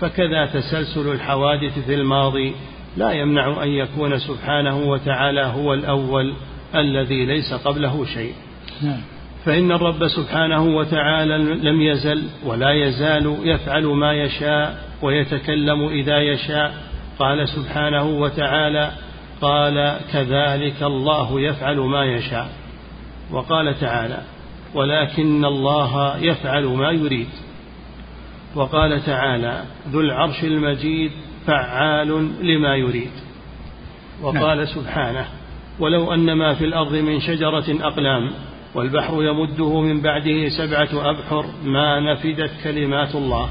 فكذا 0.00 0.46
تسلسل 0.46 1.12
الحوادث 1.12 1.86
في 1.86 1.94
الماضي. 1.94 2.54
لا 2.96 3.12
يمنع 3.12 3.62
أن 3.62 3.68
يكون 3.68 4.18
سبحانه 4.18 4.76
وتعالى 4.76 5.42
هو 5.42 5.74
الأول 5.74 6.34
الذي 6.74 7.26
ليس 7.26 7.54
قبله 7.54 8.04
شيء. 8.04 8.32
نعم. 8.82 9.00
فإن 9.44 9.72
الرب 9.72 10.08
سبحانه 10.08 10.62
وتعالى 10.62 11.38
لم 11.38 11.82
يزل 11.82 12.22
ولا 12.44 12.70
يزال 12.70 13.36
يفعل 13.44 13.86
ما 13.86 14.12
يشاء 14.12 14.78
ويتكلم 15.02 15.88
إذا 15.88 16.18
يشاء. 16.18 16.74
قال 17.18 17.48
سبحانه 17.48 18.04
وتعالى 18.04 18.90
قال 19.40 19.96
كذلك 20.12 20.82
الله 20.82 21.40
يفعل 21.40 21.76
ما 21.76 22.04
يشاء. 22.04 22.48
وقال 23.32 23.80
تعالى 23.80 24.18
ولكن 24.74 25.44
الله 25.44 26.16
يفعل 26.18 26.64
ما 26.64 26.90
يريد. 26.90 27.28
وقال 28.54 29.04
تعالى 29.04 29.64
ذو 29.88 30.00
العرش 30.00 30.44
المجيد 30.44 31.10
فعال 31.46 32.08
لما 32.40 32.76
يريد. 32.76 33.10
وقال 34.22 34.56
نعم. 34.56 34.66
سبحانه 34.66 35.26
ولو 35.78 36.14
أن 36.14 36.32
ما 36.32 36.54
في 36.54 36.64
الأرض 36.64 36.94
من 36.94 37.20
شجرة 37.20 37.64
أقلام 37.68 38.32
والبحر 38.74 39.22
يمده 39.22 39.80
من 39.80 40.00
بعده 40.00 40.48
سبعة 40.48 41.10
أبحر 41.10 41.46
ما 41.64 42.12
نفدت 42.12 42.50
كلمات 42.64 43.14
الله. 43.14 43.48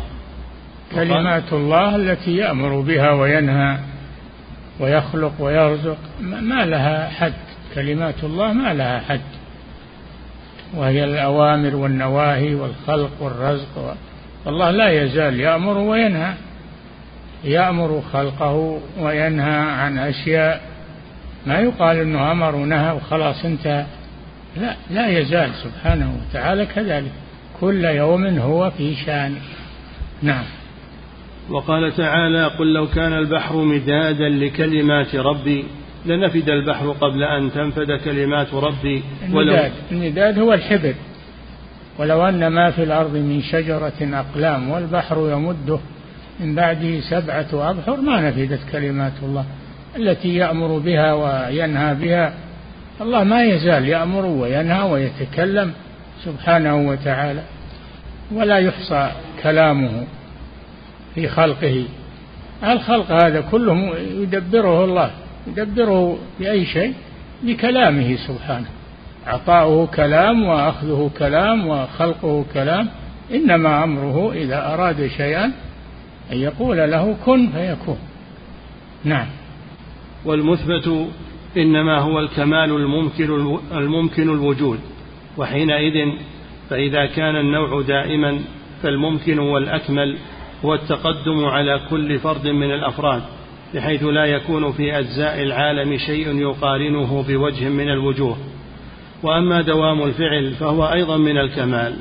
كلمات 0.95 1.53
الله 1.53 1.95
التي 1.95 2.35
يأمر 2.35 2.81
بها 2.81 3.11
وينهى 3.11 3.77
ويخلق 4.79 5.33
ويرزق 5.39 5.97
ما 6.21 6.65
لها 6.65 7.09
حد. 7.09 7.33
كلمات 7.75 8.23
الله 8.23 8.53
ما 8.53 8.73
لها 8.73 8.99
حد. 8.99 9.40
وهي 10.75 11.03
الأوامر 11.03 11.75
والنواهي 11.75 12.55
والخلق 12.55 13.11
والرزق 13.19 13.95
والله 14.45 14.71
لا 14.71 15.03
يزال 15.03 15.39
يأمر 15.39 15.77
وينهى. 15.77 16.33
يأمر 17.43 18.03
خلقه 18.13 18.79
وينهى 18.99 19.59
عن 19.59 19.97
أشياء. 19.97 20.61
ما 21.47 21.59
يقال 21.59 21.97
أنه 21.97 22.31
أمر 22.31 22.55
ونهى 22.55 22.91
وخلاص 22.91 23.45
انتهى. 23.45 23.85
لا 24.57 24.75
لا 24.91 25.07
يزال 25.07 25.49
سبحانه 25.63 26.15
وتعالى 26.19 26.65
كذلك. 26.65 27.11
كل 27.61 27.85
يوم 27.85 28.37
هو 28.37 28.71
في 28.71 28.95
شأن. 28.95 29.35
نعم. 30.21 30.43
وقال 31.49 31.95
تعالى 31.97 32.45
قل 32.45 32.73
لو 32.73 32.87
كان 32.87 33.13
البحر 33.13 33.55
مدادا 33.55 34.29
لكلمات 34.29 35.15
ربي 35.15 35.65
لنفد 36.05 36.49
البحر 36.49 36.91
قبل 36.91 37.23
أن 37.23 37.51
تنفد 37.51 37.91
كلمات 37.91 38.53
ربي 38.53 39.03
المداد 39.23 39.71
المداد 39.91 40.39
هو 40.39 40.53
الحبر. 40.53 40.93
ولو 41.99 42.27
أن 42.27 42.47
ما 42.47 42.71
في 42.71 42.83
الأرض 42.83 43.13
من 43.13 43.41
شجرة 43.41 43.93
أقلام 44.01 44.69
والبحر 44.69 45.29
يمده 45.31 45.79
من 46.39 46.55
بعده 46.55 46.99
سبعة 46.99 47.69
أبحر 47.69 48.01
ما 48.01 48.29
نفدت 48.29 48.59
كلمات 48.71 49.13
الله. 49.23 49.45
التي 49.97 50.35
يأمر 50.35 50.77
بها 50.77 51.13
وينهى 51.13 51.95
بها. 51.95 52.33
الله 53.01 53.23
ما 53.23 53.43
يزال 53.43 53.89
يأمر 53.89 54.25
وينهى 54.25 54.89
ويتكلم 54.91 55.71
سبحانه 56.23 56.75
وتعالى 56.75 57.43
ولا 58.31 58.57
يحصى 58.57 59.11
كلامه 59.43 60.03
في 61.15 61.27
خلقه. 61.27 61.85
الخلق 62.63 63.11
هذا 63.11 63.41
كله 63.41 63.97
يدبره 63.97 64.85
الله. 64.85 65.11
يدبره 65.47 66.17
بأي 66.39 66.65
شيء؟ 66.65 66.93
بكلامه 67.43 68.15
سبحانه. 68.15 68.67
عطاؤه 69.27 69.87
كلام 69.87 70.43
وأخذه 70.43 71.11
كلام 71.19 71.67
وخلقه 71.67 72.45
كلام. 72.53 72.89
إنما 73.33 73.83
أمره 73.83 74.33
إذا 74.33 74.73
أراد 74.73 75.07
شيئا 75.07 75.45
أن 76.31 76.37
يقول 76.37 76.77
له 76.77 77.15
كن 77.25 77.49
فيكون. 77.49 77.97
نعم. 79.03 79.27
والمثبت 80.25 81.07
إنما 81.57 81.97
هو 81.97 82.19
الكمال 82.19 82.71
الممكن 82.71 83.57
الممكن 83.71 84.29
الوجود. 84.29 84.79
وحينئذ 85.37 86.11
فإذا 86.69 87.05
كان 87.05 87.35
النوع 87.35 87.81
دائما 87.81 88.39
فالممكن 88.83 89.39
والأكمل 89.39 90.17
هو 90.65 90.73
التقدم 90.73 91.45
على 91.45 91.79
كل 91.89 92.19
فرد 92.19 92.47
من 92.47 92.71
الأفراد. 92.71 93.21
بحيث 93.75 94.03
لا 94.03 94.25
يكون 94.25 94.71
في 94.71 94.99
أجزاء 94.99 95.43
العالم 95.43 95.97
شيء 95.97 96.35
يقارنه 96.35 97.23
بوجه 97.27 97.69
من 97.69 97.89
الوجوه. 97.89 98.37
وأما 99.23 99.61
دوام 99.61 100.03
الفعل 100.03 100.51
فهو 100.51 100.85
أيضا 100.85 101.17
من 101.17 101.37
الكمال 101.37 101.93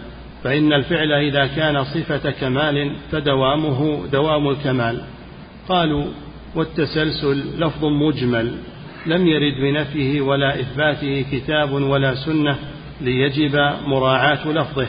فإن 0.44 0.72
الفعل 0.72 1.12
إذا 1.12 1.46
كان 1.46 1.84
صفة 1.84 2.30
كمال 2.30 2.92
فدوامه 3.12 4.06
دوام 4.12 4.48
الكمال. 4.48 5.00
قالوا 5.68 6.04
والتسلسل 6.56 7.60
لفظ 7.64 7.84
مجمل 7.84 8.52
لم 9.06 9.26
يرد 9.26 9.54
بنفيه 9.60 10.20
ولا 10.20 10.60
إثباته 10.60 11.24
كتاب 11.32 11.72
ولا 11.72 12.14
سنة 12.14 12.58
ليجب 13.00 13.56
مراعاة 13.86 14.48
لفظه 14.48 14.86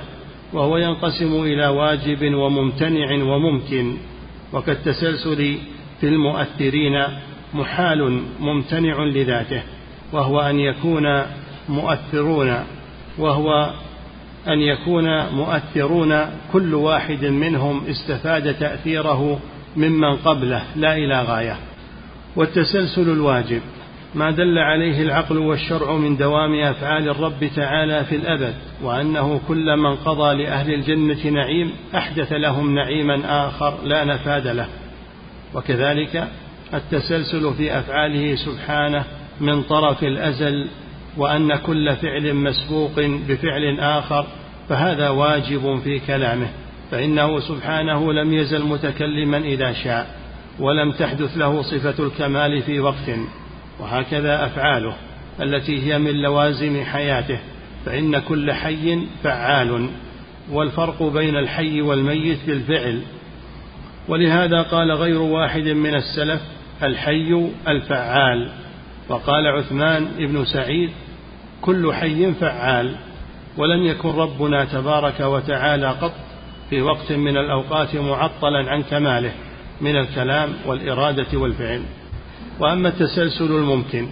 وهو 0.53 0.77
ينقسم 0.77 1.43
إلى 1.43 1.67
واجب 1.67 2.33
وممتنع 2.33 3.23
وممكن 3.23 3.97
وكالتسلسل 4.53 5.57
في 6.01 6.07
المؤثرين 6.07 7.03
محال 7.53 8.23
ممتنع 8.39 9.03
لذاته 9.03 9.63
وهو 10.13 10.39
أن 10.39 10.59
يكون 10.59 11.23
مؤثرون 11.69 12.63
وهو 13.17 13.73
أن 14.47 14.59
يكون 14.59 15.29
مؤثرون 15.29 16.25
كل 16.53 16.73
واحد 16.73 17.25
منهم 17.25 17.83
استفاد 17.89 18.53
تأثيره 18.53 19.39
ممن 19.77 20.15
قبله 20.15 20.63
لا 20.75 20.95
إلى 20.95 21.23
غاية. 21.23 21.57
والتسلسل 22.35 23.09
الواجب 23.11 23.61
ما 24.15 24.31
دل 24.31 24.57
عليه 24.57 25.01
العقل 25.01 25.37
والشرع 25.37 25.97
من 25.97 26.17
دوام 26.17 26.59
أفعال 26.59 27.09
الرب 27.09 27.49
تعالى 27.55 28.05
في 28.05 28.15
الأبد 28.15 28.53
وأنه 28.83 29.41
كل 29.47 29.77
من 29.77 29.95
قضى 29.95 30.43
لأهل 30.43 30.73
الجنة 30.73 31.29
نعيم 31.29 31.71
أحدث 31.95 32.31
لهم 32.31 32.75
نعيما 32.75 33.47
آخر 33.47 33.77
لا 33.83 34.03
نفاد 34.03 34.47
له. 34.47 34.67
وكذلك 35.55 36.27
التسلسل 36.73 37.53
في 37.53 37.79
أفعاله 37.79 38.35
سبحانه 38.35 39.05
من 39.41 39.63
طرف 39.63 40.03
الأزل 40.03 40.67
وأن 41.17 41.55
كل 41.55 41.95
فعل 41.95 42.33
مسبوق 42.33 42.99
بفعل 42.99 43.79
آخر 43.79 44.25
فهذا 44.69 45.09
واجب 45.09 45.79
في 45.83 45.99
كلامه 45.99 46.47
فإنه 46.91 47.39
سبحانه 47.39 48.13
لم 48.13 48.33
يزل 48.33 48.65
متكلما 48.65 49.37
إذا 49.37 49.73
شاء 49.73 50.15
ولم 50.59 50.91
تحدث 50.91 51.37
له 51.37 51.61
صفة 51.61 52.03
الكمال 52.05 52.61
في 52.61 52.79
وقت 52.79 53.09
وهكذا 53.79 54.45
أفعاله 54.45 54.95
التي 55.41 55.81
هي 55.85 55.99
من 55.99 56.11
لوازم 56.11 56.83
حياته 56.83 57.39
فإن 57.85 58.19
كل 58.19 58.51
حي 58.51 58.99
فعال 59.23 59.89
والفرق 60.51 61.03
بين 61.03 61.35
الحي 61.35 61.81
والميت 61.81 62.39
بالفعل 62.47 63.01
ولهذا 64.11 64.61
قال 64.61 64.91
غير 64.91 65.21
واحد 65.21 65.67
من 65.67 65.95
السلف 65.95 66.41
الحي 66.83 67.49
الفعال. 67.67 68.49
وقال 69.09 69.47
عثمان 69.47 70.07
بن 70.17 70.45
سعيد 70.45 70.89
كل 71.61 71.93
حي 71.93 72.33
فعال 72.33 72.95
ولم 73.57 73.83
يكن 73.83 74.09
ربنا 74.09 74.65
تبارك 74.65 75.19
وتعالى 75.19 75.87
قط 75.87 76.13
في 76.69 76.81
وقت 76.81 77.11
من 77.11 77.37
الأوقات 77.37 77.95
معطلا 77.95 78.71
عن 78.71 78.83
كماله 78.83 79.31
من 79.81 79.97
الكلام 79.97 80.49
والإرادة 80.65 81.37
والفعل. 81.39 81.81
وأما 82.59 82.89
التسلسل 82.89 83.51
الممكن 83.51 84.07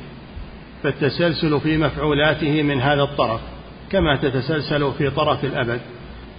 فالتسلسل 0.84 1.60
في 1.60 1.78
مفعولاته 1.78 2.64
من 2.64 2.82
هذا 2.82 3.02
الطرف 3.02 3.42
كما 3.92 4.16
تتسلسل 4.16 4.92
في 4.92 5.10
طرف 5.10 5.46
الأبد 5.46 5.82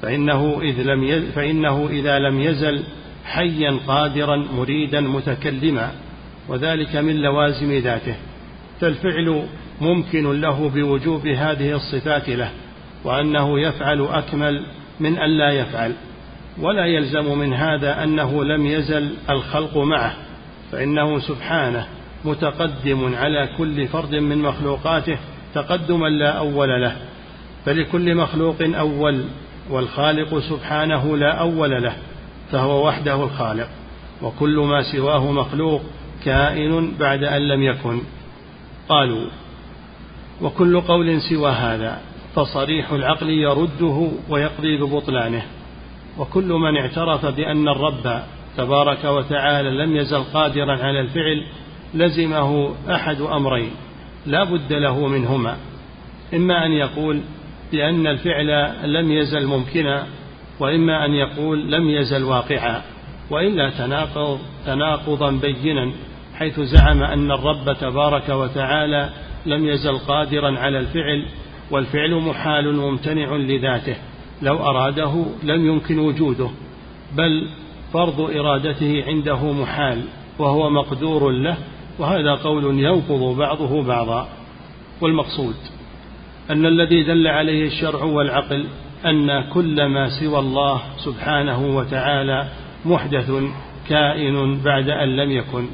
فإنه, 0.02 0.58
إذ 0.62 0.82
لم 0.82 1.04
يز 1.04 1.24
فإنه 1.34 1.88
إذا 1.90 2.18
لم 2.18 2.40
يزل 2.40 2.82
حيا 3.24 3.78
قادرا 3.86 4.36
مريدا 4.36 5.00
متكلما 5.00 5.90
وذلك 6.48 6.96
من 6.96 7.16
لوازم 7.16 7.72
ذاته. 7.72 8.14
فالفعل 8.80 9.46
ممكن 9.80 10.40
له 10.40 10.68
بوجوب 10.68 11.26
هذه 11.26 11.76
الصفات 11.76 12.28
له 12.28 12.50
وأنه 13.04 13.60
يفعل 13.60 14.02
أكمل 14.02 14.62
من 15.00 15.18
أن 15.18 15.30
لا 15.30 15.52
يفعل. 15.52 15.94
ولا 16.58 16.86
يلزم 16.86 17.38
من 17.38 17.52
هذا 17.52 18.04
أنه 18.04 18.44
لم 18.44 18.66
يزل 18.66 19.14
الخلق 19.30 19.76
معه 19.76 20.14
فإنه 20.72 21.18
سبحانه 21.18 21.86
متقدم 22.24 23.14
على 23.14 23.48
كل 23.58 23.88
فرد 23.88 24.14
من 24.14 24.38
مخلوقاته 24.38 25.18
تقدما 25.54 26.06
لا 26.06 26.30
أول 26.30 26.82
له. 26.82 26.96
فلكل 27.64 28.14
مخلوق 28.14 28.56
أول 28.62 29.24
والخالق 29.70 30.38
سبحانه 30.38 31.16
لا 31.16 31.32
أول 31.32 31.82
له. 31.82 31.92
فهو 32.52 32.88
وحده 32.88 33.24
الخالق 33.24 33.68
وكل 34.22 34.58
ما 34.58 34.82
سواه 34.82 35.32
مخلوق 35.32 35.82
كائن 36.24 36.92
بعد 37.00 37.24
أن 37.24 37.48
لم 37.48 37.62
يكن. 37.62 38.00
قالوا 38.88 39.26
وكل 40.42 40.80
قول 40.80 41.20
سوى 41.20 41.50
هذا 41.50 42.00
فصريح 42.34 42.92
العقل 42.92 43.30
يرده 43.30 44.08
ويقضي 44.28 44.76
ببطلانه. 44.76 45.42
وكل 46.18 46.48
من 46.48 46.76
اعترف 46.76 47.26
بأن 47.26 47.68
الرب 47.68 48.22
تبارك 48.56 49.04
وتعالى 49.04 49.70
لم 49.70 49.96
يزل 49.96 50.22
قادرا 50.22 50.84
على 50.84 51.00
الفعل 51.00 51.46
لزمه 51.94 52.74
أحد 52.90 53.20
أمرين 53.20 53.70
لا 54.26 54.44
بد 54.44 54.72
له 54.72 55.06
منهما. 55.06 55.56
إما 56.34 56.66
أن 56.66 56.72
يقول 56.72 57.20
بأن 57.72 58.06
الفعل 58.06 58.72
لم 58.92 59.12
يزل 59.12 59.46
ممكنا 59.46 60.06
وإما 60.60 61.04
أن 61.04 61.14
يقول 61.14 61.72
لم 61.72 61.90
يزل 61.90 62.22
واقعا 62.22 62.82
وإلا 63.30 63.70
تناقض 63.70 64.38
تناقضا 64.66 65.30
بينا 65.30 65.92
حيث 66.34 66.60
زعم 66.60 67.02
أن 67.02 67.30
الرب 67.30 67.76
تبارك 67.80 68.28
وتعالى 68.28 69.10
لم 69.46 69.66
يزل 69.66 69.98
قادرا 69.98 70.58
على 70.58 70.78
الفعل 70.78 71.26
والفعل 71.70 72.14
محال 72.14 72.76
ممتنع 72.76 73.36
لذاته 73.36 73.96
لو 74.42 74.56
أراده 74.56 75.24
لم 75.42 75.66
يمكن 75.66 75.98
وجوده 75.98 76.50
بل 77.16 77.48
فرض 77.92 78.20
إرادته 78.20 79.04
عنده 79.06 79.52
محال 79.52 80.02
وهو 80.38 80.70
مقدور 80.70 81.30
له 81.30 81.56
وهذا 81.98 82.34
قول 82.34 82.80
ينقض 82.80 83.36
بعضه 83.36 83.82
بعضا. 83.82 84.28
والمقصود 85.00 85.54
أن 86.50 86.66
الذي 86.66 87.02
دل 87.02 87.26
عليه 87.26 87.66
الشرع 87.66 88.04
والعقل 88.04 88.66
أن 89.06 89.50
كل 89.52 89.84
ما 89.84 90.08
سوى 90.20 90.38
الله 90.38 90.82
سبحانه 91.04 91.76
وتعالى 91.76 92.48
محدث 92.84 93.32
كائن 93.88 94.60
بعد 94.64 94.88
أن 94.88 95.16
لم 95.16 95.30
يكن. 95.30 95.66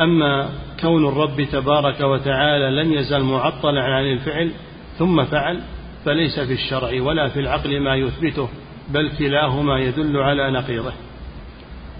أما 0.00 0.48
كون 0.80 1.08
الرب 1.08 1.42
تبارك 1.52 2.00
وتعالى 2.00 2.82
لم 2.82 2.92
يزل 2.92 3.22
معطلا 3.22 3.82
عن 3.82 4.04
الفعل 4.04 4.50
ثم 4.98 5.24
فعل 5.24 5.60
فليس 6.04 6.40
في 6.40 6.52
الشرع 6.52 7.02
ولا 7.02 7.28
في 7.28 7.40
العقل 7.40 7.80
ما 7.80 7.96
يثبته 7.96 8.48
بل 8.88 9.10
كلاهما 9.18 9.78
يدل 9.78 10.16
على 10.16 10.50
نقيضه. 10.50 10.92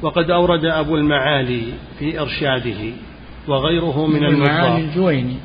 وقد 0.02 0.30
أورد 0.30 0.64
أبو 0.64 0.96
المعالي 0.96 1.62
في 1.98 2.20
إرشاده 2.20 2.92
وغيره 3.48 4.06
من 4.06 4.24
المعالي 4.24 4.84
الجويني. 4.84 5.36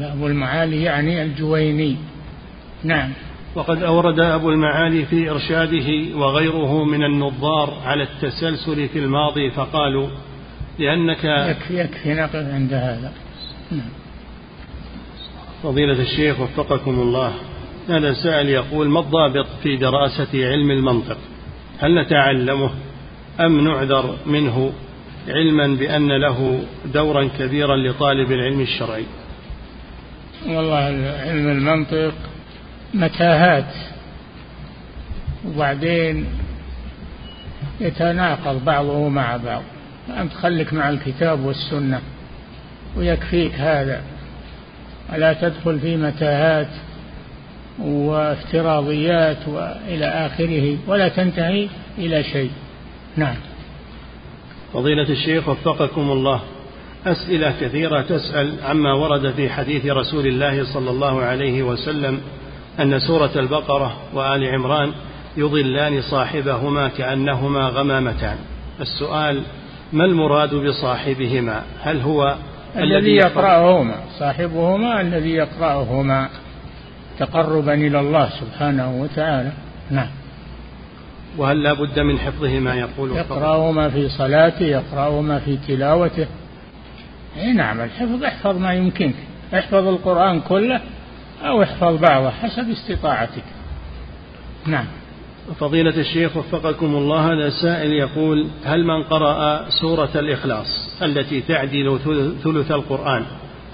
أبو 0.00 0.26
المعالي 0.26 0.82
يعني 0.82 1.22
الجويني. 1.22 1.96
نعم. 2.84 3.10
وقد 3.56 3.82
أورد 3.82 4.20
أبو 4.20 4.50
المعالي 4.50 5.04
في 5.04 5.30
إرشاده 5.30 6.16
وغيره 6.16 6.84
من 6.84 7.04
النظار 7.04 7.74
على 7.84 8.02
التسلسل 8.02 8.88
في 8.88 8.98
الماضي 8.98 9.50
فقالوا 9.50 10.08
لأنك 10.78 11.24
يكفي 11.24 11.80
يكفي 11.80 12.14
نقف 12.14 12.34
عند 12.34 12.72
هذا. 12.72 13.12
نعم. 13.70 13.90
فضيلة 15.62 16.02
الشيخ 16.02 16.40
وفقكم 16.40 17.00
الله 17.00 17.32
هذا 17.88 18.12
سائل 18.12 18.48
يقول 18.48 18.88
ما 18.88 19.00
الضابط 19.00 19.46
في 19.62 19.76
دراسة 19.76 20.28
علم 20.34 20.70
المنطق؟ 20.70 21.18
هل 21.78 22.00
نتعلمه 22.00 22.70
أم 23.40 23.60
نعذر 23.60 24.16
منه 24.26 24.72
علما 25.28 25.66
بأن 25.66 26.20
له 26.20 26.64
دورا 26.94 27.28
كبيرا 27.38 27.76
لطالب 27.76 28.32
العلم 28.32 28.60
الشرعي؟ 28.60 29.04
والله 30.46 30.76
علم 31.20 31.48
المنطق 31.48 32.14
متاهات 32.94 33.72
وبعدين 35.46 36.26
يتناقض 37.80 38.64
بعضه 38.64 39.08
مع 39.08 39.36
بعض. 39.36 39.62
أنت 40.18 40.32
خليك 40.32 40.72
مع 40.72 40.88
الكتاب 40.88 41.44
والسنة 41.44 42.00
ويكفيك 42.96 43.54
هذا. 43.54 44.02
ولا 45.12 45.32
تدخل 45.32 45.80
في 45.80 45.96
متاهات 45.96 46.68
وافتراضيات 47.78 49.48
وإلى 49.48 50.06
آخره 50.06 50.76
ولا 50.86 51.08
تنتهي 51.08 51.68
إلى 51.98 52.24
شيء. 52.24 52.50
نعم. 53.16 53.36
فضيلة 54.72 55.08
الشيخ 55.08 55.48
وفقكم 55.48 56.10
الله. 56.10 56.40
أسئلة 57.06 57.54
كثيرة 57.60 58.02
تسأل 58.02 58.54
عما 58.64 58.92
ورد 58.92 59.32
في 59.32 59.50
حديث 59.50 59.86
رسول 59.86 60.26
الله 60.26 60.64
صلى 60.64 60.90
الله 60.90 61.22
عليه 61.22 61.62
وسلم 61.62 62.20
أن 62.80 62.98
سورة 62.98 63.30
البقرة 63.36 63.96
وآل 64.14 64.44
عمران 64.44 64.92
يضلان 65.36 66.02
صاحبهما 66.02 66.88
كأنهما 66.88 67.68
غمامتان. 67.68 68.36
السؤال 68.80 69.42
ما 69.92 70.04
المراد 70.04 70.54
بصاحبهما؟ 70.54 71.62
هل 71.82 72.00
هو 72.00 72.36
الذي 72.76 73.16
يقرأهما 73.16 73.94
صاحبهما 74.18 75.00
الذي 75.00 75.30
يقرأهما 75.30 76.28
تقربا 77.18 77.74
إلى 77.74 78.00
الله 78.00 78.28
سبحانه 78.40 79.00
وتعالى. 79.02 79.52
نعم. 79.90 80.08
وهل 81.36 81.62
لا 81.62 81.72
بد 81.72 81.98
من 81.98 82.18
حفظهما 82.18 82.74
يقول 82.74 83.16
يقرأهما 83.16 83.88
في 83.88 84.08
صلاته 84.08 84.64
يقرأهما 84.64 85.38
في 85.38 85.58
تلاوته. 85.68 86.26
إي 87.36 87.52
نعم 87.52 87.80
الحفظ 87.80 88.24
احفظ 88.24 88.58
ما 88.58 88.74
يمكنك. 88.74 89.14
احفظ 89.54 89.88
القرآن 89.88 90.40
كله 90.40 90.80
أو 91.44 91.62
احفظ 91.62 92.00
بعضه 92.00 92.30
حسب 92.30 92.70
استطاعتك. 92.70 93.44
نعم. 94.66 94.86
فضيلة 95.60 96.00
الشيخ 96.00 96.36
وفقكم 96.36 96.86
الله 96.86 97.32
هذا 97.32 97.50
سائل 97.50 97.92
يقول 97.92 98.48
هل 98.64 98.84
من 98.84 99.02
قرأ 99.02 99.68
سورة 99.68 100.10
الإخلاص 100.14 101.02
التي 101.02 101.40
تعدل 101.40 101.98
ثلث 102.44 102.70
القرآن 102.70 103.24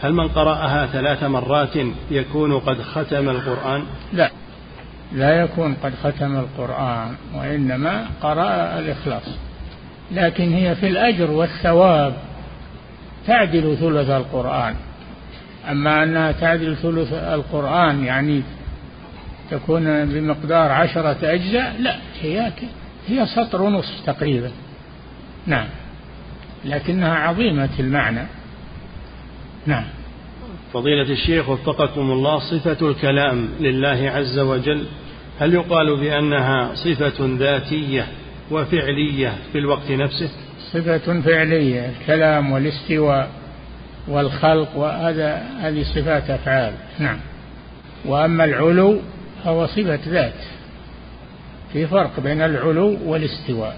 هل 0.02 0.12
من 0.12 0.28
قرأها 0.28 0.86
ثلاث 0.86 1.24
مرات 1.24 1.76
يكون 2.10 2.58
قد 2.58 2.82
ختم 2.82 3.28
القرآن؟ 3.28 3.82
لا. 4.12 4.30
لا 5.12 5.40
يكون 5.40 5.74
قد 5.74 5.92
ختم 6.02 6.36
القرآن 6.36 7.14
وإنما 7.34 8.06
قرأ 8.22 8.78
الإخلاص. 8.78 9.36
لكن 10.12 10.52
هي 10.52 10.74
في 10.74 10.88
الأجر 10.88 11.30
والثواب 11.30 12.14
تعدل 13.26 13.76
ثلث 13.80 14.10
القرآن. 14.10 14.74
أما 15.70 16.02
أنها 16.02 16.32
تعدل 16.32 16.76
ثلث 16.76 17.12
القرآن 17.12 18.04
يعني 18.04 18.42
تكون 19.50 20.04
بمقدار 20.04 20.70
عشرة 20.72 21.16
أجزاء 21.22 21.76
لا 21.80 21.96
هي 22.20 22.52
هي 23.08 23.26
سطر 23.26 23.62
ونصف 23.62 24.06
تقريبا. 24.06 24.50
نعم. 25.46 25.66
لكنها 26.64 27.14
عظيمة 27.14 27.70
المعنى. 27.78 28.26
نعم. 29.66 29.84
فضيلة 30.72 31.12
الشيخ 31.12 31.48
وفقكم 31.48 32.10
الله 32.10 32.38
صفة 32.38 32.88
الكلام 32.88 33.48
لله 33.60 34.10
عز 34.10 34.38
وجل 34.38 34.86
هل 35.40 35.54
يقال 35.54 35.96
بأنها 36.00 36.74
صفة 36.74 37.14
ذاتية 37.20 38.06
وفعلية 38.50 39.32
في 39.52 39.58
الوقت 39.58 39.90
نفسه؟ 39.90 40.30
صفة 40.72 41.20
فعلية 41.20 41.90
الكلام 41.90 42.52
والاستواء. 42.52 43.41
والخلق 44.08 44.76
وهذا 44.76 45.42
هذه 45.60 45.82
صفات 45.82 46.30
أفعال. 46.30 46.72
نعم. 46.98 47.18
وأما 48.04 48.44
العلو 48.44 48.98
فهو 49.44 49.66
صفة 49.66 50.00
ذات. 50.08 50.32
في 51.72 51.86
فرق 51.86 52.20
بين 52.20 52.42
العلو 52.42 52.98
والاستواء. 53.04 53.76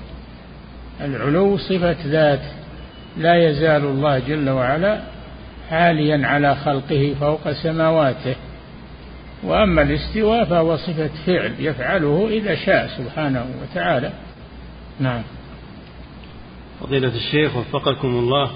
العلو 1.00 1.56
صفة 1.56 1.96
ذات. 2.06 2.42
لا 3.16 3.48
يزال 3.48 3.84
الله 3.84 4.18
جل 4.18 4.50
وعلا 4.50 5.00
عاليا 5.70 6.26
على 6.26 6.54
خلقه 6.54 7.14
فوق 7.20 7.52
سماواته. 7.52 8.34
وأما 9.44 9.82
الاستواء 9.82 10.44
فهو 10.44 10.76
صفة 10.76 11.10
فعل 11.26 11.52
يفعله 11.58 12.28
إذا 12.30 12.54
شاء 12.54 12.90
سبحانه 12.98 13.46
وتعالى. 13.62 14.12
نعم. 15.00 15.22
فضيلة 16.80 17.16
الشيخ 17.16 17.56
وفقكم 17.56 18.08
الله. 18.08 18.50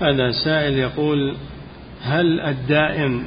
هذا 0.00 0.30
سائل 0.44 0.78
يقول 0.78 1.36
هل 2.02 2.40
الدائم 2.40 3.24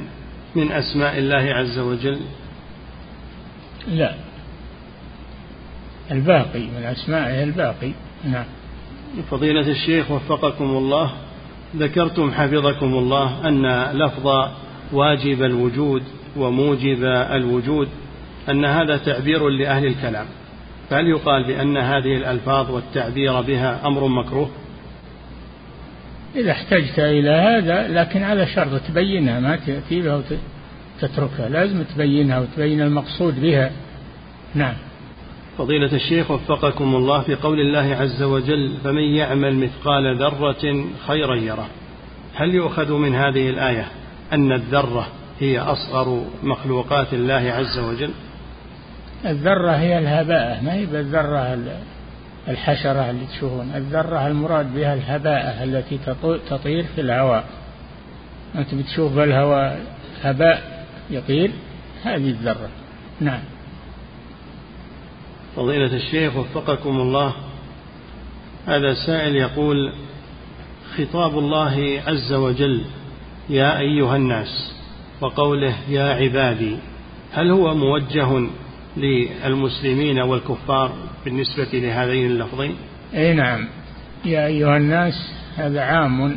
من 0.54 0.72
أسماء 0.72 1.18
الله 1.18 1.54
عز 1.54 1.78
وجل؟ 1.78 2.20
لا. 3.88 4.14
الباقي 6.10 6.60
من 6.60 6.84
أسمائه 6.84 7.44
الباقي. 7.44 7.90
نعم. 8.24 8.44
فضيلة 9.30 9.70
الشيخ 9.70 10.10
وفقكم 10.10 10.64
الله 10.64 11.12
ذكرتم 11.76 12.30
حفظكم 12.30 12.94
الله 12.94 13.48
أن 13.48 13.82
لفظ 13.92 14.48
واجب 14.92 15.42
الوجود 15.42 16.02
وموجب 16.36 17.04
الوجود 17.04 17.88
أن 18.48 18.64
هذا 18.64 18.96
تعبير 18.96 19.48
لأهل 19.48 19.86
الكلام. 19.86 20.26
فهل 20.90 21.08
يقال 21.08 21.46
بأن 21.46 21.76
هذه 21.76 22.16
الألفاظ 22.16 22.70
والتعبير 22.70 23.40
بها 23.40 23.86
أمر 23.86 24.08
مكروه؟ 24.08 24.50
إذا 26.36 26.50
احتجت 26.50 26.98
إلى 26.98 27.30
هذا 27.30 27.88
لكن 27.88 28.22
على 28.22 28.46
شرط 28.46 28.80
تبينها 28.88 29.40
ما 29.40 29.56
تأتي 29.56 30.02
بها 30.02 30.22
وتتركها 31.02 31.48
لازم 31.48 31.82
تبينها 31.82 32.38
وتبين 32.38 32.80
المقصود 32.80 33.40
بها. 33.40 33.70
نعم. 34.54 34.74
فضيلة 35.58 35.92
الشيخ 35.92 36.30
وفقكم 36.30 36.96
الله 36.96 37.20
في 37.20 37.34
قول 37.34 37.60
الله 37.60 37.96
عز 37.96 38.22
وجل 38.22 38.74
فمن 38.84 39.02
يعمل 39.02 39.56
مثقال 39.56 40.18
ذرة 40.18 40.84
خيرا 41.06 41.36
يره. 41.36 41.66
هل 42.34 42.54
يؤخذ 42.54 42.92
من 42.92 43.14
هذه 43.14 43.50
الآية 43.50 43.86
أن 44.32 44.52
الذرة 44.52 45.06
هي 45.40 45.58
أصغر 45.58 46.24
مخلوقات 46.42 47.14
الله 47.14 47.34
عز 47.34 47.78
وجل؟ 47.78 48.10
الذرة 49.26 49.70
هي 49.70 49.98
الهباء 49.98 50.60
ما 50.62 50.74
هي 50.74 50.86
بالذرة 50.86 51.58
الحشرة 52.48 53.10
اللي 53.10 53.26
تشوفون 53.26 53.72
الذرة 53.74 54.26
المراد 54.26 54.74
بها 54.74 54.94
الهباء 54.94 55.64
التي 55.64 55.98
تطير 56.50 56.84
في 56.94 57.00
الهواء. 57.00 57.44
أنت 58.54 58.74
بتشوف 58.74 59.12
بالهواء 59.12 59.86
هباء 60.22 60.86
يطير 61.10 61.50
هذه 62.04 62.30
الذرة. 62.30 62.68
نعم. 63.20 63.40
فضيلة 65.56 65.96
الشيخ 65.96 66.36
وفقكم 66.36 67.00
الله. 67.00 67.32
هذا 68.66 68.94
سائل 69.06 69.36
يقول 69.36 69.92
خطاب 70.96 71.38
الله 71.38 72.02
عز 72.06 72.32
وجل 72.32 72.84
يا 73.48 73.78
أيها 73.78 74.16
الناس 74.16 74.74
وقوله 75.20 75.74
يا 75.88 76.04
عبادي 76.04 76.76
هل 77.32 77.50
هو 77.50 77.74
موجه 77.74 78.48
للمسلمين 78.96 80.18
والكفار 80.18 80.92
بالنسبة 81.24 81.68
لهذين 81.72 82.30
اللفظين؟ 82.30 82.76
أي 83.14 83.34
نعم. 83.34 83.68
يا 84.24 84.46
أيها 84.46 84.76
الناس 84.76 85.14
هذا 85.56 85.80
عام 85.80 86.36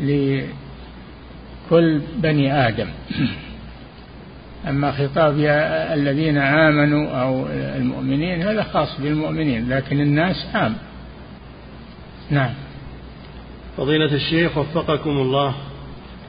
لكل 0.00 2.02
بني 2.16 2.68
آدم. 2.68 2.88
أما 4.68 4.92
خطاب 4.92 5.38
يا 5.38 5.94
الذين 5.94 6.38
آمنوا 6.38 7.10
أو 7.10 7.46
المؤمنين 7.50 8.42
هذا 8.42 8.62
خاص 8.62 9.00
بالمؤمنين 9.00 9.68
لكن 9.68 10.00
الناس 10.00 10.46
عام. 10.54 10.76
نعم. 12.30 12.54
فضيلة 13.76 14.14
الشيخ 14.14 14.58
وفقكم 14.58 15.10
الله. 15.10 15.54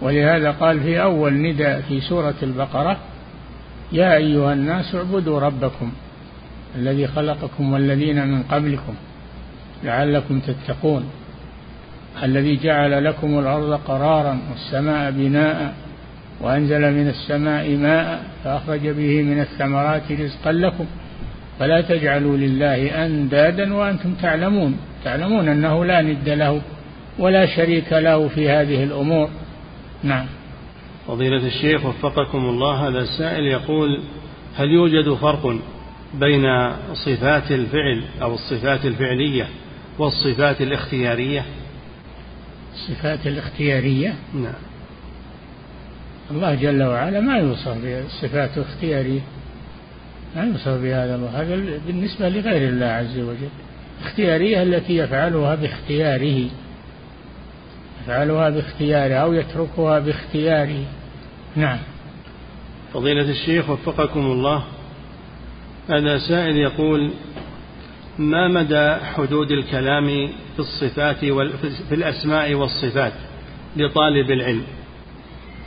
ولهذا 0.01 0.51
قال 0.51 0.79
في 0.79 1.01
أول 1.01 1.33
نداء 1.33 1.81
في 1.81 2.01
سورة 2.01 2.35
البقرة 2.43 2.97
يا 3.91 4.15
أيها 4.15 4.53
الناس 4.53 4.95
اعبدوا 4.95 5.39
ربكم 5.39 5.91
الذي 6.75 7.07
خلقكم 7.07 7.73
والذين 7.73 8.27
من 8.27 8.43
قبلكم 8.43 8.93
لعلكم 9.83 10.39
تتقون 10.39 11.09
الذي 12.23 12.55
جعل 12.55 13.05
لكم 13.05 13.39
الأرض 13.39 13.73
قرارا 13.73 14.39
والسماء 14.51 15.11
بناء 15.11 15.73
وأنزل 16.41 16.91
من 16.91 17.07
السماء 17.07 17.75
ماء 17.75 18.23
فأخرج 18.43 18.87
به 18.87 19.23
من 19.23 19.39
الثمرات 19.39 20.11
رزقا 20.11 20.51
لكم 20.51 20.85
فلا 21.59 21.81
تجعلوا 21.81 22.37
لله 22.37 23.05
أندادا 23.05 23.73
وأنتم 23.73 24.13
تعلمون 24.13 24.77
تعلمون 25.03 25.47
أنه 25.47 25.85
لا 25.85 26.01
ند 26.01 26.29
له 26.29 26.61
ولا 27.19 27.45
شريك 27.45 27.93
له 27.93 28.27
في 28.27 28.49
هذه 28.49 28.83
الأمور. 28.83 29.29
نعم. 30.03 30.25
فضيلة 31.07 31.47
الشيخ 31.47 31.85
وفقكم 31.85 32.49
الله 32.49 32.87
هذا 32.87 32.99
السائل 32.99 33.45
يقول 33.45 34.01
هل 34.55 34.71
يوجد 34.71 35.13
فرق 35.13 35.59
بين 36.13 36.71
صفات 36.93 37.51
الفعل 37.51 38.03
أو 38.21 38.33
الصفات 38.33 38.85
الفعلية 38.85 39.47
والصفات 39.99 40.61
الاختيارية؟ 40.61 41.45
الصفات 42.73 43.27
الاختيارية؟ 43.27 44.15
نعم. 44.33 44.53
الله 46.31 46.55
جل 46.55 46.83
وعلا 46.83 47.19
ما 47.19 47.37
يوصف 47.37 47.77
بالصفات 47.77 48.57
الاختيارية 48.57 49.21
ما 50.35 50.43
يوصف 50.43 50.67
بهذا 50.67 51.15
الله. 51.15 51.41
هذا 51.41 51.79
بالنسبة 51.87 52.29
لغير 52.29 52.69
الله 52.69 52.85
عز 52.85 53.19
وجل. 53.19 53.49
اختيارية 54.03 54.63
التي 54.63 54.97
يفعلها 54.97 55.55
باختياره 55.55 56.49
يفعلها 58.03 58.49
باختياره 58.49 59.13
أو 59.13 59.33
يتركها 59.33 59.99
باختياره. 59.99 60.85
نعم. 61.55 61.77
فضيلة 62.93 63.29
الشيخ 63.29 63.69
وفقكم 63.69 64.19
الله 64.19 64.63
هذا 65.89 66.17
سائل 66.17 66.57
يقول 66.57 67.11
ما 68.17 68.47
مدى 68.47 68.95
حدود 68.95 69.51
الكلام 69.51 70.05
في 70.55 70.59
الصفات 70.59 71.17
في 71.89 71.95
الأسماء 71.95 72.53
والصفات 72.53 73.13
لطالب 73.77 74.31
العلم؟ 74.31 74.63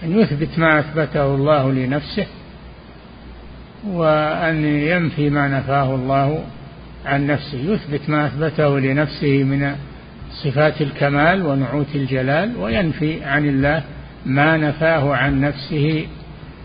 أن 0.02 0.18
يثبت 0.18 0.58
ما 0.58 0.78
أثبته 0.80 1.34
الله 1.34 1.72
لنفسه 1.72 2.26
وأن 3.86 4.64
ينفي 4.64 5.30
ما 5.30 5.48
نفاه 5.48 5.94
الله 5.94 6.44
عن 7.06 7.26
نفسه. 7.26 7.58
يثبت 7.58 8.10
ما 8.10 8.26
أثبته 8.26 8.80
لنفسه 8.80 9.42
من 9.44 9.76
صفات 10.44 10.82
الكمال 10.82 11.46
ونعوت 11.46 11.94
الجلال 11.94 12.56
وينفي 12.56 13.24
عن 13.24 13.48
الله 13.48 13.84
ما 14.26 14.56
نفاه 14.56 15.14
عن 15.14 15.40
نفسه 15.40 16.06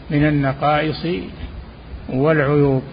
من 0.10 0.28
النقائص 0.28 1.08
والعيوب. 2.10 2.84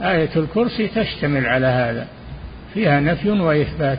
آية 0.00 0.30
الكرسي 0.36 0.88
تشتمل 0.88 1.46
على 1.46 1.66
هذا 1.66 2.06
فيها 2.74 3.00
نفي 3.00 3.30
وإثبات. 3.30 3.98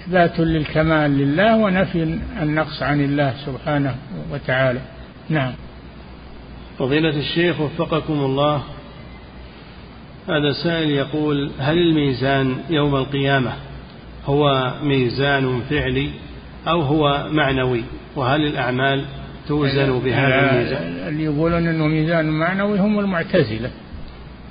إثبات 0.00 0.40
للكمال 0.40 1.10
لله 1.18 1.56
ونفي 1.56 2.18
النقص 2.42 2.82
عن 2.82 3.00
الله 3.00 3.34
سبحانه 3.46 3.94
وتعالى. 4.32 4.80
نعم. 5.28 5.52
فضيلة 6.78 7.16
الشيخ 7.18 7.60
وفقكم 7.60 8.12
الله 8.12 8.62
هذا 10.28 10.52
سائل 10.52 10.90
يقول 10.90 11.50
هل 11.58 11.78
الميزان 11.78 12.56
يوم 12.70 12.96
القيامة 12.96 13.52
هو 14.26 14.74
ميزان 14.82 15.60
فعلي؟ 15.70 16.10
أو 16.68 16.80
هو 16.80 17.26
معنوي؟ 17.30 17.84
وهل 18.16 18.40
الأعمال 18.46 19.04
توزن 19.48 19.98
بهذا 19.98 20.50
الميزان؟ 20.50 21.08
اللي 21.08 21.24
يقولون 21.24 21.66
أنه 21.66 21.86
ميزان 21.86 22.26
معنوي 22.26 22.78
هم 22.78 22.98
المعتزلة. 22.98 23.70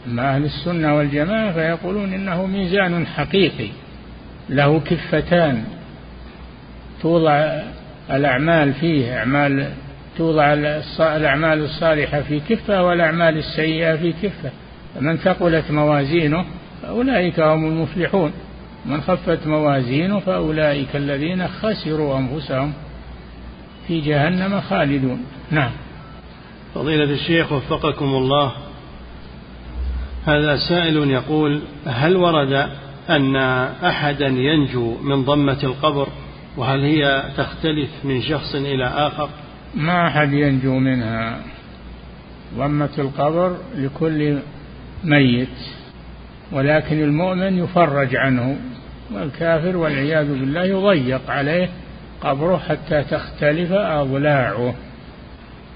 أما 0.07 0.35
أهل 0.35 0.43
السنة 0.43 0.95
والجماعة 0.95 1.53
فيقولون 1.53 2.13
إنه 2.13 2.45
ميزان 2.45 3.07
حقيقي 3.07 3.67
له 4.49 4.79
كفتان 4.79 5.63
توضع 7.01 7.61
الأعمال 8.11 8.73
فيه 8.73 9.17
أعمال 9.17 9.67
توضع 10.17 10.53
الأعمال 10.99 11.63
الصالحة 11.63 12.21
في 12.21 12.39
كفة 12.49 12.83
والأعمال 12.83 13.37
السيئة 13.37 13.95
في 13.95 14.13
كفة. 14.23 14.51
فمن 14.95 15.17
ثقلت 15.17 15.71
موازينه 15.71 16.45
فأولئك 16.81 17.39
هم 17.39 17.65
المفلحون. 17.65 18.31
من 18.85 19.01
خفت 19.01 19.47
موازينه 19.47 20.19
فأولئك 20.19 20.95
الذين 20.95 21.47
خسروا 21.47 22.17
أنفسهم 22.17 22.73
في 23.87 24.01
جهنم 24.01 24.61
خالدون. 24.61 25.25
نعم. 25.51 25.71
فضيلة 26.75 27.03
الشيخ 27.13 27.51
وفقكم 27.51 28.05
الله. 28.05 28.51
هذا 30.25 30.57
سائل 30.69 31.09
يقول 31.09 31.61
هل 31.85 32.15
ورد 32.15 32.69
أن 33.09 33.35
أحدا 33.83 34.27
ينجو 34.27 34.97
من 35.01 35.23
ضمة 35.23 35.59
القبر؟ 35.63 36.07
وهل 36.57 36.83
هي 36.83 37.23
تختلف 37.37 37.89
من 38.03 38.21
شخص 38.21 38.55
إلى 38.55 38.85
آخر؟ 38.85 39.29
ما 39.75 40.07
أحد 40.07 40.33
ينجو 40.33 40.79
منها. 40.79 41.39
ضمة 42.57 42.89
القبر 42.97 43.57
لكل 43.75 44.39
ميت. 45.03 45.80
ولكن 46.51 47.03
المؤمن 47.03 47.57
يفرج 47.57 48.15
عنه 48.15 48.57
والكافر 49.13 49.77
والعياذ 49.77 50.27
بالله 50.27 50.63
يضيق 50.63 51.29
عليه 51.29 51.69
قبره 52.21 52.57
حتى 52.57 53.03
تختلف 53.03 53.71
أضلاعه. 53.71 54.73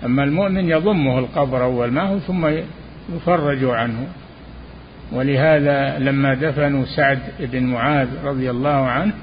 أما 0.05 0.23
المؤمن 0.23 0.69
يضمه 0.69 1.19
القبر 1.19 1.63
أول 1.63 1.91
ما 1.91 2.01
هو 2.01 2.19
ثم 2.19 2.47
يفرج 3.15 3.63
عنه. 3.63 4.07
ولهذا 5.11 5.99
لما 5.99 6.33
دفنوا 6.33 6.85
سعد 6.85 7.19
بن 7.39 7.63
معاذ 7.63 8.07
رضي 8.23 8.51
الله 8.51 8.69
عنه 8.69 9.13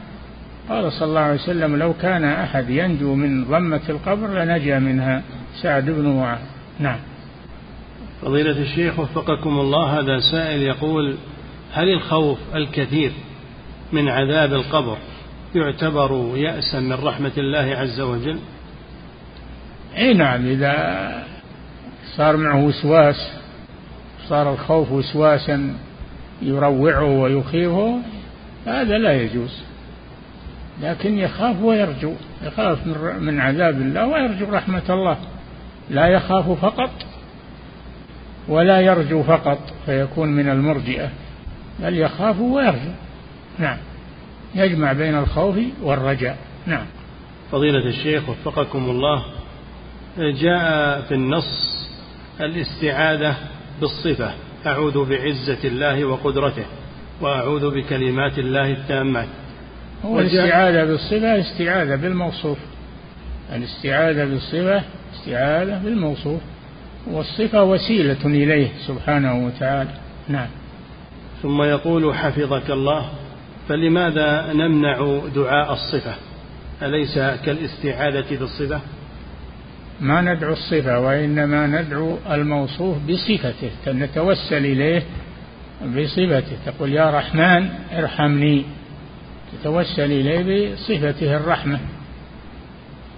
قال 0.69 0.93
صلى 0.93 1.09
الله 1.09 1.21
عليه 1.21 1.35
وسلم 1.41 1.77
لو 1.77 1.93
كان 1.93 2.25
أحد 2.25 2.71
ينجو 2.71 3.15
من 3.15 3.45
ضمة 3.45 3.81
القبر 3.89 4.29
لنجا 4.45 4.79
منها 4.79 5.23
سعد 5.63 5.91
بن 5.91 6.09
معاذ. 6.09 6.39
نعم. 6.81 6.99
فضيلة 8.23 8.63
الشيخ 8.63 8.99
وفقكم 8.99 9.51
الله 9.51 10.01
هذا 10.01 10.19
سائل 10.19 10.63
يقول 10.63 11.17
هل 11.73 11.89
الخوف 11.89 12.39
الكثير 12.55 13.13
من 13.93 14.09
عذاب 14.09 14.53
القبر 14.53 14.97
يعتبر 15.55 16.33
يأسا 16.37 16.81
من 16.81 16.93
رحمة 16.93 17.33
الله 17.39 17.77
عز 17.77 18.01
وجل؟ 18.01 18.39
إي 19.97 20.15
نعم 20.15 20.47
إذا 20.47 21.25
صار 22.17 22.37
معه 22.37 22.65
وسواس 22.65 23.33
صار 24.29 24.53
الخوف 24.53 24.93
وسواسا 24.93 25.75
يروعه 26.43 27.05
ويخيفه 27.05 27.99
هذا 28.67 28.99
لا 28.99 29.23
يجوز. 29.23 29.63
لكن 30.83 31.19
يخاف 31.19 31.63
ويرجو 31.63 32.15
يخاف 32.43 32.87
من 33.21 33.41
عذاب 33.41 33.81
الله 33.81 34.07
ويرجو 34.07 34.47
رحمة 34.51 34.83
الله. 34.91 35.17
لا 35.91 36.07
يخاف 36.07 36.51
فقط 36.51 36.91
ولا 38.49 38.81
يرجو 38.81 39.23
فقط 39.23 39.59
فيكون 39.87 40.29
من 40.29 40.49
المرجئة. 40.49 41.11
بل 41.83 41.99
يخاف 41.99 42.41
ويرجو. 42.41 42.91
نعم. 43.59 43.77
يجمع 44.55 44.93
بين 44.93 45.19
الخوف 45.19 45.57
والرجاء. 45.83 46.37
نعم. 46.67 46.87
فضيلة 47.53 47.87
الشيخ 47.87 48.29
وفقكم 48.29 48.91
الله 48.91 49.25
جاء 50.19 51.01
في 51.01 51.15
النص 51.15 51.89
الاستعاذة 52.41 53.37
بالصفة 53.81 54.31
أعوذ 54.67 55.05
بعزة 55.05 55.59
الله 55.65 56.05
وقدرته 56.05 56.65
وأعوذ 57.21 57.75
بكلمات 57.75 58.39
الله 58.39 58.71
التامات. 58.71 59.29
هو 60.05 60.21
الاستعاذة 60.21 60.85
بالصفة 60.85 61.41
استعاذة 61.41 61.97
بالموصوف. 61.97 62.59
الاستعاذة 63.53 64.25
بالصفة 64.25 64.83
استعاذة 65.15 65.81
بالموصوف. 65.85 66.41
والصفة 67.07 67.63
وسيلة 67.65 68.27
إليه 68.27 68.69
سبحانه 68.87 69.47
وتعالى. 69.47 69.91
نعم. 70.29 70.49
ثم 71.43 71.63
يقول 71.63 72.15
حفظك 72.15 72.71
الله 72.71 73.11
فلماذا 73.69 74.53
نمنع 74.53 75.21
دعاء 75.35 75.73
الصفة؟ 75.73 76.15
أليس 76.83 77.19
كالاستعاذة 77.19 78.39
بالصفة؟ 78.39 78.81
ما 80.01 80.21
ندعو 80.21 80.53
الصفة 80.53 80.99
وإنما 81.01 81.67
ندعو 81.67 82.19
الموصوف 82.31 82.97
بصفته 83.09 83.93
نتوسل 83.93 84.57
إليه 84.57 85.03
بصفته 85.83 86.57
تقول 86.67 86.93
يا 86.93 87.11
رحمن 87.11 87.69
ارحمني 87.93 88.65
تتوسل 89.53 90.13
إليه 90.13 90.75
بصفته 90.75 91.37
الرحمة 91.37 91.79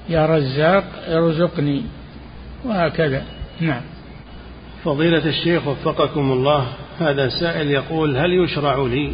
يا 0.08 0.26
رزاق 0.26 0.84
ارزقني 1.08 1.82
وهكذا. 2.64 3.22
نعم. 3.60 3.82
فضيلة 4.84 5.28
الشيخ 5.28 5.66
وفقكم 5.66 6.32
الله 6.32 6.66
هذا 7.00 7.28
سائل 7.28 7.70
يقول 7.70 8.16
هل 8.16 8.32
يشرع 8.32 8.86
لي 8.86 9.12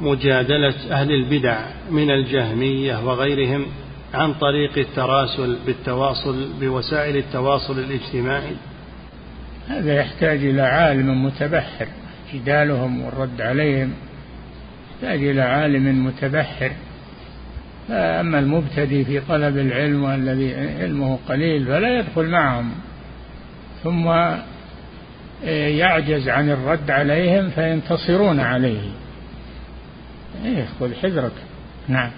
مجادلة 0.00 0.74
أهل 0.90 1.12
البدع 1.12 1.58
من 1.90 2.10
الجهمية 2.10 3.04
وغيرهم 3.04 3.66
عن 4.14 4.34
طريق 4.34 4.78
التراسل 4.78 5.58
بالتواصل 5.66 6.48
بوسائل 6.60 7.16
التواصل 7.16 7.78
الاجتماعي؟ 7.78 8.56
هذا 9.68 9.94
يحتاج 9.94 10.44
إلى 10.44 10.62
عالم 10.62 11.24
متبحر 11.24 11.86
جدالهم 12.34 13.02
والرد 13.02 13.40
عليهم 13.40 13.92
يحتاج 14.94 15.24
إلى 15.24 15.40
عالم 15.40 16.06
متبحر. 16.06 16.72
أما 17.90 18.38
المبتدئ 18.38 19.04
في 19.04 19.20
طلب 19.20 19.58
العلم 19.58 20.04
والذي 20.04 20.54
علمه 20.54 21.18
قليل 21.28 21.66
فلا 21.66 21.98
يدخل 21.98 22.26
معهم. 22.26 22.72
ثم 23.84 24.08
يعجز 25.50 26.28
عن 26.28 26.50
الرد 26.50 26.90
عليهم 26.90 27.50
فينتصرون 27.50 28.40
عليه. 28.40 28.80
إيه 30.44 30.66
خذ 30.80 30.94
حذرك. 30.94 31.32
نعم. 31.88 32.10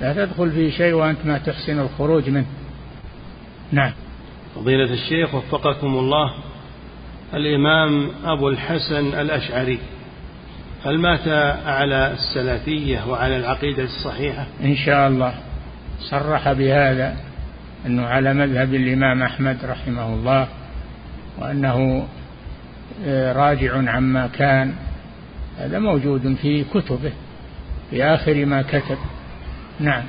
لا 0.00 0.12
تدخل 0.12 0.50
في 0.50 0.70
شيء 0.70 0.92
وأنت 0.92 1.18
ما 1.24 1.38
تحسن 1.38 1.78
الخروج 1.78 2.30
منه. 2.30 2.46
نعم. 3.72 3.92
فضيلة 4.54 4.92
الشيخ 4.92 5.34
وفقكم 5.34 5.86
الله 5.86 6.34
الإمام 7.34 8.10
أبو 8.24 8.48
الحسن 8.48 9.20
الأشعري 9.20 9.78
هل 10.84 10.98
مات 10.98 11.28
على 11.66 12.12
السلفية 12.12 13.08
وعلى 13.08 13.36
العقيدة 13.36 13.82
الصحيحة؟ 13.82 14.46
إن 14.64 14.76
شاء 14.76 15.08
الله. 15.08 15.34
صرح 16.00 16.52
بهذا 16.52 17.16
أنه 17.86 18.06
على 18.06 18.34
مذهب 18.34 18.74
الإمام 18.74 19.22
أحمد 19.22 19.56
رحمه 19.64 20.14
الله 20.14 20.48
وأنه 21.38 22.06
راجع 23.32 23.90
عما 23.90 24.26
كان. 24.26 24.74
هذا 25.58 25.78
موجود 25.78 26.36
في 26.42 26.64
كتبه 26.64 27.12
في 27.90 28.04
آخر 28.04 28.44
ما 28.44 28.62
كتب. 28.62 28.98
نعم. 29.80 30.02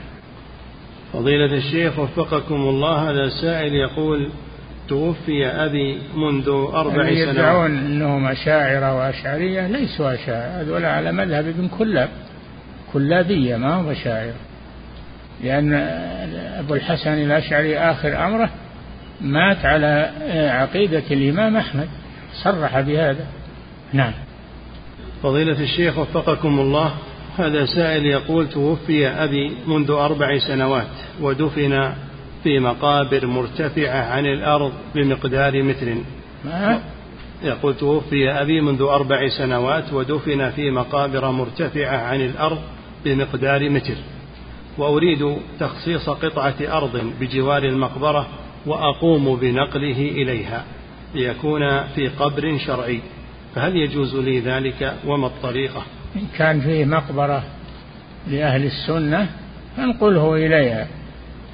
فضيلة 1.13 1.57
الشيخ 1.57 1.99
وفقكم 1.99 2.55
الله 2.55 3.09
هذا 3.09 3.29
سائل 3.41 3.73
يقول 3.73 4.29
توفي 4.87 5.47
أبي 5.47 5.99
منذ 6.15 6.49
أربع 6.73 7.03
يعني 7.03 7.15
سنوات. 7.15 7.35
يدعون 7.35 7.77
أنهم 7.77 8.25
أشاعرة 8.25 8.97
وأشعرية 8.97 9.67
ليسوا 9.67 10.13
أشاعرة. 10.13 10.61
هذول 10.61 10.85
على 10.85 11.11
مذهب 11.11 11.47
ابن 11.47 11.67
كلاب. 11.67 12.09
كلابية 12.93 13.57
ما 13.57 13.73
هو 13.73 13.91
أشاعرة 13.91 14.33
لأن 15.43 15.73
أبو 16.59 16.75
الحسن 16.75 17.13
الأشعري 17.13 17.77
آخر 17.77 18.25
أمره 18.25 18.49
مات 19.21 19.65
على 19.65 20.11
عقيدة 20.51 21.03
الإمام 21.11 21.57
أحمد. 21.57 21.87
صرح 22.43 22.79
بهذا. 22.79 23.27
نعم. 23.93 24.13
فضيلة 25.23 25.61
الشيخ 25.63 25.97
وفقكم 25.97 26.59
الله 26.59 26.93
هذا 27.37 27.65
سائل 27.65 28.05
يقول 28.05 28.49
توفي 28.49 29.07
أبي 29.07 29.51
منذ 29.67 29.91
أربع 29.91 30.37
سنوات 30.37 30.87
ودفن 31.21 31.93
في 32.43 32.59
مقابر 32.59 33.25
مرتفعة 33.27 34.11
عن 34.11 34.25
الأرض 34.25 34.71
بمقدار 34.95 35.63
متر. 35.63 35.95
ما؟ 36.45 36.81
يقول 37.43 37.75
توفي 37.77 38.31
أبي 38.31 38.61
منذ 38.61 38.81
أربع 38.81 39.27
سنوات 39.37 39.93
ودفن 39.93 40.49
في 40.49 40.71
مقابر 40.71 41.31
مرتفعة 41.31 41.97
عن 41.97 42.21
الأرض 42.21 42.59
بمقدار 43.05 43.69
متر. 43.69 43.95
وأريد 44.77 45.37
تخصيص 45.59 46.09
قطعة 46.09 46.55
أرض 46.61 47.13
بجوار 47.19 47.63
المقبرة 47.63 48.27
وأقوم 48.65 49.35
بنقله 49.35 50.11
إليها. 50.11 50.63
ليكون 51.15 51.87
في 51.87 52.07
قبر 52.07 52.57
شرعي 52.57 53.01
فهل 53.55 53.75
يجوز 53.75 54.15
لي 54.15 54.39
ذلك 54.39 54.93
وما 55.05 55.27
الطريقة؟ 55.27 55.83
إن 56.15 56.27
كان 56.37 56.61
فيه 56.61 56.85
مقبرة 56.85 57.43
لأهل 58.27 58.63
السنة 58.65 59.27
فانقله 59.77 60.35
إليها 60.35 60.87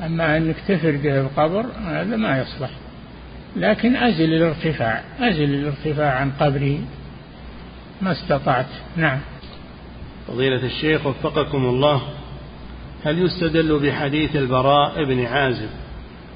أما 0.06 0.38
أنك 0.38 0.56
تفرده 0.68 1.22
القبر 1.22 1.66
هذا 1.86 2.16
ما 2.16 2.40
يصلح. 2.42 2.70
لكن 3.56 3.96
أزل 3.96 4.34
الارتفاع 4.34 5.04
أزل 5.20 5.44
الارتفاع 5.44 6.12
عن 6.12 6.32
قبره 6.40 6.80
ما 8.02 8.12
استطعت. 8.12 8.66
نعم. 8.96 9.20
فضيلة 10.28 10.66
الشيخ 10.66 11.06
وفقكم 11.06 11.66
الله 11.66 12.02
هل 13.06 13.26
يستدل 13.26 13.80
بحديث 13.80 14.36
البراء 14.36 15.04
بن 15.04 15.26
عازب 15.26 15.70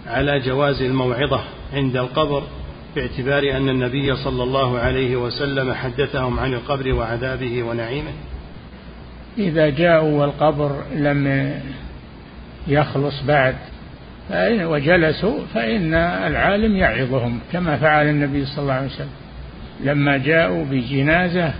على 0.07 0.39
جواز 0.39 0.81
الموعظة 0.81 1.43
عند 1.73 1.97
القبر؟ 1.97 2.43
باعتبار 2.95 3.57
أن 3.57 3.69
النبي 3.69 4.15
صلى 4.15 4.43
الله 4.43 4.79
عليه 4.79 5.15
وسلم 5.15 5.73
حدثهم 5.73 6.39
عن 6.39 6.53
القبر 6.53 6.93
وعذابه 6.93 7.63
ونعيمه. 7.63 8.11
إذا 9.37 9.69
جاءوا 9.69 10.21
والقبر 10.21 10.83
لم 10.95 11.51
يخلص 12.67 13.23
بعد 13.27 13.55
وجلسوا 14.61 15.39
فإن 15.53 15.93
العالم 15.93 16.75
يعظهم 16.75 17.39
كما 17.51 17.77
فعل 17.77 18.07
النبي 18.09 18.45
صلى 18.45 18.61
الله 18.61 18.73
عليه 18.73 18.87
وسلم. 18.87 19.09
لما 19.83 20.17
جاءوا 20.17 20.65
بجنازة 20.65 21.53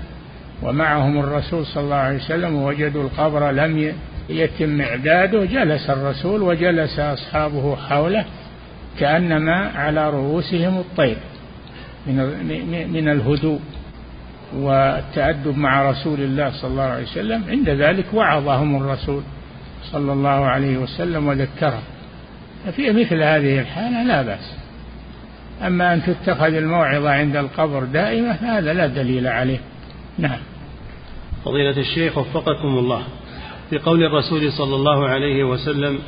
ومعهم 0.64 1.20
الرسول 1.20 1.66
صلى 1.66 1.84
الله 1.84 1.96
عليه 1.96 2.16
وسلم 2.18 2.56
ووجدوا 2.56 3.04
القبر 3.04 3.52
لم 3.52 3.94
يتم 4.30 4.82
إعداده 4.82 5.46
جلس 5.46 5.90
الرسول 5.90 6.42
وجلس 6.42 7.00
أصحابه 7.00 7.76
حوله 7.76 8.26
كأنما 9.00 9.72
على 9.76 10.10
رؤوسهم 10.10 10.78
الطير 10.78 11.18
من 12.08 12.18
من 12.94 13.10
الهدوء 13.10 13.60
والتأدب 14.56 15.58
مع 15.58 15.90
رسول 15.90 16.20
الله 16.20 16.52
صلى 16.62 16.72
الله 16.72 16.84
عليه 16.84 17.04
وسلم. 17.04 17.44
عند 17.50 17.70
ذلك 17.70 18.06
وعظهم 18.14 18.76
الرسول 18.76 19.24
صلى 19.92 20.14
الله 20.14 20.30
عليه 20.30 20.78
وسلم 20.78 21.28
وذكرهم 21.28 21.84
ففي 22.66 22.92
مثل 22.92 23.22
هذه 23.22 23.60
الحالة 23.60 24.04
لا 24.04 24.22
بأس. 24.22 24.56
أما 25.68 25.94
أن 25.94 26.04
تتخذ 26.04 26.54
الموعظة 26.54 27.10
عند 27.10 27.36
القبر 27.36 27.84
دائمة 27.84 28.32
هذا 28.32 28.74
لا 28.74 28.88
دليل 28.88 29.28
عليه. 29.28 29.60
نعم. 30.18 30.40
فضيلة 31.46 31.78
الشيخ 31.78 32.18
وفقكم 32.18 32.68
الله. 32.68 33.04
في 33.70 33.78
قول 33.78 34.04
الرسول 34.04 34.52
صلى 34.52 34.76
الله 34.76 35.08
عليه 35.08 35.44
وسلم 35.44 36.00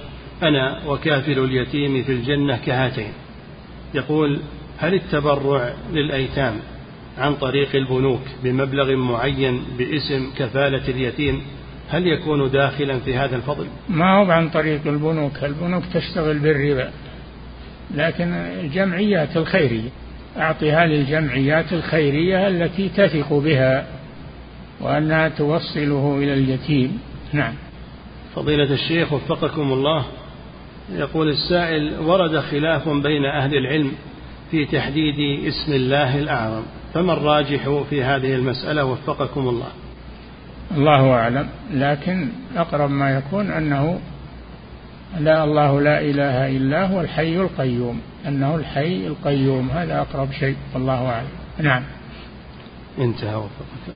أنا 0.44 0.82
وكافل 0.88 1.40
اليتيم 1.40 2.04
في 2.04 2.12
الجنة 2.12 2.58
كهاتين. 2.58 3.12
يقول 3.94 4.40
هل 4.78 4.94
التبرع 4.94 5.74
للأيتام 5.94 6.60
عن 7.18 7.36
طريق 7.36 7.76
البنوك 7.76 8.22
بمبلغ 8.44 8.96
معين 8.96 9.64
باسم 9.78 10.32
كفالة 10.38 10.88
اليتيم 10.88 11.42
هل 11.90 12.08
يكون 12.08 12.52
داخلا 12.52 13.00
في 13.00 13.16
هذا 13.16 13.36
الفضل؟ 13.36 13.68
ما 13.90 14.18
هو 14.18 14.32
عن 14.32 14.50
طريق 14.50 14.88
البنوك، 14.88 15.44
البنوك 15.44 15.84
تشتغل 15.94 16.40
بالربا 16.40 16.92
لكن 17.96 18.34
الجمعيات 18.34 19.38
الخيرية 19.38 19.90
أعطيها 20.38 20.86
للجمعيات 20.86 21.74
الخيرية 21.74 22.48
التي 22.48 22.90
تثق 22.90 23.34
بها 23.34 23.88
وأنها 24.82 25.30
توصله 25.30 26.18
إلى 26.18 26.34
اليتيم. 26.34 27.00
نعم. 27.34 27.54
فضيلة 28.36 28.74
الشيخ 28.74 29.14
وفقكم 29.14 29.74
الله 29.74 30.06
يقول 30.90 31.30
السائل 31.30 32.00
ورد 32.00 32.40
خلاف 32.40 32.90
بين 32.90 33.26
أهل 33.26 33.58
العلم 33.58 33.92
في 34.52 34.66
تحديد 34.66 35.46
اسم 35.48 35.74
الله 35.74 36.20
الأعظم. 36.20 36.64
فما 36.94 37.14
الراجح 37.14 37.84
في 37.90 38.04
هذه 38.04 38.36
المسألة؟ 38.36 38.86
وفقكم 38.86 39.50
الله. 39.50 39.72
الله 40.78 41.12
أعلم. 41.12 41.50
لكن 41.74 42.30
أقرب 42.56 42.90
ما 42.90 43.12
يكون 43.12 43.52
أنه 43.52 44.00
لا 45.20 45.44
الله 45.44 45.82
لا 45.82 46.02
إله 46.02 46.58
إلا 46.58 46.86
هو 46.88 47.02
الحي 47.02 47.36
القيوم. 47.36 48.02
أنه 48.28 48.56
الحي 48.56 49.08
القيوم. 49.08 49.70
هذا 49.70 50.02
أقرب 50.02 50.32
شيء. 50.32 50.56
والله 50.74 51.10
أعلم. 51.10 51.28
نعم. 51.60 51.84
انتهى. 53.00 53.36
وفقك. 53.36 53.96